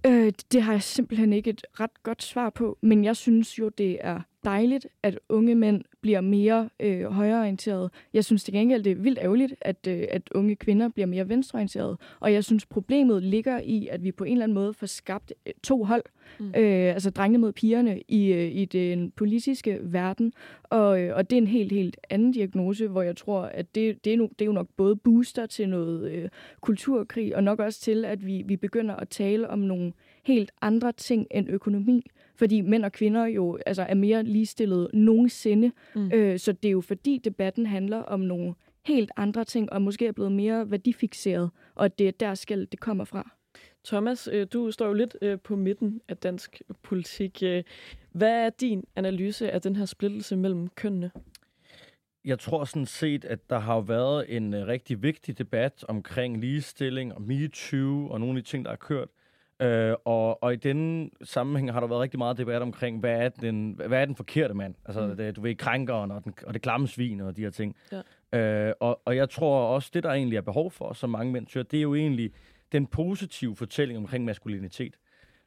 Øh, 0.07 0.33
det 0.53 0.63
har 0.63 0.73
jeg 0.73 0.83
simpelthen 0.83 1.33
ikke 1.33 1.51
et 1.51 1.63
ret 1.81 2.03
godt 2.03 2.23
svar 2.23 2.51
på, 2.51 2.79
men 2.83 3.05
jeg 3.05 3.17
synes 3.17 3.59
jo, 3.59 3.69
det 3.69 3.99
er 4.01 4.21
dejligt, 4.45 4.87
at 5.03 5.19
unge 5.29 5.55
mænd 5.55 5.83
bliver 6.01 6.21
mere 6.21 6.69
øh, 6.81 7.05
højreorienterede. 7.05 7.91
Jeg 8.13 8.25
synes 8.25 8.45
til 8.45 8.55
gengæld, 8.55 8.83
det 8.83 8.93
er 8.93 8.97
vildt 8.97 9.19
ærgerligt, 9.19 9.55
at, 9.61 9.87
øh, 9.89 10.05
at 10.11 10.23
unge 10.35 10.57
kvinder 10.57 10.89
bliver 10.89 11.07
mere 11.07 11.29
venstreorienterede. 11.29 11.97
Og 12.21 12.33
jeg 12.33 12.45
synes, 12.45 12.67
problemet 12.67 13.23
ligger 13.23 13.61
i, 13.61 13.89
at 13.91 14.05
vi 14.05 14.13
på 14.13 14.25
en 14.25 14.33
eller 14.33 14.45
anden 14.45 14.55
måde 14.55 14.75
får 14.75 14.87
skabt 14.87 15.33
øh, 15.47 15.53
to 15.63 15.85
hold. 15.85 16.03
Mm. 16.39 16.45
Mm. 16.45 16.53
Øh, 16.57 16.95
altså 16.95 17.11
drengene 17.11 17.39
mod 17.39 17.53
pigerne 17.53 18.01
i, 18.09 18.33
øh, 18.33 18.57
i 18.57 18.65
den 18.65 19.11
politiske 19.11 19.79
verden. 19.83 20.33
Og, 20.63 21.01
øh, 21.01 21.17
og 21.17 21.31
det 21.31 21.37
er 21.37 21.41
en 21.41 21.47
helt, 21.47 21.73
helt 21.73 21.97
anden 22.11 22.33
diagnose, 22.33 22.89
hvor 22.89 23.03
jeg 23.03 23.17
tror, 23.17 23.41
at 23.41 23.75
det, 23.75 24.05
det, 24.05 24.13
er, 24.13 24.17
no, 24.17 24.27
det 24.27 24.41
er 24.41 24.47
jo 24.47 24.53
nok 24.53 24.69
både 24.77 24.97
booster 24.97 25.47
til 25.47 25.69
noget 25.69 26.11
øh, 26.11 26.29
kulturkrig, 26.61 27.37
og 27.37 27.45
nok 27.45 27.59
også 27.59 27.81
til, 27.81 28.05
at 28.05 28.27
vi, 28.27 28.43
vi 28.47 28.57
begynder 28.57 28.97
at 28.97 29.09
tale 29.09 29.51
om 29.51 29.59
nogle 29.59 29.93
helt 30.23 30.51
andre 30.63 30.93
ting 30.93 31.27
end 31.31 31.49
økonomi. 31.49 32.11
Fordi 32.37 32.61
mænd 32.61 32.85
og 32.85 32.93
kvinder 32.93 33.27
jo 33.27 33.59
altså, 33.67 33.83
er 33.83 33.95
mere 33.95 34.23
ligestillede 34.23 34.91
nogensinde. 34.93 35.73
Mm. 35.95 36.11
Øh, 36.13 36.39
så 36.39 36.53
det 36.53 36.69
er 36.69 36.73
jo 36.73 36.81
fordi, 36.81 37.21
debatten 37.25 37.67
handler 37.67 37.99
om 37.99 38.21
nogle 38.21 38.55
helt 38.87 39.11
andre 39.17 39.45
ting, 39.45 39.73
og 39.73 39.83
måske 39.83 40.07
er 40.07 40.13
blevet 40.13 40.33
mere 40.33 40.71
værdifixeret, 40.71 41.51
og 41.75 41.85
at 41.85 41.99
det 41.99 42.09
er 42.09 42.13
der 42.13 42.35
skal 42.35 42.69
det 42.73 42.81
kommer 42.81 43.05
fra. 43.05 43.31
Thomas, 43.85 44.29
øh, 44.33 44.47
du 44.53 44.71
står 44.71 44.87
jo 44.87 44.93
lidt 44.93 45.17
øh, 45.23 45.39
på 45.41 45.57
midten 45.57 46.01
af 46.09 46.17
dansk 46.17 46.63
politik. 46.83 47.43
Øh, 47.43 47.63
Hvad 48.13 48.47
er 48.47 48.51
din 48.51 48.85
analyse 48.97 49.51
af 49.51 49.63
den 49.63 49.77
her 49.77 49.85
splittelse 49.85 50.37
mellem 50.37 50.69
kønnene? 50.69 51.11
Jeg 52.25 52.39
tror 52.39 52.65
sådan 52.65 52.87
set, 52.87 53.25
at 53.25 53.51
der 53.51 53.59
har 53.59 53.81
været 53.81 54.37
en 54.37 54.67
rigtig 54.67 55.03
vigtig 55.03 55.39
debat 55.39 55.85
omkring 55.89 56.41
ligestilling 56.41 57.15
og 57.15 57.23
MeToo 57.23 58.09
og 58.09 58.21
nogle 58.21 58.39
af 58.39 58.43
de 58.43 58.49
ting, 58.49 58.65
der 58.65 58.71
er 58.71 58.77
kørt. 58.77 59.09
Uh, 59.63 59.93
og, 60.05 60.43
og 60.43 60.53
i 60.53 60.57
den 60.57 61.11
sammenhæng 61.23 61.73
har 61.73 61.81
der 61.81 61.87
været 61.87 62.01
rigtig 62.01 62.19
meget 62.19 62.39
debat 62.39 62.63
omkring, 62.63 63.01
hvad 63.01 63.11
er 63.21 63.29
den, 63.29 63.81
hvad 63.87 64.01
er 64.01 64.05
den 64.05 64.17
forkerte 64.17 64.55
mand? 64.55 64.75
Altså, 64.85 65.07
Mm. 65.07 65.17
det, 65.17 65.37
du 65.37 65.41
ved, 65.41 65.55
krænkeren 65.55 66.11
og, 66.11 66.25
den, 66.25 66.35
og 66.47 66.55
det 66.55 66.63
klamme 66.63 66.89
svin 66.89 67.21
og 67.21 67.37
de 67.37 67.43
her 67.43 67.51
ting. 67.51 67.77
Ja. 68.33 68.69
Uh, 68.69 68.73
og, 68.81 69.01
og 69.05 69.17
jeg 69.17 69.31
tror 69.31 69.67
også, 69.67 69.91
det 69.95 70.03
der 70.03 70.11
egentlig 70.11 70.37
er 70.37 70.41
behov 70.41 70.71
for, 70.71 70.93
som 70.93 71.11
mange 71.11 71.33
mænd 71.33 71.47
siger, 71.47 71.63
det 71.63 71.77
er 71.77 71.83
jo 71.83 71.95
egentlig 71.95 72.33
den 72.73 72.87
positive 72.87 73.57
fortælling 73.57 73.99
omkring 73.99 74.25
maskulinitet. 74.25 74.95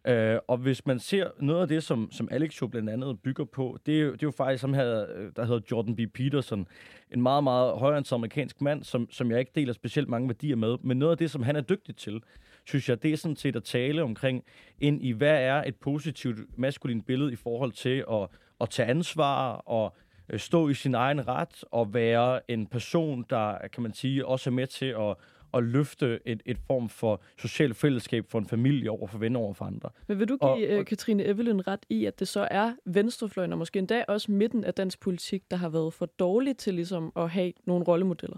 Uh, 0.10 0.14
og 0.48 0.58
hvis 0.58 0.86
man 0.86 1.00
ser 1.00 1.28
noget 1.40 1.62
af 1.62 1.68
det, 1.68 1.84
som, 1.84 2.12
som 2.12 2.28
Alex 2.32 2.62
jo 2.62 2.68
blandt 2.68 2.90
andet 2.90 3.20
bygger 3.22 3.46
på, 3.46 3.78
det 3.86 3.96
er 3.98 4.02
jo, 4.02 4.12
det 4.12 4.24
er 4.24 4.28
jo 4.28 4.32
faktisk 4.32 4.62
som 4.62 4.74
her, 4.74 5.06
øh, 5.16 5.32
der 5.36 5.46
hedder 5.46 5.62
Jordan 5.72 5.96
B. 5.96 6.00
Peterson, 6.14 6.68
en 7.12 7.22
meget, 7.22 7.44
meget 7.44 7.74
højreorienteret 7.80 8.18
amerikansk 8.20 8.62
mand, 8.62 8.84
som, 8.84 9.08
som 9.12 9.32
jeg 9.32 9.40
ikke 9.40 9.52
deler 9.56 9.74
specielt 9.74 10.10
mange 10.10 10.28
værdier 10.30 10.56
med, 10.56 10.78
men 10.84 10.98
noget 11.00 11.12
af 11.12 11.18
det, 11.18 11.32
som 11.32 11.44
han 11.44 11.56
er 11.56 11.62
dygtig 11.62 11.96
til, 11.96 12.22
synes 12.68 12.90
jeg, 12.90 13.04
det 13.04 13.14
er 13.14 13.18
sådan 13.18 13.36
set 13.36 13.56
at 13.56 13.64
tale 13.64 14.04
omkring 14.04 14.44
ind 14.80 15.04
i, 15.04 15.12
hvad 15.12 15.42
er 15.44 15.64
et 15.64 15.76
positivt 15.76 16.40
maskulint 16.60 17.06
billede 17.06 17.34
i 17.34 17.36
forhold 17.36 17.72
til 17.72 18.06
at, 18.12 18.28
at 18.62 18.70
tage 18.70 18.90
ansvar 18.90 19.52
og 19.54 19.96
øh, 20.30 20.40
stå 20.40 20.70
i 20.70 20.74
sin 20.74 20.96
egen 20.96 21.28
ret 21.28 21.64
og 21.72 21.94
være 21.94 22.52
en 22.52 22.68
person, 22.68 23.26
der, 23.30 23.68
kan 23.74 23.84
man 23.84 23.94
sige, 23.94 24.26
også 24.26 24.50
er 24.50 24.54
med 24.54 24.68
til 24.68 24.86
at, 24.86 25.16
at 25.54 25.64
løfte 25.64 26.20
et, 26.26 26.42
et 26.46 26.58
form 26.68 26.90
for 26.90 27.22
socialt 27.38 27.76
fællesskab 27.76 28.26
for 28.30 28.40
en 28.40 28.46
familie 28.48 28.92
over 28.92 29.08
for 29.08 29.18
venner 29.18 29.40
over 29.40 29.54
for 29.54 29.66
andre. 29.66 29.90
Men 30.08 30.20
vil 30.20 30.28
du 30.30 30.38
give 30.38 30.50
Og- 30.50 30.72
og, 30.74 30.78
og- 30.80 30.86
Katrine 30.86 31.24
Evelyn 31.26 31.60
ret 31.68 31.86
i, 31.90 32.06
at 32.06 32.20
det 32.20 32.28
så 32.28 32.48
er 32.52 32.74
venstrefløjen, 32.86 33.52
og 33.52 33.58
måske 33.58 33.80
endda 33.80 34.04
også 34.08 34.32
midten 34.32 34.64
af 34.64 34.74
dansk 34.74 35.00
politik, 35.00 35.44
der 35.52 35.58
har 35.58 35.70
været 35.70 35.94
for 35.94 36.06
dårlig 36.06 36.58
til 36.58 36.74
ligesom 36.74 37.12
at 37.16 37.30
have 37.30 37.54
nogle 37.66 37.86
rollemodeller? 37.86 38.38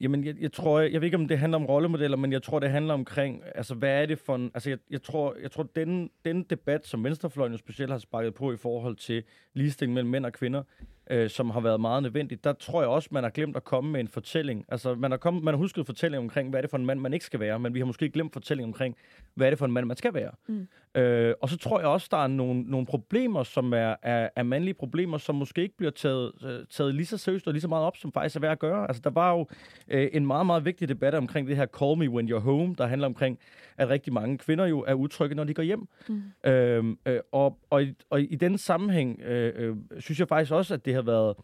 Jamen, 0.00 0.24
jeg, 0.24 0.34
jeg 0.40 0.52
tror, 0.52 0.80
jeg, 0.80 0.92
jeg 0.92 1.00
ved 1.00 1.06
ikke, 1.06 1.16
om 1.16 1.28
det 1.28 1.38
handler 1.38 1.58
om 1.58 1.66
rollemodeller, 1.66 2.16
men 2.16 2.32
jeg 2.32 2.42
tror, 2.42 2.58
det 2.58 2.70
handler 2.70 2.94
omkring, 2.94 3.42
altså, 3.54 3.74
hvad 3.74 4.02
er 4.02 4.06
det 4.06 4.18
for 4.18 4.34
en... 4.34 4.50
Altså, 4.54 4.70
jeg, 4.70 4.78
jeg 4.90 5.02
tror, 5.02 5.36
jeg 5.42 5.50
tror 5.50 5.62
den, 5.62 6.10
den 6.24 6.42
debat, 6.42 6.86
som 6.86 7.04
Venstrefløjen 7.04 7.52
jo 7.52 7.58
specielt 7.58 7.92
har 7.92 7.98
sparket 7.98 8.34
på 8.34 8.52
i 8.52 8.56
forhold 8.56 8.96
til 8.96 9.22
ligestilling 9.54 9.94
mellem 9.94 10.10
mænd 10.10 10.26
og 10.26 10.32
kvinder, 10.32 10.62
øh, 11.10 11.30
som 11.30 11.50
har 11.50 11.60
været 11.60 11.80
meget 11.80 12.02
nødvendigt, 12.02 12.44
der 12.44 12.52
tror 12.52 12.82
jeg 12.82 12.88
også, 12.88 13.08
man 13.12 13.22
har 13.22 13.30
glemt 13.30 13.56
at 13.56 13.64
komme 13.64 13.92
med 13.92 14.00
en 14.00 14.08
fortælling. 14.08 14.64
Altså, 14.68 14.94
man 14.94 15.10
har, 15.10 15.18
kommet, 15.18 15.42
man 15.42 15.54
har 15.54 15.58
husket 15.58 15.86
fortælling 15.86 16.22
omkring, 16.22 16.50
hvad 16.50 16.60
er 16.60 16.62
det 16.62 16.70
for 16.70 16.78
en 16.78 16.86
mand, 16.86 17.00
man 17.00 17.12
ikke 17.12 17.24
skal 17.24 17.40
være, 17.40 17.58
men 17.58 17.74
vi 17.74 17.78
har 17.78 17.86
måske 17.86 18.10
glemt 18.10 18.32
fortælling 18.32 18.66
omkring, 18.66 18.96
hvad 19.34 19.46
er 19.46 19.50
det 19.50 19.58
for 19.58 19.66
en 19.66 19.72
mand, 19.72 19.86
man 19.86 19.96
skal 19.96 20.14
være. 20.14 20.30
Mm. 20.46 20.68
Øh, 20.94 21.34
og 21.40 21.48
så 21.48 21.58
tror 21.58 21.78
jeg 21.78 21.88
også, 21.88 22.08
der 22.10 22.16
er 22.16 22.26
nogle, 22.26 22.62
nogle 22.62 22.86
problemer, 22.86 23.42
som 23.42 23.72
er, 23.72 23.94
er, 24.02 24.28
er 24.36 24.42
mandlige 24.42 24.74
problemer, 24.74 25.18
som 25.18 25.34
måske 25.34 25.62
ikke 25.62 25.76
bliver 25.76 25.90
taget, 25.90 26.32
øh, 26.44 26.66
taget 26.70 26.94
lige 26.94 27.06
så 27.06 27.18
seriøst 27.18 27.46
og 27.46 27.52
lige 27.52 27.60
så 27.60 27.68
meget 27.68 27.84
op, 27.84 27.96
som 27.96 28.12
faktisk 28.12 28.36
er 28.36 28.40
værd 28.40 28.52
at 28.52 28.58
gøre. 28.58 28.88
Altså, 28.88 29.02
der 29.04 29.10
var 29.10 29.32
jo 29.32 29.46
øh, 29.88 30.08
en 30.12 30.26
meget, 30.26 30.46
meget 30.46 30.64
vigtig 30.64 30.88
debat 30.88 31.14
omkring 31.14 31.48
det 31.48 31.56
her 31.56 31.66
Call 31.66 31.98
Me 31.98 32.10
When 32.10 32.32
You're 32.32 32.38
Home, 32.38 32.74
der 32.78 32.86
handler 32.86 33.06
omkring, 33.06 33.38
at 33.76 33.88
rigtig 33.88 34.12
mange 34.12 34.38
kvinder 34.38 34.66
jo 34.66 34.80
er 34.80 34.94
utrygge, 34.94 35.34
når 35.34 35.44
de 35.44 35.54
går 35.54 35.62
hjem. 35.62 35.88
Mm. 36.08 36.50
Øh, 36.50 36.84
øh, 37.06 37.20
og, 37.32 37.58
og, 37.70 37.82
i, 37.82 37.94
og 38.10 38.20
i 38.20 38.36
den 38.36 38.58
sammenhæng 38.58 39.20
øh, 39.20 39.52
øh, 39.56 39.76
synes 39.98 40.20
jeg 40.20 40.28
faktisk 40.28 40.52
også, 40.52 40.74
at 40.74 40.84
det 40.84 40.94
har 40.94 41.02
været 41.02 41.36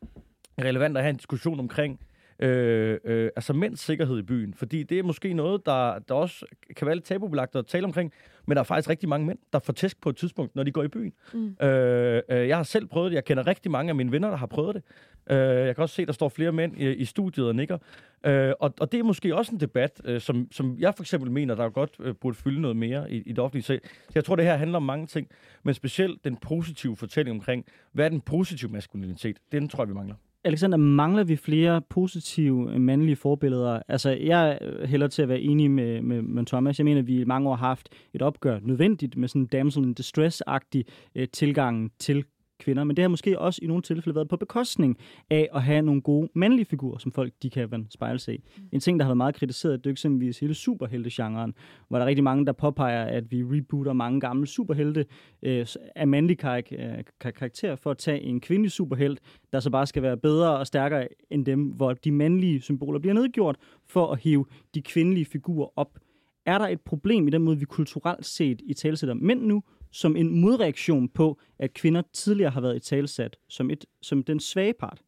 relevant 0.58 0.96
at 0.96 1.02
have 1.02 1.10
en 1.10 1.16
diskussion 1.16 1.60
omkring, 1.60 2.00
øh, 2.00 2.15
øh, 2.38 3.30
altså 3.36 3.52
mænds 3.52 3.80
sikkerhed 3.80 4.18
i 4.18 4.22
byen. 4.22 4.54
Fordi 4.54 4.82
det 4.82 4.98
er 4.98 5.02
måske 5.02 5.34
noget, 5.34 5.66
der, 5.66 5.98
der 5.98 6.14
også 6.14 6.46
kan 6.76 6.86
være 6.86 6.96
lidt 6.96 7.04
tabubelagt 7.04 7.56
at 7.56 7.66
tale 7.66 7.84
omkring, 7.84 8.12
men 8.46 8.56
der 8.56 8.60
er 8.60 8.64
faktisk 8.64 8.88
rigtig 8.90 9.08
mange 9.08 9.26
mænd, 9.26 9.38
der 9.52 9.58
får 9.58 9.72
tæsk 9.72 10.00
på 10.00 10.08
et 10.08 10.16
tidspunkt, 10.16 10.56
når 10.56 10.62
de 10.62 10.72
går 10.72 10.82
i 10.82 10.88
byen. 10.88 11.12
Mm. 11.34 11.56
Øh, 11.66 12.22
øh, 12.28 12.48
jeg 12.48 12.56
har 12.56 12.62
selv 12.62 12.86
prøvet 12.86 13.10
det. 13.10 13.14
Jeg 13.14 13.24
kender 13.24 13.46
rigtig 13.46 13.70
mange 13.70 13.88
af 13.88 13.94
mine 13.94 14.12
venner, 14.12 14.30
der 14.30 14.36
har 14.36 14.46
prøvet 14.46 14.74
det. 14.74 14.82
Øh, 15.30 15.66
jeg 15.66 15.74
kan 15.74 15.82
også 15.82 15.94
se, 15.94 16.06
der 16.06 16.12
står 16.12 16.28
flere 16.28 16.52
mænd 16.52 16.78
i, 16.78 16.94
i 16.94 17.04
studiet 17.04 17.48
og 17.48 17.54
nikker. 17.54 17.78
Øh, 18.26 18.52
og, 18.60 18.74
og 18.80 18.92
det 18.92 19.00
er 19.00 19.04
måske 19.04 19.36
også 19.36 19.52
en 19.52 19.60
debat, 19.60 20.00
øh, 20.04 20.20
som, 20.20 20.48
som 20.52 20.76
jeg 20.78 20.94
for 20.94 21.02
eksempel 21.02 21.30
mener, 21.30 21.54
der 21.54 21.68
godt 21.68 21.90
øh, 22.00 22.14
burde 22.14 22.36
fylde 22.36 22.60
noget 22.60 22.76
mere 22.76 23.10
i, 23.10 23.16
i 23.16 23.30
det 23.30 23.38
offentlige. 23.38 23.62
Så 23.62 23.78
jeg 24.14 24.24
tror, 24.24 24.36
det 24.36 24.44
her 24.44 24.56
handler 24.56 24.76
om 24.76 24.82
mange 24.82 25.06
ting, 25.06 25.28
men 25.62 25.74
specielt 25.74 26.24
den 26.24 26.36
positive 26.36 26.96
fortælling 26.96 27.36
omkring, 27.36 27.64
hvad 27.92 28.04
er 28.04 28.08
den 28.08 28.20
positive 28.20 28.70
maskulinitet? 28.70 29.36
Den 29.52 29.68
tror 29.68 29.84
jeg, 29.84 29.88
vi 29.88 29.94
mangler. 29.94 30.14
Alexander, 30.46 30.76
mangler 30.76 31.24
vi 31.24 31.36
flere 31.36 31.82
positive 31.90 32.72
øh, 32.72 32.80
mandlige 32.80 33.16
forbilleder? 33.16 33.82
Altså, 33.88 34.10
jeg 34.10 34.58
øh, 34.62 34.88
hælder 34.88 35.08
til 35.08 35.22
at 35.22 35.28
være 35.28 35.40
enig 35.40 35.70
med, 35.70 36.02
med, 36.02 36.22
med 36.22 36.46
Thomas. 36.46 36.78
Jeg 36.78 36.84
mener, 36.84 37.00
at 37.00 37.06
vi 37.06 37.20
i 37.20 37.24
mange 37.24 37.48
år 37.48 37.54
har 37.54 37.66
haft 37.66 37.88
et 38.14 38.22
opgør 38.22 38.58
nødvendigt 38.62 39.16
med 39.16 39.28
sådan 39.28 39.42
en 39.42 39.46
damsel 39.46 39.82
in 39.82 39.94
distress-agtig 40.00 40.82
øh, 41.14 41.28
tilgang 41.32 41.92
til 41.98 42.24
kvinder, 42.58 42.84
men 42.84 42.96
det 42.96 43.02
har 43.02 43.08
måske 43.08 43.38
også 43.38 43.60
i 43.62 43.66
nogle 43.66 43.82
tilfælde 43.82 44.14
været 44.14 44.28
på 44.28 44.36
bekostning 44.36 44.98
af 45.30 45.48
at 45.54 45.62
have 45.62 45.82
nogle 45.82 46.00
gode 46.00 46.28
mandlige 46.34 46.64
figurer, 46.64 46.98
som 46.98 47.12
folk 47.12 47.32
de 47.42 47.50
kan 47.50 47.86
spejle 47.90 48.18
sig 48.18 48.34
i. 48.34 48.44
Mm. 48.56 48.62
En 48.72 48.80
ting, 48.80 48.98
der 48.98 49.04
har 49.04 49.10
været 49.10 49.16
meget 49.16 49.34
kritiseret, 49.34 49.84
det 49.84 49.90
er 49.90 49.92
eksempelvis 49.92 50.38
hele 50.38 50.54
superhelte-genren, 50.54 51.54
hvor 51.88 51.98
der 51.98 52.04
er 52.04 52.08
rigtig 52.08 52.24
mange, 52.24 52.46
der 52.46 52.52
påpeger, 52.52 53.04
at 53.04 53.30
vi 53.30 53.42
rebooter 53.42 53.92
mange 53.92 54.20
gamle 54.20 54.46
superhelte 54.46 55.06
øh, 55.42 55.66
af 55.96 56.06
mandlige 56.06 56.36
karak- 56.36 56.72
øh, 56.72 57.32
karakter 57.34 57.76
for 57.76 57.90
at 57.90 57.98
tage 57.98 58.20
en 58.20 58.40
kvindelig 58.40 58.70
superhelt, 58.70 59.20
der 59.52 59.60
så 59.60 59.70
bare 59.70 59.86
skal 59.86 60.02
være 60.02 60.16
bedre 60.16 60.58
og 60.58 60.66
stærkere 60.66 61.08
end 61.30 61.46
dem, 61.46 61.62
hvor 61.62 61.92
de 61.92 62.12
mandlige 62.12 62.60
symboler 62.60 62.98
bliver 62.98 63.14
nedgjort 63.14 63.56
for 63.86 64.12
at 64.12 64.20
hive 64.20 64.46
de 64.74 64.82
kvindelige 64.82 65.24
figurer 65.24 65.68
op. 65.76 65.98
Er 66.46 66.58
der 66.58 66.68
et 66.68 66.80
problem 66.80 67.28
i 67.28 67.30
den 67.30 67.42
måde, 67.42 67.58
vi 67.58 67.64
kulturelt 67.64 68.26
set 68.26 68.62
i 68.64 68.74
talsætter 68.74 69.14
mænd 69.14 69.42
nu, 69.42 69.62
som 69.96 70.16
en 70.16 70.40
modreaktion 70.40 71.08
på, 71.08 71.38
at 71.58 71.74
kvinder 71.74 72.02
tidligere 72.12 72.50
har 72.50 72.60
været 72.60 72.76
i 72.76 72.80
talsat 72.80 73.36
som, 73.48 73.70
et, 73.70 73.84
som 74.02 74.22
den 74.22 74.40
svage 74.40 74.74
part? 74.80 74.98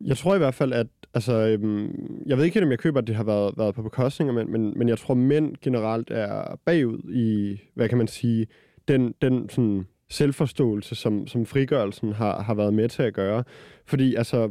Jeg 0.00 0.16
tror 0.16 0.34
i 0.34 0.38
hvert 0.38 0.54
fald, 0.54 0.72
at 0.72 0.86
altså, 1.14 1.32
øhm, 1.32 2.22
jeg 2.26 2.36
ved 2.36 2.44
ikke 2.44 2.54
helt, 2.54 2.64
om 2.64 2.70
jeg 2.70 2.78
køber, 2.78 3.00
at 3.00 3.06
det 3.06 3.16
har 3.16 3.24
været, 3.24 3.54
været 3.56 3.74
på 3.74 3.82
bekostning, 3.82 4.34
men, 4.34 4.52
men, 4.52 4.78
men 4.78 4.88
jeg 4.88 4.98
tror, 4.98 5.14
at 5.14 5.18
mænd 5.18 5.56
generelt 5.62 6.10
er 6.10 6.58
bagud 6.64 7.10
i, 7.14 7.60
hvad 7.74 7.88
kan 7.88 7.98
man 7.98 8.08
sige, 8.08 8.46
den, 8.88 9.14
den 9.22 9.48
sådan, 9.48 9.86
selvforståelse, 10.08 10.94
som, 10.94 11.26
som 11.26 11.46
frigørelsen 11.46 12.12
har, 12.12 12.42
har 12.42 12.54
været 12.54 12.74
med 12.74 12.88
til 12.88 13.02
at 13.02 13.14
gøre. 13.14 13.44
Fordi 13.86 14.14
altså, 14.14 14.50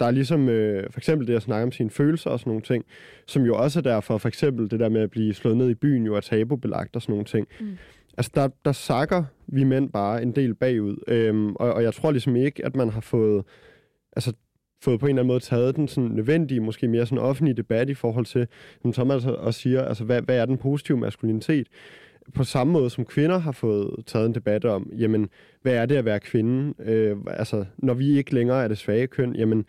der 0.00 0.06
er 0.06 0.10
ligesom 0.10 0.48
øh, 0.48 0.90
for 0.90 1.00
eksempel 1.00 1.26
det 1.26 1.34
at 1.34 1.42
snakke 1.42 1.64
om 1.64 1.72
sine 1.72 1.90
følelser 1.90 2.30
og 2.30 2.40
sådan 2.40 2.50
nogle 2.50 2.62
ting, 2.62 2.84
som 3.26 3.42
jo 3.42 3.56
også 3.56 3.78
er 3.78 3.82
derfor, 3.82 4.18
for 4.18 4.28
eksempel 4.28 4.70
det 4.70 4.80
der 4.80 4.88
med 4.88 5.00
at 5.00 5.10
blive 5.10 5.34
slået 5.34 5.56
ned 5.56 5.70
i 5.70 5.74
byen, 5.74 6.06
jo 6.06 6.14
er 6.14 6.20
tabubelagt 6.20 6.96
og 6.96 7.02
sådan 7.02 7.12
nogle 7.12 7.24
ting. 7.24 7.48
Mm. 7.60 7.76
Altså, 8.16 8.32
der, 8.34 8.48
der 8.64 8.72
sakker 8.72 9.24
vi 9.46 9.64
mænd 9.64 9.90
bare 9.90 10.22
en 10.22 10.32
del 10.32 10.54
bagud. 10.54 10.96
Øhm, 11.08 11.54
og, 11.56 11.72
og 11.72 11.82
jeg 11.82 11.94
tror 11.94 12.10
ligesom 12.10 12.36
ikke, 12.36 12.64
at 12.64 12.76
man 12.76 12.90
har 12.90 13.00
fået, 13.00 13.44
altså, 14.16 14.32
fået 14.82 15.00
på 15.00 15.06
en 15.06 15.10
eller 15.10 15.22
anden 15.22 15.32
måde 15.32 15.40
taget 15.40 15.76
den 15.76 15.88
sådan 15.88 16.10
nødvendige, 16.10 16.60
måske 16.60 16.88
mere 16.88 17.06
sådan 17.06 17.18
offentlige 17.18 17.56
debat 17.56 17.88
i 17.88 17.94
forhold 17.94 18.26
til, 18.26 18.46
som 18.82 18.92
Thomas 18.92 19.24
også 19.24 19.60
siger, 19.60 19.84
altså, 19.84 20.04
hvad, 20.04 20.22
hvad 20.22 20.38
er 20.38 20.46
den 20.46 20.58
positive 20.58 20.98
maskulinitet? 20.98 21.66
På 22.34 22.44
samme 22.44 22.72
måde 22.72 22.90
som 22.90 23.04
kvinder 23.04 23.38
har 23.38 23.52
fået 23.52 24.06
taget 24.06 24.26
en 24.26 24.34
debat 24.34 24.64
om, 24.64 24.90
jamen, 24.98 25.28
hvad 25.62 25.74
er 25.74 25.86
det 25.86 25.96
at 25.96 26.04
være 26.04 26.20
kvinde? 26.20 26.74
Øh, 26.78 27.16
altså, 27.26 27.64
når 27.78 27.94
vi 27.94 28.18
ikke 28.18 28.34
længere 28.34 28.64
er 28.64 28.68
det 28.68 28.78
svage 28.78 29.06
køn, 29.06 29.36
jamen, 29.36 29.64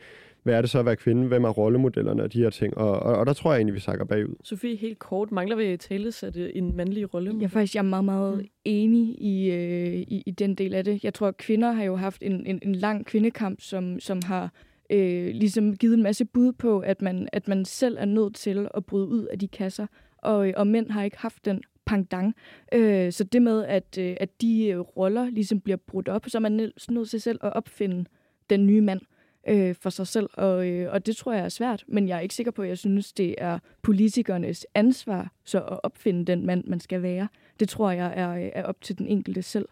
hvad 0.48 0.58
er 0.58 0.62
det 0.62 0.70
så 0.70 0.80
at 0.80 0.86
være 0.86 0.96
kvinde? 0.96 1.28
Hvem 1.28 1.44
er 1.44 1.50
rollemodellerne 1.50 2.24
og 2.24 2.34
de 2.34 2.42
her 2.42 2.50
ting? 2.50 2.78
Og, 2.78 3.00
og, 3.00 3.16
og 3.16 3.26
der 3.26 3.34
tror 3.34 3.52
jeg 3.52 3.58
egentlig, 3.58 3.76
vi 3.76 3.80
sakker 3.80 4.06
bagud. 4.06 4.36
Sofie, 4.44 4.76
helt 4.76 5.00
kort, 5.00 5.32
mangler 5.32 5.56
vi 5.56 5.78
tale 5.78 6.12
sætte 6.12 6.58
en 6.58 6.76
mandlig 6.76 7.14
rolle? 7.14 7.34
Jeg 7.38 7.44
er 7.44 7.48
faktisk 7.48 7.76
jeg 7.76 7.80
er 7.80 7.84
meget, 7.84 8.06
meget 8.06 8.38
mm. 8.38 8.46
enig 8.66 9.22
i, 9.22 9.52
øh, 9.52 9.94
i, 9.94 10.24
i 10.26 10.32
den 10.32 10.56
del 10.56 10.74
af 10.74 10.84
det. 10.84 11.04
Jeg 11.04 11.14
tror, 11.14 11.28
at 11.28 11.38
kvinder 11.38 11.72
har 11.72 11.84
jo 11.84 11.96
haft 11.96 12.24
en, 12.24 12.46
en, 12.46 12.60
en 12.62 12.76
lang 12.76 13.06
kvindekamp, 13.06 13.62
som, 13.62 14.00
som 14.00 14.20
har 14.26 14.52
øh, 14.90 15.28
ligesom 15.28 15.76
givet 15.78 15.94
en 15.94 16.04
masse 16.04 16.26
bud 16.26 16.52
på, 16.54 16.80
at 16.80 17.02
man, 17.02 17.30
at 17.34 17.48
man 17.48 17.66
selv 17.66 17.98
er 18.00 18.06
nødt 18.06 18.36
til 18.36 18.68
at 18.74 18.86
bryde 18.86 19.08
ud 19.08 19.26
af 19.26 19.40
de 19.40 19.48
kasser. 19.48 19.88
Og, 20.18 20.52
og 20.58 20.68
mænd 20.68 20.92
har 20.92 21.04
ikke 21.04 21.18
haft 21.18 21.46
den 21.46 21.62
pangdang. 21.86 22.36
Øh, 22.74 23.12
så 23.12 23.24
det 23.24 23.42
med, 23.42 23.66
at, 23.66 23.98
øh, 24.00 24.18
at 24.20 24.42
de 24.42 24.68
øh, 24.68 24.80
roller 24.80 25.30
ligesom 25.30 25.60
bliver 25.60 25.78
brudt 25.88 26.10
op, 26.10 26.26
så 26.28 26.38
er 26.38 26.40
man 26.40 26.72
nødt 26.90 27.10
til 27.10 27.22
selv 27.22 27.40
at 27.44 27.54
opfinde 27.54 28.06
den 28.50 28.66
nye 28.66 28.82
mand 28.82 29.02
øh, 29.48 29.76
for 29.76 29.90
sig 29.90 30.08
selv, 30.08 30.30
og, 30.34 30.68
øh, 30.68 30.94
og 30.94 31.06
det 31.06 31.16
tror 31.16 31.34
jeg 31.34 31.46
er 31.46 31.50
svært, 31.50 31.84
men 31.88 32.08
jeg 32.08 32.18
er 32.18 32.22
ikke 32.22 32.36
sikker 32.36 32.52
på, 32.52 32.62
at 32.62 32.70
jeg 32.70 32.78
synes, 32.78 33.14
det 33.14 33.36
er 33.38 33.60
politikernes 33.82 34.66
ansvar 34.76 35.32
så 35.44 35.58
at 35.58 35.80
opfinde 35.84 36.26
den 36.26 36.46
mand, 36.46 36.64
man 36.64 36.80
skal 36.80 37.02
være. 37.02 37.28
Det 37.60 37.70
tror 37.70 37.92
jeg 37.92 38.14
er, 38.16 38.32
øh, 38.32 38.50
er 38.54 38.64
op 38.64 38.82
til 38.82 38.98
den 38.98 39.08
enkelte 39.08 39.42
selv. 39.42 39.68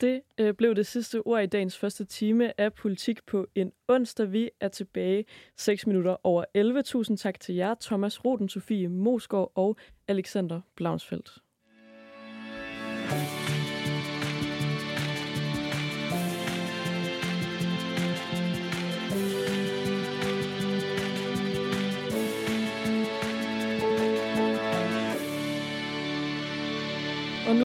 Det 0.00 0.20
øh, 0.38 0.54
blev 0.54 0.74
det 0.74 0.86
sidste 0.86 1.26
ord 1.26 1.42
i 1.42 1.46
dagens 1.46 1.78
første 1.78 2.04
time 2.04 2.60
af 2.60 2.72
Politik 2.72 3.26
på 3.26 3.46
en 3.54 3.72
onsdag. 3.88 4.32
Vi 4.32 4.50
er 4.60 4.68
tilbage 4.68 5.24
6 5.56 5.86
minutter 5.86 6.16
over 6.26 6.44
11. 6.54 6.82
Tusind 6.82 7.18
tak 7.18 7.40
til 7.40 7.54
jer, 7.54 7.74
Thomas 7.80 8.24
Roden, 8.24 8.48
Sofie 8.48 8.88
Mosgaard 8.88 9.52
og 9.54 9.76
Alexander 10.08 10.60
Blaunsfeldt. 10.76 11.38